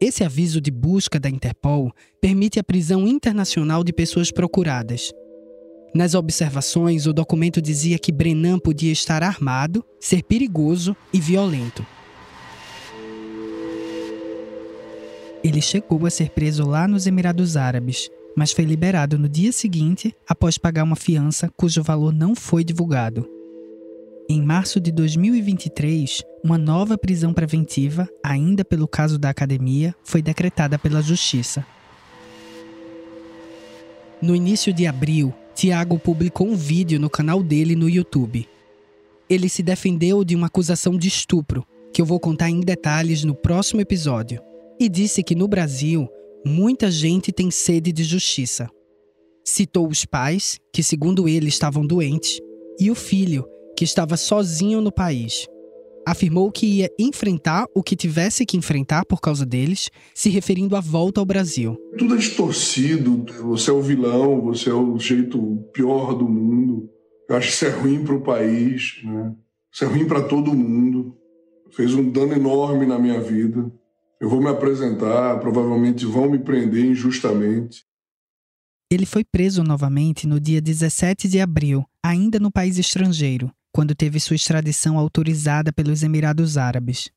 Esse 0.00 0.22
aviso 0.22 0.60
de 0.60 0.70
busca 0.70 1.18
da 1.18 1.28
Interpol 1.28 1.90
permite 2.20 2.60
a 2.60 2.62
prisão 2.62 3.08
internacional 3.08 3.82
de 3.82 3.92
pessoas 3.92 4.30
procuradas, 4.30 5.10
nas 5.94 6.14
observações, 6.14 7.06
o 7.06 7.12
documento 7.12 7.62
dizia 7.62 7.98
que 7.98 8.12
Brenan 8.12 8.58
podia 8.58 8.92
estar 8.92 9.22
armado, 9.22 9.84
ser 9.98 10.22
perigoso 10.22 10.96
e 11.12 11.20
violento. 11.20 11.84
Ele 15.42 15.62
chegou 15.62 16.04
a 16.04 16.10
ser 16.10 16.30
preso 16.30 16.66
lá 16.66 16.86
nos 16.86 17.06
Emirados 17.06 17.56
Árabes, 17.56 18.10
mas 18.36 18.52
foi 18.52 18.64
liberado 18.64 19.18
no 19.18 19.28
dia 19.28 19.52
seguinte 19.52 20.14
após 20.28 20.58
pagar 20.58 20.84
uma 20.84 20.96
fiança 20.96 21.50
cujo 21.56 21.82
valor 21.82 22.12
não 22.12 22.34
foi 22.34 22.62
divulgado. 22.64 23.28
Em 24.28 24.42
março 24.42 24.78
de 24.78 24.92
2023, 24.92 26.22
uma 26.44 26.58
nova 26.58 26.98
prisão 26.98 27.32
preventiva, 27.32 28.06
ainda 28.22 28.62
pelo 28.62 28.86
caso 28.86 29.18
da 29.18 29.30
academia, 29.30 29.94
foi 30.04 30.20
decretada 30.20 30.78
pela 30.78 31.00
Justiça. 31.00 31.64
No 34.20 34.36
início 34.36 34.72
de 34.72 34.86
abril, 34.86 35.32
Tiago 35.58 35.98
publicou 35.98 36.46
um 36.46 36.54
vídeo 36.54 37.00
no 37.00 37.10
canal 37.10 37.42
dele 37.42 37.74
no 37.74 37.90
YouTube. 37.90 38.48
Ele 39.28 39.48
se 39.48 39.60
defendeu 39.60 40.22
de 40.22 40.36
uma 40.36 40.46
acusação 40.46 40.96
de 40.96 41.08
estupro, 41.08 41.66
que 41.92 42.00
eu 42.00 42.06
vou 42.06 42.20
contar 42.20 42.48
em 42.48 42.60
detalhes 42.60 43.24
no 43.24 43.34
próximo 43.34 43.80
episódio, 43.80 44.40
e 44.78 44.88
disse 44.88 45.20
que 45.20 45.34
no 45.34 45.48
Brasil 45.48 46.08
muita 46.46 46.92
gente 46.92 47.32
tem 47.32 47.50
sede 47.50 47.90
de 47.90 48.04
justiça. 48.04 48.70
Citou 49.44 49.88
os 49.88 50.04
pais, 50.04 50.60
que 50.72 50.80
segundo 50.80 51.28
ele 51.28 51.48
estavam 51.48 51.84
doentes, 51.84 52.38
e 52.78 52.88
o 52.88 52.94
filho, 52.94 53.44
que 53.76 53.82
estava 53.82 54.16
sozinho 54.16 54.80
no 54.80 54.92
país. 54.92 55.48
Afirmou 56.08 56.50
que 56.50 56.78
ia 56.78 56.90
enfrentar 56.98 57.66
o 57.74 57.82
que 57.82 57.94
tivesse 57.94 58.46
que 58.46 58.56
enfrentar 58.56 59.04
por 59.04 59.20
causa 59.20 59.44
deles, 59.44 59.90
se 60.14 60.30
referindo 60.30 60.74
à 60.74 60.80
volta 60.80 61.20
ao 61.20 61.26
Brasil. 61.26 61.76
Tudo 61.98 62.14
é 62.14 62.16
distorcido. 62.16 63.26
Você 63.42 63.68
é 63.68 63.74
o 63.74 63.82
vilão, 63.82 64.40
você 64.40 64.70
é 64.70 64.72
o 64.72 64.98
jeito 64.98 65.38
pior 65.70 66.14
do 66.14 66.26
mundo. 66.26 66.88
Eu 67.28 67.36
acho 67.36 67.48
que 67.48 67.52
isso 67.52 67.66
é 67.66 67.68
ruim 67.68 68.02
para 68.02 68.14
o 68.14 68.22
país, 68.22 69.02
né? 69.04 69.34
Isso 69.70 69.84
é 69.84 69.86
ruim 69.86 70.06
para 70.06 70.22
todo 70.22 70.54
mundo. 70.54 71.14
Fez 71.76 71.92
um 71.92 72.10
dano 72.10 72.32
enorme 72.32 72.86
na 72.86 72.98
minha 72.98 73.20
vida. 73.20 73.70
Eu 74.18 74.30
vou 74.30 74.40
me 74.40 74.48
apresentar, 74.48 75.38
provavelmente 75.40 76.06
vão 76.06 76.30
me 76.30 76.38
prender 76.38 76.86
injustamente. 76.86 77.84
Ele 78.90 79.04
foi 79.04 79.22
preso 79.22 79.62
novamente 79.62 80.26
no 80.26 80.40
dia 80.40 80.62
17 80.62 81.28
de 81.28 81.38
abril, 81.38 81.84
ainda 82.02 82.40
no 82.40 82.50
país 82.50 82.78
estrangeiro, 82.78 83.52
quando 83.72 83.94
teve 83.94 84.18
sua 84.20 84.36
extradição 84.36 84.98
autorizada 84.98 85.72
pelos 85.72 86.02
Emirados 86.02 86.56
Árabes. 86.56 87.10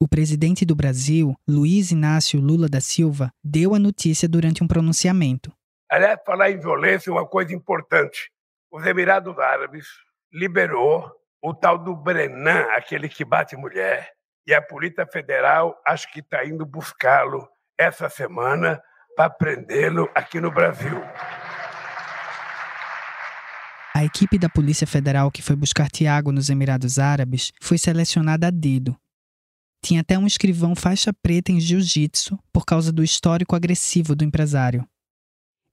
O 0.00 0.08
presidente 0.08 0.64
do 0.64 0.74
Brasil, 0.74 1.34
Luiz 1.48 1.92
Inácio 1.92 2.40
Lula 2.40 2.68
da 2.68 2.80
Silva, 2.80 3.30
deu 3.44 3.74
a 3.74 3.78
notícia 3.78 4.28
durante 4.28 4.64
um 4.64 4.66
pronunciamento. 4.66 5.52
Aliás, 5.88 6.18
falar 6.26 6.50
em 6.50 6.58
violência 6.58 7.10
é 7.10 7.12
uma 7.12 7.26
coisa 7.26 7.54
importante. 7.54 8.30
Os 8.70 8.84
Emirados 8.84 9.38
Árabes 9.38 9.86
liberou 10.32 11.08
o 11.42 11.54
tal 11.54 11.78
do 11.78 11.94
Brenan, 11.94 12.62
aquele 12.74 13.08
que 13.08 13.24
bate 13.24 13.56
mulher, 13.56 14.10
e 14.46 14.54
a 14.54 14.62
Polícia 14.62 15.06
Federal 15.06 15.80
acho 15.86 16.10
que 16.12 16.20
está 16.20 16.44
indo 16.44 16.66
buscá-lo 16.66 17.48
essa 17.78 18.08
semana 18.08 18.82
para 19.16 19.30
prendê-lo 19.30 20.10
aqui 20.14 20.40
no 20.40 20.50
Brasil. 20.50 21.00
A 24.02 24.04
equipe 24.04 24.36
da 24.36 24.48
Polícia 24.48 24.84
Federal 24.84 25.30
que 25.30 25.40
foi 25.40 25.54
buscar 25.54 25.88
Tiago 25.88 26.32
nos 26.32 26.50
Emirados 26.50 26.98
Árabes 26.98 27.52
foi 27.62 27.78
selecionada 27.78 28.48
a 28.48 28.50
dedo. 28.50 28.96
Tinha 29.80 30.00
até 30.00 30.18
um 30.18 30.26
escrivão 30.26 30.74
faixa 30.74 31.12
preta 31.12 31.52
em 31.52 31.60
jiu-jitsu 31.60 32.36
por 32.52 32.64
causa 32.64 32.90
do 32.90 33.04
histórico 33.04 33.54
agressivo 33.54 34.16
do 34.16 34.24
empresário. 34.24 34.84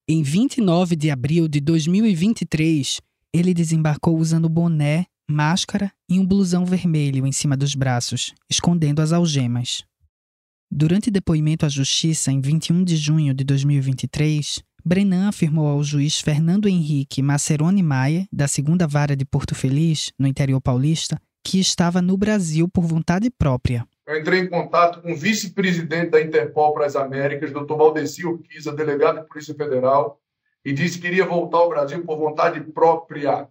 Em 0.08 0.22
29 0.22 0.96
de 0.96 1.10
abril 1.10 1.48
de 1.48 1.60
2023, 1.60 3.02
ele 3.34 3.52
desembarcou 3.52 4.16
usando 4.16 4.48
boné, 4.48 5.08
máscara 5.28 5.92
e 6.08 6.20
um 6.20 6.26
blusão 6.26 6.66
vermelho 6.66 7.26
em 7.26 7.32
cima 7.32 7.58
dos 7.58 7.74
braços, 7.74 8.36
escondendo 8.48 9.02
as 9.02 9.12
algemas. 9.12 9.84
Durante 10.72 11.10
depoimento 11.10 11.66
à 11.66 11.70
Justiça 11.70 12.32
em 12.32 12.40
21 12.40 12.84
de 12.84 12.96
junho 12.96 13.34
de 13.34 13.44
2023, 13.44 14.64
Brenan 14.86 15.28
afirmou 15.28 15.68
ao 15.68 15.84
juiz 15.84 16.20
Fernando 16.20 16.68
Henrique 16.68 17.22
Maceroni 17.22 17.84
Maia, 17.84 18.28
da 18.32 18.48
segunda 18.48 18.88
vara 18.88 19.16
de 19.16 19.26
Porto 19.26 19.54
Feliz, 19.54 20.12
no 20.18 20.28
interior 20.28 20.62
paulista, 20.62 21.22
que 21.44 21.60
estava 21.60 22.02
no 22.02 22.18
Brasil 22.18 22.68
por 22.68 22.86
vontade 22.86 23.30
própria. 23.30 23.86
Eu 24.08 24.20
entrei 24.20 24.40
em 24.40 24.50
contato 24.50 25.02
com 25.02 25.12
o 25.12 25.16
vice-presidente 25.16 26.10
da 26.10 26.22
Interpol 26.22 26.74
para 26.74 26.88
as 26.88 26.96
Américas, 26.96 27.52
Dr. 27.52 27.76
Valdeci 27.76 28.26
Urquiza, 28.26 28.74
delegado 28.74 29.22
de 29.22 29.28
Polícia 29.28 29.54
Federal, 29.54 30.20
e 30.66 30.74
disse 30.74 31.00
que 31.00 31.08
iria 31.08 31.26
voltar 31.26 31.60
ao 31.60 31.70
Brasil 31.70 32.04
por 32.04 32.18
vontade 32.18 32.60
própria. 32.62 33.48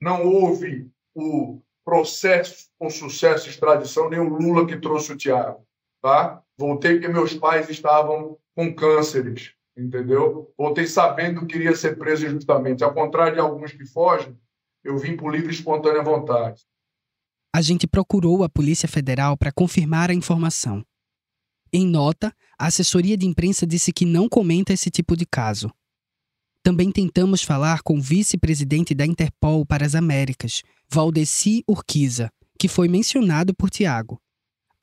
Não 0.00 0.26
houve 0.26 0.90
o 1.14 1.60
processo 1.84 2.68
com 2.78 2.90
sucesso 2.90 3.44
de 3.44 3.50
extradição, 3.50 4.10
nem 4.10 4.20
o 4.20 4.28
Lula 4.28 4.66
que 4.66 4.76
trouxe 4.76 5.12
o 5.12 5.16
Tiago. 5.16 5.66
Tá? 6.02 6.42
Voltei 6.58 6.94
porque 6.94 7.08
meus 7.08 7.32
pais 7.32 7.70
estavam 7.70 8.36
com 8.54 8.74
cânceres, 8.74 9.53
entendeu? 9.76 10.52
Voltei 10.56 10.86
sabendo 10.86 11.46
que 11.46 11.56
iria 11.56 11.74
ser 11.74 11.98
preso 11.98 12.26
injustamente. 12.26 12.84
Ao 12.84 12.92
contrário 12.92 13.34
de 13.34 13.40
alguns 13.40 13.72
que 13.72 13.84
fogem, 13.84 14.36
eu 14.82 14.98
vim 14.98 15.16
por 15.16 15.32
livre 15.32 15.48
e 15.48 15.54
espontânea 15.54 16.02
vontade. 16.02 16.62
A 17.54 17.60
gente 17.60 17.86
procurou 17.86 18.42
a 18.42 18.48
Polícia 18.48 18.88
Federal 18.88 19.36
para 19.36 19.52
confirmar 19.52 20.10
a 20.10 20.14
informação. 20.14 20.84
Em 21.72 21.86
nota, 21.86 22.34
a 22.58 22.66
assessoria 22.66 23.16
de 23.16 23.26
imprensa 23.26 23.66
disse 23.66 23.92
que 23.92 24.04
não 24.04 24.28
comenta 24.28 24.72
esse 24.72 24.90
tipo 24.90 25.16
de 25.16 25.26
caso. 25.26 25.72
Também 26.62 26.90
tentamos 26.90 27.42
falar 27.42 27.82
com 27.82 27.98
o 27.98 28.00
vice-presidente 28.00 28.94
da 28.94 29.04
Interpol 29.04 29.66
para 29.66 29.84
as 29.84 29.94
Américas, 29.94 30.62
Valdeci 30.88 31.62
Urquiza, 31.68 32.30
que 32.58 32.68
foi 32.68 32.88
mencionado 32.88 33.54
por 33.54 33.70
Tiago 33.70 34.20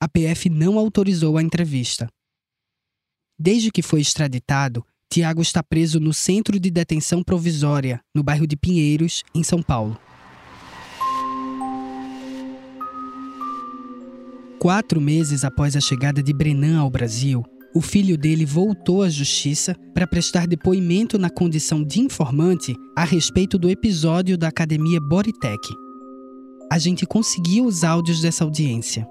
a 0.02 0.08
PF 0.08 0.48
não 0.48 0.80
autorizou 0.80 1.38
a 1.38 1.42
entrevista. 1.44 2.08
Desde 3.38 3.70
que 3.70 3.82
foi 3.82 4.00
extraditado, 4.00 4.84
Tiago 5.10 5.42
está 5.42 5.62
preso 5.62 6.00
no 6.00 6.12
Centro 6.12 6.58
de 6.58 6.70
Detenção 6.70 7.22
Provisória, 7.22 8.00
no 8.14 8.22
bairro 8.22 8.46
de 8.46 8.56
Pinheiros, 8.56 9.22
em 9.34 9.42
São 9.42 9.62
Paulo. 9.62 9.98
Quatro 14.58 15.00
meses 15.00 15.44
após 15.44 15.76
a 15.76 15.80
chegada 15.80 16.22
de 16.22 16.32
Brenan 16.32 16.78
ao 16.78 16.88
Brasil, 16.88 17.44
o 17.74 17.80
filho 17.80 18.16
dele 18.16 18.44
voltou 18.44 19.02
à 19.02 19.08
justiça 19.08 19.74
para 19.92 20.06
prestar 20.06 20.46
depoimento 20.46 21.18
na 21.18 21.28
condição 21.28 21.82
de 21.82 22.00
informante 22.00 22.74
a 22.96 23.04
respeito 23.04 23.58
do 23.58 23.68
episódio 23.68 24.38
da 24.38 24.48
academia 24.48 25.00
Boritec. 25.00 25.58
A 26.70 26.78
gente 26.78 27.04
conseguiu 27.06 27.64
os 27.64 27.82
áudios 27.82 28.20
dessa 28.20 28.44
audiência. 28.44 29.06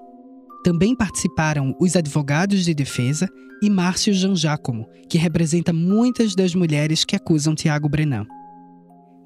Também 0.63 0.95
participaram 0.95 1.75
os 1.79 1.95
advogados 1.95 2.63
de 2.63 2.73
defesa 2.73 3.27
e 3.61 3.69
Márcio 3.69 4.13
Jean 4.13 4.35
Giacomo, 4.35 4.87
que 5.09 5.17
representa 5.17 5.73
muitas 5.73 6.35
das 6.35 6.53
mulheres 6.53 7.03
que 7.03 7.15
acusam 7.15 7.55
Tiago 7.55 7.89
Brenan. 7.89 8.25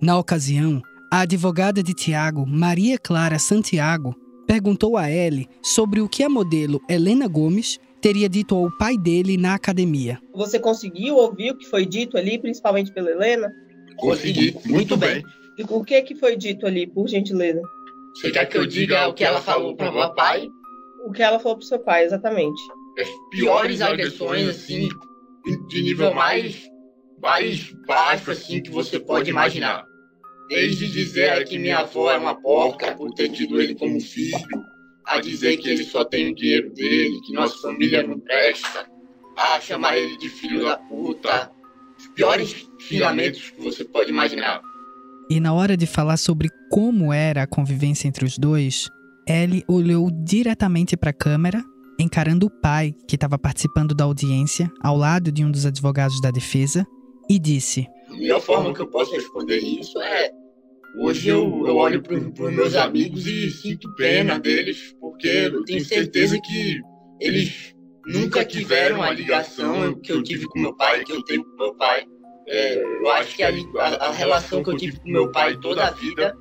Na 0.01 0.17
ocasião, 0.17 0.81
a 1.11 1.21
advogada 1.21 1.81
de 1.81 1.93
Tiago, 1.93 2.45
Maria 2.45 2.97
Clara 2.97 3.39
Santiago, 3.39 4.15
perguntou 4.45 4.97
a 4.97 5.09
ele 5.09 5.47
sobre 5.61 6.01
o 6.01 6.07
que 6.09 6.23
a 6.23 6.29
modelo 6.29 6.81
Helena 6.89 7.27
Gomes 7.27 7.79
teria 8.01 8.29
dito 8.29 8.55
ao 8.55 8.69
pai 8.77 8.97
dele 8.97 9.37
na 9.37 9.55
academia. 9.55 10.19
Você 10.33 10.59
conseguiu 10.59 11.15
ouvir 11.15 11.51
o 11.51 11.57
que 11.57 11.65
foi 11.65 11.85
dito 11.85 12.17
ali, 12.17 12.37
principalmente 12.37 12.93
pela 12.93 13.09
Helena? 13.09 13.51
Consegui, 13.97 14.55
muito 14.65 14.95
bem. 14.95 15.23
E 15.57 15.63
o 15.63 15.83
que, 15.83 16.01
que 16.01 16.15
foi 16.15 16.35
dito 16.35 16.67
ali, 16.67 16.85
por 16.85 17.07
gentileza? 17.07 17.61
Você 18.13 18.31
quer 18.31 18.45
que 18.45 18.57
eu 18.57 18.65
diga 18.65 19.07
o 19.07 19.13
que 19.13 19.23
ela 19.23 19.41
falou 19.41 19.75
para 19.75 19.91
meu 19.91 20.13
pai? 20.13 20.47
O 21.05 21.11
que 21.11 21.21
ela 21.21 21.39
falou 21.39 21.57
pro 21.57 21.65
seu 21.65 21.79
pai, 21.79 22.03
exatamente. 22.03 22.61
As 22.99 23.07
piores 23.29 23.81
agressões, 23.81 24.47
assim, 24.47 24.89
de 25.67 25.81
nível 25.81 26.13
mais, 26.13 26.69
mais 27.21 27.71
baixo, 27.85 28.31
assim, 28.31 28.61
que 28.61 28.71
você 28.71 28.99
pode 28.99 29.29
imaginar. 29.29 29.85
Desde 30.49 30.91
dizer 30.91 31.43
que 31.45 31.57
minha 31.57 31.79
avó 31.79 32.11
é 32.11 32.17
uma 32.17 32.39
porca 32.39 32.95
por 32.95 33.11
ter 33.13 33.29
tido 33.29 33.61
ele 33.61 33.75
como 33.75 33.99
filho, 33.99 34.37
a 35.05 35.19
dizer 35.19 35.57
que 35.57 35.69
ele 35.69 35.83
só 35.83 36.03
tem 36.03 36.31
o 36.31 36.35
dinheiro 36.35 36.73
dele, 36.73 37.21
que 37.25 37.33
nossa 37.33 37.57
família 37.59 38.01
não 38.01 38.19
presta, 38.19 38.87
a 39.37 39.59
chamar 39.59 39.97
ele 39.97 40.17
de 40.17 40.29
filho 40.29 40.63
da 40.63 40.77
puta. 40.77 41.51
Os 41.97 42.07
piores 42.09 42.67
xingamentos 42.79 43.51
que 43.51 43.61
você 43.61 43.83
pode 43.83 44.09
imaginar. 44.09 44.61
E 45.29 45.39
na 45.39 45.53
hora 45.53 45.75
de 45.75 45.87
falar 45.87 46.17
sobre 46.17 46.49
como 46.69 47.11
era 47.11 47.43
a 47.43 47.47
convivência 47.47 48.07
entre 48.07 48.25
os 48.25 48.37
dois, 48.37 48.89
Ellie 49.27 49.63
olhou 49.67 50.09
diretamente 50.11 50.95
para 50.95 51.09
a 51.09 51.13
câmera, 51.13 51.63
encarando 51.99 52.45
o 52.45 52.49
pai, 52.49 52.93
que 53.07 53.15
estava 53.15 53.39
participando 53.39 53.95
da 53.95 54.03
audiência, 54.03 54.71
ao 54.81 54.95
lado 54.95 55.31
de 55.31 55.43
um 55.43 55.49
dos 55.49 55.65
advogados 55.65 56.21
da 56.21 56.29
defesa, 56.29 56.85
e 57.29 57.39
disse: 57.39 57.87
A 58.09 58.15
melhor 58.15 58.39
forma 58.39 58.73
que 58.73 58.81
eu 58.81 58.87
posso 58.87 59.11
responder 59.13 59.57
isso 59.57 59.99
é. 59.99 60.31
Hoje 60.97 61.27
eu, 61.27 61.67
eu 61.67 61.75
olho 61.75 62.01
para 62.01 62.15
os 62.15 62.53
meus 62.53 62.75
amigos 62.75 63.27
e 63.27 63.49
sinto 63.49 63.93
pena 63.95 64.39
deles, 64.39 64.95
porque 65.01 65.27
eu 65.27 65.65
tenho 65.65 65.83
certeza 65.83 66.39
que 66.39 66.79
eles 67.19 67.75
nunca 68.05 68.45
tiveram 68.45 69.01
a 69.01 69.11
ligação 69.11 69.93
que 69.95 70.11
eu 70.11 70.23
tive 70.23 70.45
com 70.45 70.59
meu 70.59 70.73
pai, 70.75 71.03
que 71.03 71.11
eu 71.11 71.21
tenho 71.23 71.43
com 71.43 71.63
meu 71.63 71.75
pai. 71.75 72.05
É, 72.47 72.77
eu 72.77 73.11
acho 73.11 73.35
que 73.35 73.43
a, 73.43 73.49
a, 73.49 74.07
a 74.07 74.11
relação 74.11 74.63
que 74.63 74.69
eu 74.69 74.77
tive 74.77 74.99
com 74.99 75.09
meu 75.09 75.31
pai 75.31 75.57
toda 75.57 75.85
a 75.85 75.91
vida 75.91 76.37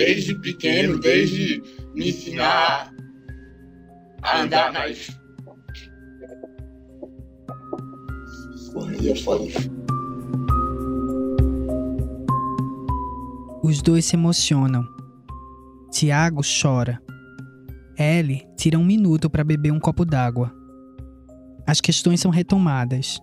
desde 0.00 0.34
pequeno, 0.40 0.98
desde 0.98 1.62
me 2.00 2.08
ensinar 2.08 2.94
a 4.22 4.40
andar 4.40 4.72
nas. 4.72 5.10
Os 13.62 13.82
dois 13.82 14.06
se 14.06 14.16
emocionam. 14.16 14.82
Tiago 15.90 16.40
chora. 16.40 17.02
Ellie 17.98 18.46
tira 18.56 18.78
um 18.78 18.84
minuto 18.84 19.28
para 19.28 19.44
beber 19.44 19.70
um 19.70 19.78
copo 19.78 20.06
d'água. 20.06 20.50
As 21.66 21.82
questões 21.82 22.18
são 22.18 22.30
retomadas. 22.30 23.20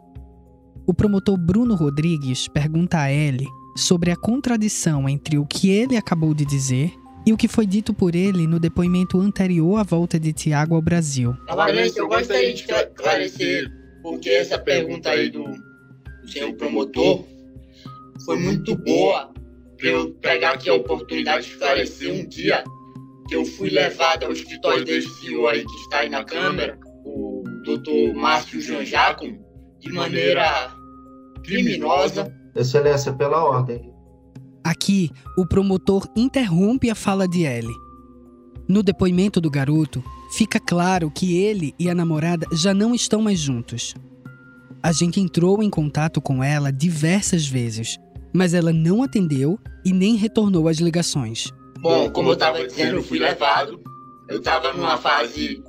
O 0.86 0.93
promotor 0.93 1.36
Bruno 1.36 1.73
Rodrigues 1.73 2.47
pergunta 2.47 2.99
a 2.99 3.11
Ellie 3.11 3.47
sobre 3.75 4.11
a 4.11 4.15
contradição 4.15 5.09
entre 5.09 5.39
o 5.39 5.47
que 5.47 5.71
ele 5.71 5.97
acabou 5.97 6.36
de 6.36 6.45
dizer 6.45 6.93
e 7.28 7.34
o 7.34 7.36
que 7.36 7.49
foi 7.49 7.65
dito 7.65 7.93
por 7.93 8.15
ele 8.15 8.47
no 8.47 8.57
depoimento 8.57 9.19
anterior 9.19 9.78
à 9.78 9.84
volta 9.84 10.17
de 10.17 10.32
Tiago 10.32 10.75
ao 10.75 10.82
Brasil. 10.82 11.36
Novamente, 11.45 11.99
eu 11.99 12.07
gostaria 12.07 12.53
de 12.53 12.63
esclarecer 12.63 13.69
porque 14.01 14.30
essa 14.30 14.57
pergunta 14.57 15.09
aí 15.09 15.30
do, 15.30 15.43
do 15.43 16.32
senhor 16.32 16.53
promotor 16.53 17.25
foi 18.23 18.39
muito 18.39 18.78
boa 18.78 19.30
pra 19.75 19.89
eu 19.89 20.13
pegar 20.21 20.51
aqui 20.51 20.69
a 20.69 20.73
oportunidade 20.73 21.47
de 21.47 21.51
esclarecer 21.51 22.13
um 22.13 22.25
dia 22.25 22.63
que 23.28 23.36
eu 23.36 23.43
fui 23.43 23.71
levado 23.71 24.23
ao 24.23 24.32
escritório 24.32 24.86
desse 24.86 25.09
senhor 25.19 25.49
aí 25.49 25.65
que 25.65 25.75
está 25.82 25.97
aí 25.97 26.09
na 26.09 26.23
câmera, 26.23 26.80
o 27.03 27.43
Dr. 27.65 28.15
Márcio 28.15 28.61
Jean 28.61 28.86
Giacomo, 28.86 29.38
de 29.82 29.91
maneira 29.91 30.71
criminosa. 31.43 32.34
Excelência, 32.55 33.11
pela 33.11 33.43
ordem. 33.43 33.97
Aqui, 34.68 35.09
o 35.38 35.45
promotor 35.45 36.09
interrompe 36.13 36.89
a 36.89 36.95
fala 36.95 37.26
de 37.26 37.45
Ellie. 37.45 37.74
No 38.68 38.84
depoimento 38.84 39.39
do 39.39 39.49
garoto, 39.49 40.03
fica 40.30 40.59
claro 40.59 41.09
que 41.09 41.38
ele 41.38 41.74
e 41.80 41.89
a 41.89 41.95
namorada 41.95 42.45
já 42.51 42.74
não 42.74 42.93
estão 42.93 43.22
mais 43.22 43.39
juntos. 43.39 43.95
A 44.84 44.91
gente 44.91 45.22
entrou 45.22 45.63
em 45.63 45.70
contato 45.70 46.20
com 46.20 46.43
ela 46.43 46.70
diversas 46.70 47.47
vezes, 47.47 47.97
mas 48.34 48.53
ela 48.53 48.74
não 48.74 49.03
atendeu 49.03 49.57
e 49.86 49.93
nem 49.93 50.18
retornou 50.18 50.68
as 50.68 50.80
ligações. 50.80 51.49
Bom, 51.80 52.09
como 52.09 52.32
eu 52.32 52.34
estava 52.34 52.68
dizendo, 52.68 52.97
eu 52.97 53.03
fui 53.03 53.20
levado. 53.20 53.80
Eu 54.28 54.39
estava 54.39 54.74
numa 54.74 54.97
fase 54.97 55.63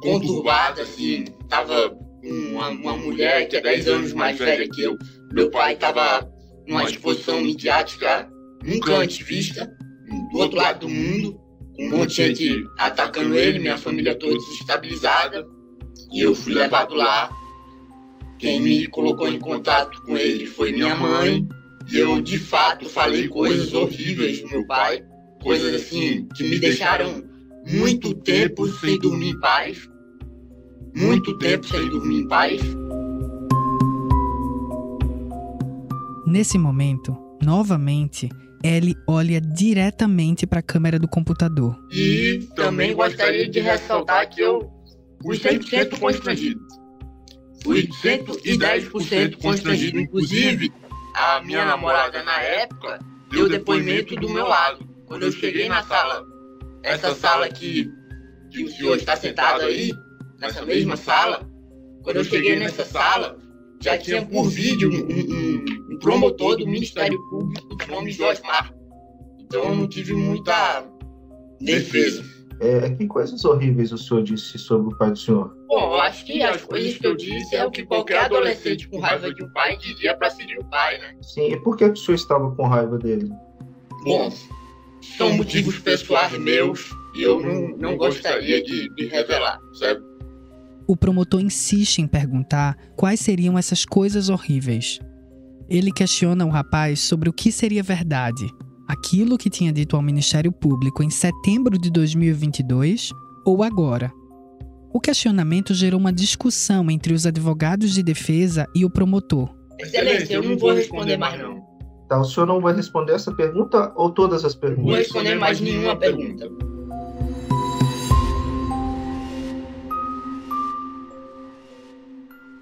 conturbada, 0.00 0.80
assim. 0.80 1.26
Tava 1.50 1.94
uma, 2.24 2.70
uma 2.70 2.96
mulher 2.96 3.46
que 3.46 3.58
é 3.58 3.60
10 3.60 3.88
anos 3.88 4.12
mais 4.14 4.38
velha 4.38 4.66
que 4.70 4.80
eu. 4.80 4.96
Meu 5.34 5.50
pai 5.50 5.74
estava 5.74 6.26
numa 6.66 6.84
exposição 6.84 7.40
midiática 7.40 8.30
nunca 8.64 8.96
antes 8.96 9.26
vista, 9.26 9.70
do 10.30 10.38
outro 10.38 10.56
lado 10.56 10.80
do 10.80 10.88
mundo, 10.88 11.40
com 11.74 11.84
um 11.84 11.90
monte 11.90 12.16
de 12.34 12.46
gente 12.46 12.68
atacando 12.78 13.34
ele, 13.36 13.58
minha 13.58 13.78
família 13.78 14.14
toda 14.14 14.34
desestabilizada. 14.34 15.46
E 16.12 16.20
eu 16.20 16.34
fui 16.34 16.52
levado 16.52 16.94
lá. 16.94 17.30
Quem 18.38 18.60
me 18.60 18.86
colocou 18.88 19.28
em 19.28 19.38
contato 19.38 20.02
com 20.02 20.16
ele 20.16 20.46
foi 20.46 20.72
minha 20.72 20.94
mãe. 20.94 21.46
E 21.90 21.98
eu, 21.98 22.20
de 22.20 22.38
fato, 22.38 22.88
falei 22.88 23.28
coisas 23.28 23.72
horríveis 23.72 24.40
do 24.40 24.48
meu 24.48 24.66
pai. 24.66 25.02
Coisas 25.42 25.74
assim 25.74 26.28
que 26.36 26.44
me 26.44 26.58
deixaram 26.58 27.24
muito 27.66 28.14
tempo 28.14 28.68
sem 28.68 28.98
dormir 28.98 29.30
em 29.30 29.40
paz. 29.40 29.88
Muito 30.94 31.36
tempo 31.38 31.66
sem 31.66 31.88
dormir 31.88 32.20
em 32.20 32.28
paz. 32.28 32.60
Nesse 36.32 36.56
momento, 36.56 37.14
novamente, 37.42 38.26
Ellie 38.64 38.96
olha 39.06 39.38
diretamente 39.38 40.46
para 40.46 40.60
a 40.60 40.62
câmera 40.62 40.98
do 40.98 41.06
computador. 41.06 41.78
E 41.92 42.48
também 42.56 42.94
gostaria 42.94 43.46
de 43.46 43.60
ressaltar 43.60 44.30
que 44.30 44.40
eu 44.40 44.72
fui 45.20 45.36
100% 45.36 45.98
constrangido. 45.98 46.58
Fui 47.62 47.86
110% 47.86 49.42
constrangido. 49.42 50.00
Inclusive, 50.00 50.72
a 51.14 51.42
minha 51.42 51.66
namorada 51.66 52.22
na 52.22 52.40
época 52.40 52.98
deu 53.30 53.46
depoimento 53.46 54.16
do 54.16 54.30
meu 54.30 54.46
lado. 54.48 54.88
Quando 55.04 55.24
eu 55.24 55.32
cheguei 55.32 55.68
na 55.68 55.82
sala, 55.82 56.24
essa 56.82 57.14
sala 57.14 57.46
que, 57.50 57.90
que 58.50 58.64
o 58.64 58.70
senhor 58.70 58.96
está 58.96 59.16
sentado 59.16 59.64
aí, 59.64 59.92
nessa 60.40 60.64
mesma 60.64 60.96
sala, 60.96 61.46
quando 62.02 62.16
eu 62.16 62.24
cheguei 62.24 62.56
nessa 62.56 62.86
sala, 62.86 63.38
já 63.82 63.98
tinha 63.98 64.24
por 64.24 64.48
vídeo 64.48 64.88
um, 64.90 65.21
promotor 66.02 66.56
do 66.58 66.66
Ministério 66.66 67.18
Público 67.30 67.76
de 67.76 67.90
nome 67.90 68.10
Josmar. 68.10 68.74
Então 69.40 69.64
eu 69.64 69.76
não 69.76 69.88
tive 69.88 70.12
muita 70.12 70.84
defesa. 71.60 72.24
É, 72.60 72.90
que 72.90 73.06
coisas 73.06 73.44
horríveis 73.44 73.90
o 73.92 73.98
senhor 73.98 74.22
disse 74.22 74.58
sobre 74.58 74.92
o 74.92 74.96
pai 74.96 75.10
do 75.10 75.18
senhor? 75.18 75.56
Bom, 75.66 75.94
eu 75.94 76.00
acho 76.00 76.24
que 76.24 76.42
as 76.42 76.62
coisas 76.62 76.96
que 76.96 77.06
eu 77.06 77.16
disse 77.16 77.56
é 77.56 77.64
o 77.64 77.70
que 77.70 77.84
qualquer 77.84 78.18
adolescente 78.18 78.88
com 78.88 79.00
raiva 79.00 79.32
de 79.34 79.42
um 79.42 79.52
pai 79.52 79.76
diria 79.78 80.16
para 80.16 80.30
filho 80.30 80.60
do 80.60 80.64
pai, 80.66 80.98
né? 80.98 81.16
Sim, 81.22 81.52
e 81.52 81.60
por 81.60 81.76
que 81.76 81.84
o 81.84 81.96
senhor 81.96 82.14
estava 82.14 82.54
com 82.54 82.66
raiva 82.68 82.98
dele? 82.98 83.32
Bom, 84.04 84.32
são 85.16 85.32
motivos 85.32 85.78
pessoais 85.78 86.38
meus 86.38 86.90
e 87.16 87.22
eu 87.22 87.40
não, 87.40 87.76
não 87.76 87.96
gostaria 87.96 88.62
de, 88.62 88.88
de 88.94 89.06
revelar, 89.06 89.58
sabe? 89.74 90.00
O 90.86 90.96
promotor 90.96 91.40
insiste 91.40 91.98
em 91.98 92.06
perguntar 92.06 92.76
quais 92.94 93.20
seriam 93.20 93.58
essas 93.58 93.84
coisas 93.84 94.28
horríveis. 94.28 95.00
Ele 95.72 95.90
questiona 95.90 96.44
o 96.44 96.50
rapaz 96.50 97.00
sobre 97.00 97.30
o 97.30 97.32
que 97.32 97.50
seria 97.50 97.82
verdade, 97.82 98.46
aquilo 98.86 99.38
que 99.38 99.48
tinha 99.48 99.72
dito 99.72 99.96
ao 99.96 100.02
Ministério 100.02 100.52
Público 100.52 101.02
em 101.02 101.08
setembro 101.08 101.78
de 101.78 101.90
2022 101.90 103.08
ou 103.42 103.62
agora. 103.62 104.12
O 104.92 105.00
questionamento 105.00 105.72
gerou 105.72 105.98
uma 105.98 106.12
discussão 106.12 106.90
entre 106.90 107.14
os 107.14 107.24
advogados 107.24 107.94
de 107.94 108.02
defesa 108.02 108.66
e 108.76 108.84
o 108.84 108.90
promotor. 108.90 109.48
Excelência, 109.80 110.34
eu 110.34 110.42
não 110.42 110.58
vou 110.58 110.74
responder 110.74 111.16
mais 111.16 111.40
não. 111.40 111.62
Tá, 112.06 112.20
o 112.20 112.24
senhor 112.24 112.44
não 112.44 112.60
vai 112.60 112.76
responder 112.76 113.14
essa 113.14 113.32
pergunta 113.32 113.94
ou 113.96 114.10
todas 114.10 114.44
as 114.44 114.54
perguntas? 114.54 114.84
Não 114.84 114.90
vou 114.90 114.98
responder 114.98 115.36
mais 115.36 115.58
nenhuma 115.58 115.96
pergunta. 115.96 116.50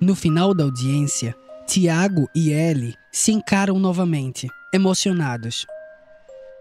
No 0.01 0.15
final 0.15 0.55
da 0.55 0.63
audiência, 0.63 1.35
Tiago 1.73 2.29
e 2.35 2.51
Ellie 2.51 2.97
se 3.13 3.31
encaram 3.31 3.79
novamente, 3.79 4.49
emocionados. 4.75 5.65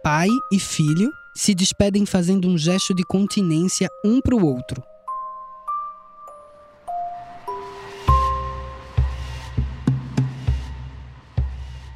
Pai 0.03 0.27
e 0.51 0.59
filho 0.59 1.11
se 1.35 1.55
despedem 1.55 2.05
fazendo 2.05 2.47
um 2.47 2.55
gesto 2.55 2.93
de 2.93 3.03
continência 3.03 3.89
um 4.05 4.21
para 4.21 4.35
o 4.35 4.45
outro. 4.45 4.83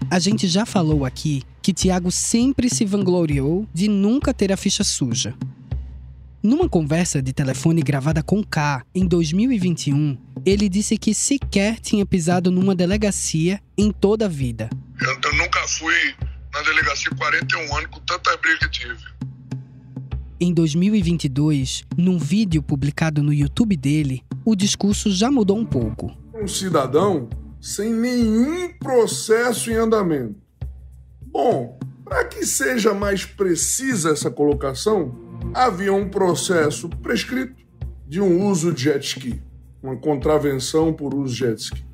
A 0.09 0.17
gente 0.17 0.47
já 0.47 0.65
falou 0.65 1.05
aqui 1.05 1.43
que 1.61 1.71
Tiago 1.71 2.11
sempre 2.11 2.67
se 2.67 2.83
vangloriou 2.83 3.67
de 3.71 3.87
nunca 3.87 4.33
ter 4.33 4.51
a 4.51 4.57
ficha 4.57 4.83
suja. 4.83 5.35
Numa 6.43 6.67
conversa 6.67 7.21
de 7.21 7.31
telefone 7.31 7.81
gravada 7.81 8.21
com 8.21 8.43
K 8.43 8.83
em 8.93 9.07
2021, 9.07 10.17
ele 10.45 10.67
disse 10.67 10.97
que 10.97 11.13
sequer 11.13 11.79
tinha 11.79 12.05
pisado 12.05 12.51
numa 12.51 12.75
delegacia 12.75 13.61
em 13.77 13.93
toda 13.93 14.25
a 14.25 14.27
vida. 14.27 14.69
Eu, 14.99 15.17
eu 15.23 15.37
nunca 15.37 15.65
fui 15.69 15.95
na 16.53 16.61
delegacia 16.63 17.09
41 17.17 17.77
anos 17.77 17.89
com 17.89 18.01
tanta 18.01 18.35
briga 18.35 18.67
que 18.67 18.71
tive. 18.71 19.05
Em 20.37 20.53
2022, 20.53 21.85
num 21.95 22.19
vídeo 22.19 22.61
publicado 22.61 23.23
no 23.23 23.31
YouTube 23.31 23.77
dele, 23.77 24.21
o 24.43 24.53
discurso 24.53 25.09
já 25.13 25.31
mudou 25.31 25.57
um 25.57 25.65
pouco. 25.65 26.11
Um 26.35 26.45
cidadão 26.45 27.29
sem 27.61 27.93
nenhum 27.93 28.77
processo 28.79 29.71
em 29.71 29.75
andamento. 29.75 30.35
Bom, 31.21 31.79
para 32.03 32.25
que 32.25 32.45
seja 32.45 32.93
mais 32.93 33.23
precisa 33.23 34.11
essa 34.11 34.29
colocação, 34.29 35.22
havia 35.53 35.93
um 35.93 36.07
processo 36.07 36.87
prescrito 36.89 37.55
de 38.07 38.21
um 38.21 38.47
uso 38.47 38.73
de 38.73 38.83
jet 38.83 39.03
ski, 39.05 39.41
uma 39.81 39.95
contravenção 39.95 40.93
por 40.93 41.13
uso 41.13 41.33
de 41.33 41.39
jet 41.39 41.59
ski. 41.59 41.85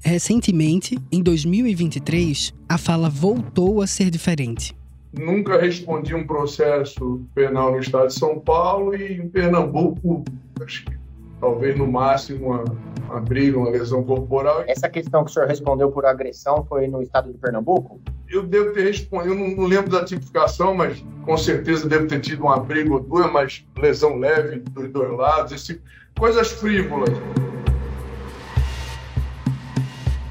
Recentemente, 0.00 0.96
em 1.12 1.22
2023, 1.22 2.54
a 2.68 2.78
fala 2.78 3.10
voltou 3.10 3.82
a 3.82 3.86
ser 3.86 4.10
diferente. 4.10 4.76
Nunca 5.12 5.60
respondi 5.60 6.14
um 6.14 6.26
processo 6.26 7.22
penal 7.34 7.72
no 7.72 7.80
estado 7.80 8.08
de 8.08 8.14
São 8.14 8.38
Paulo 8.38 8.94
e 8.94 9.14
em 9.14 9.28
Pernambuco, 9.28 10.24
acho 10.62 10.84
que 10.84 10.98
talvez 11.40 11.76
no 11.76 11.86
máximo 11.86 12.46
uma, 12.46 12.64
uma 13.08 13.20
briga, 13.20 13.58
uma 13.58 13.70
lesão 13.70 14.02
corporal. 14.02 14.64
Essa 14.66 14.88
questão 14.88 15.24
que 15.24 15.30
o 15.30 15.34
senhor 15.34 15.48
respondeu 15.48 15.90
por 15.90 16.04
agressão 16.04 16.64
foi 16.68 16.86
no 16.86 17.02
estado 17.02 17.32
de 17.32 17.38
Pernambuco? 17.38 18.00
Eu 18.28 18.46
devo 18.46 18.72
ter 18.72 18.84
respondido, 18.84 19.34
eu 19.34 19.56
não, 19.56 19.66
lembro 19.66 19.90
da 19.90 20.04
tipificação, 20.04 20.74
mas 20.74 21.02
com 21.24 21.36
certeza 21.36 21.88
devo 21.88 22.06
ter 22.06 22.20
tido 22.20 22.42
uma 22.42 22.58
briga 22.58 22.92
ou 22.92 23.00
duas, 23.00 23.32
mas 23.32 23.66
lesão 23.76 24.18
leve 24.18 24.58
dos 24.58 24.88
dois 24.90 25.16
lados, 25.16 25.52
esse, 25.52 25.80
coisas 26.18 26.50
frívolas. 26.52 27.10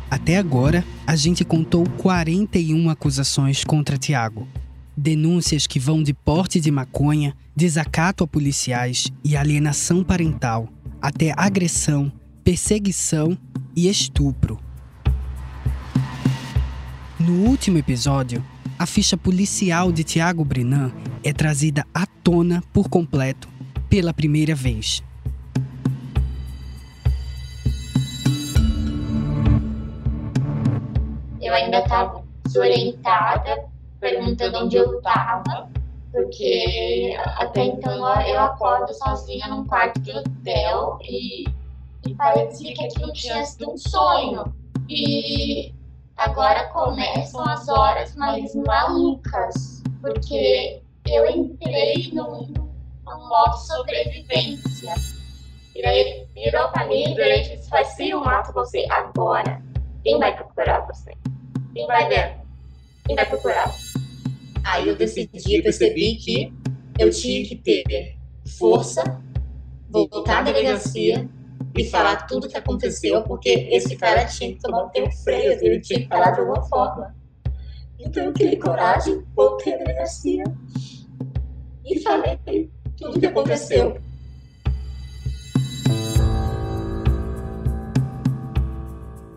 Até 0.10 0.38
agora, 0.38 0.84
a 1.06 1.16
gente 1.16 1.44
contou 1.44 1.86
41 1.98 2.90
acusações 2.90 3.64
contra 3.64 3.98
Tiago. 3.98 4.48
Denúncias 5.00 5.68
que 5.68 5.80
vão 5.80 6.02
de 6.02 6.12
porte 6.12 6.60
de 6.60 6.72
maconha, 6.72 7.38
desacato 7.56 8.24
a 8.24 8.28
policiais 8.28 9.12
e 9.24 9.38
alienação 9.38 10.04
parental, 10.04 10.68
até 11.00 11.32
agressão, 11.38 12.12
perseguição 12.44 13.38
e 13.76 13.88
estupro. 13.88 14.60
No 17.20 17.46
último 17.48 17.78
episódio, 17.78 18.44
a 18.80 18.88
ficha 18.88 19.16
policial 19.16 19.92
de 19.92 20.04
Tiago 20.04 20.44
Brenan 20.44 20.92
é 21.24 21.32
trazida 21.32 21.86
à 21.94 22.08
tona 22.08 22.64
por 22.74 22.90
completo 22.90 23.48
pela 23.88 24.12
primeira 24.12 24.56
vez. 24.56 25.04
Eu 31.40 31.54
ainda 31.54 31.84
estava 31.84 32.24
desorientada, 32.46 33.77
perguntando 34.00 34.58
onde 34.60 34.78
eu 34.78 34.98
estava, 34.98 35.70
porque 36.12 37.18
até 37.38 37.66
então 37.66 38.22
eu 38.24 38.40
acordo 38.40 38.94
sozinha 38.94 39.48
num 39.48 39.66
quarto 39.66 40.00
de 40.00 40.12
hotel 40.12 41.00
e, 41.02 41.46
e 42.06 42.16
parecia 42.16 42.74
que 42.74 42.86
aquilo 42.86 43.12
tinha 43.14 43.44
sido 43.44 43.72
um 43.72 43.78
sonho. 43.78 44.54
E 44.90 45.74
Agora 46.18 46.64
começam 46.70 47.48
as 47.48 47.70
horas 47.70 48.16
mais 48.16 48.56
malucas, 48.56 49.84
porque 50.02 50.82
eu 51.08 51.30
entrei 51.30 52.10
num, 52.12 52.52
num 53.06 53.30
modo 53.30 53.56
sobrevivência. 53.58 54.96
E 55.76 55.82
daí 55.84 56.00
ele 56.00 56.28
virou 56.34 56.70
pra 56.70 56.88
mim 56.88 57.04
e 57.04 57.42
disse, 57.44 57.70
vai 57.70 57.86
ser 57.86 58.10
eu 58.10 58.24
mato 58.24 58.52
você 58.52 58.84
agora. 58.90 59.62
Quem 60.04 60.18
vai 60.18 60.36
procurar 60.36 60.88
você? 60.88 61.14
Quem 61.76 61.86
vai 61.86 62.10
ver? 62.10 62.38
Quem 63.08 63.16
vai 63.16 63.26
procurar? 63.26 63.74
Aí 64.66 64.90
eu 64.90 64.96
decidi, 64.98 65.62
percebi 65.62 66.16
que 66.16 66.54
eu 67.00 67.10
tinha 67.10 67.48
que 67.48 67.56
ter 67.56 68.18
força, 68.60 69.02
voltar 69.90 70.40
à 70.40 70.42
delegacia 70.42 71.30
e 71.78 71.86
falar 71.86 72.28
tudo 72.28 72.48
o 72.48 72.50
que 72.50 72.58
aconteceu, 72.58 73.24
porque 73.24 73.70
esse 73.72 73.96
cara 73.96 74.26
tinha 74.26 74.54
que 74.54 74.60
tomar 74.60 74.84
um 74.84 74.90
tempo 74.90 75.10
freio, 75.24 75.54
ele 75.54 75.80
tinha 75.80 76.02
que 76.02 76.08
parar 76.08 76.32
de 76.32 76.42
alguma 76.42 76.62
forma. 76.64 77.16
Então 77.98 78.26
eu 78.26 78.34
criei 78.34 78.58
coragem, 78.58 79.24
voltei 79.34 79.74
à 79.74 79.78
delegacia 79.78 80.44
e 81.86 82.00
falei 82.02 82.70
tudo 82.98 83.16
o 83.16 83.20
que 83.22 83.26
aconteceu. 83.26 84.02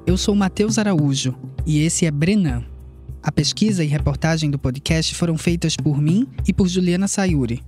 Eu 0.05 0.17
sou 0.17 0.35
Matheus 0.35 0.77
Araújo 0.77 1.37
e 1.65 1.85
esse 1.85 2.05
é 2.05 2.11
Brenan. 2.11 2.70
A 3.23 3.31
pesquisa 3.31 3.85
e 3.85 3.87
reportagem 3.87 4.51
do 4.51 4.59
podcast 4.59 5.15
foram 5.15 5.37
feitas 5.37 5.77
por 5.77 6.01
mim 6.01 6.27
e 6.49 6.55
por 6.55 6.67
Juliana 6.67 7.07
Sayuri. 7.07 7.63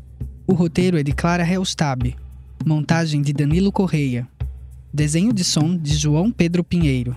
O 0.46 0.54
roteiro 0.54 0.98
é 0.98 1.02
de 1.02 1.12
Clara 1.12 1.46
Helstab. 1.46 2.16
Montagem 2.64 3.20
de 3.20 3.34
Danilo 3.34 3.70
Correia. 3.70 4.26
Desenho 4.94 5.30
de 5.30 5.44
som 5.44 5.76
de 5.76 5.94
João 5.94 6.30
Pedro 6.30 6.64
Pinheiro. 6.64 7.14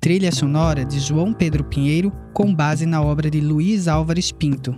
Trilha 0.00 0.32
sonora 0.32 0.82
de 0.82 0.98
João 0.98 1.34
Pedro 1.34 1.62
Pinheiro 1.62 2.10
com 2.32 2.54
base 2.54 2.86
na 2.86 3.02
obra 3.02 3.30
de 3.30 3.40
Luiz 3.40 3.86
Álvares 3.86 4.32
Pinto. 4.32 4.74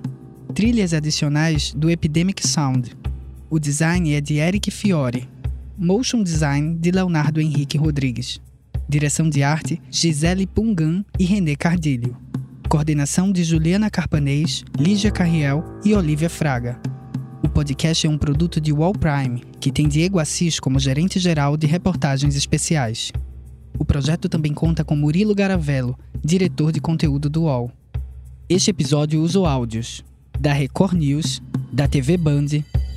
Trilhas 0.53 0.93
adicionais 0.93 1.73
do 1.75 1.89
Epidemic 1.89 2.47
Sound. 2.47 2.91
O 3.49 3.61
design 3.61 4.15
é 4.15 4.21
de 4.21 4.39
Eric 4.39 4.69
Fiore. 4.73 5.29
Motion 5.79 6.25
design 6.25 6.75
de 6.75 6.91
Leonardo 6.91 7.41
Henrique 7.41 7.79
Rodrigues. 7.79 8.41
Direção 8.89 9.31
de 9.31 9.45
arte 9.45 9.81
Gisele 9.93 10.45
Pungan 10.45 11.05
e 11.21 11.25
René 11.25 11.55
Cardilho. 11.55 12.17
Coordenação 12.69 13.31
de 13.31 13.45
Juliana 13.45 13.89
Carpanês, 13.89 14.65
Lígia 14.77 15.11
Carriel 15.11 15.65
e 15.85 15.95
Olivia 15.95 16.29
Fraga. 16.29 16.81
O 17.43 17.49
podcast 17.49 18.05
é 18.05 18.11
um 18.11 18.19
produto 18.19 18.61
de 18.61 18.73
Wall 18.73 18.93
Prime, 18.93 19.45
que 19.61 19.71
tem 19.71 19.87
Diego 19.87 20.19
Assis 20.19 20.59
como 20.59 20.81
gerente 20.81 21.21
geral 21.21 21.57
de 21.57 21.67
reportagens 21.67 22.35
especiais. 22.35 23.13
O 23.79 23.85
projeto 23.85 24.29
também 24.29 24.53
conta 24.53 24.85
com 24.85 24.97
Murilo 24.97 25.35
Garavello, 25.35 25.97
diretor 26.25 26.73
de 26.73 26.81
conteúdo 26.81 27.31
do 27.31 27.43
UOL. 27.43 27.71
Este 28.49 28.71
episódio 28.71 29.23
usou 29.23 29.47
áudios 29.47 30.05
da 30.39 30.53
Record 30.53 30.95
News, 30.95 31.41
da 31.73 31.87
TV 31.87 32.17
Band 32.17 32.47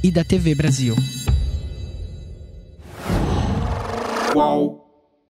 e 0.03 0.09
da 0.11 0.23
TV 0.23 0.55
Brasil. 0.55 0.95
Qual? 4.33 4.78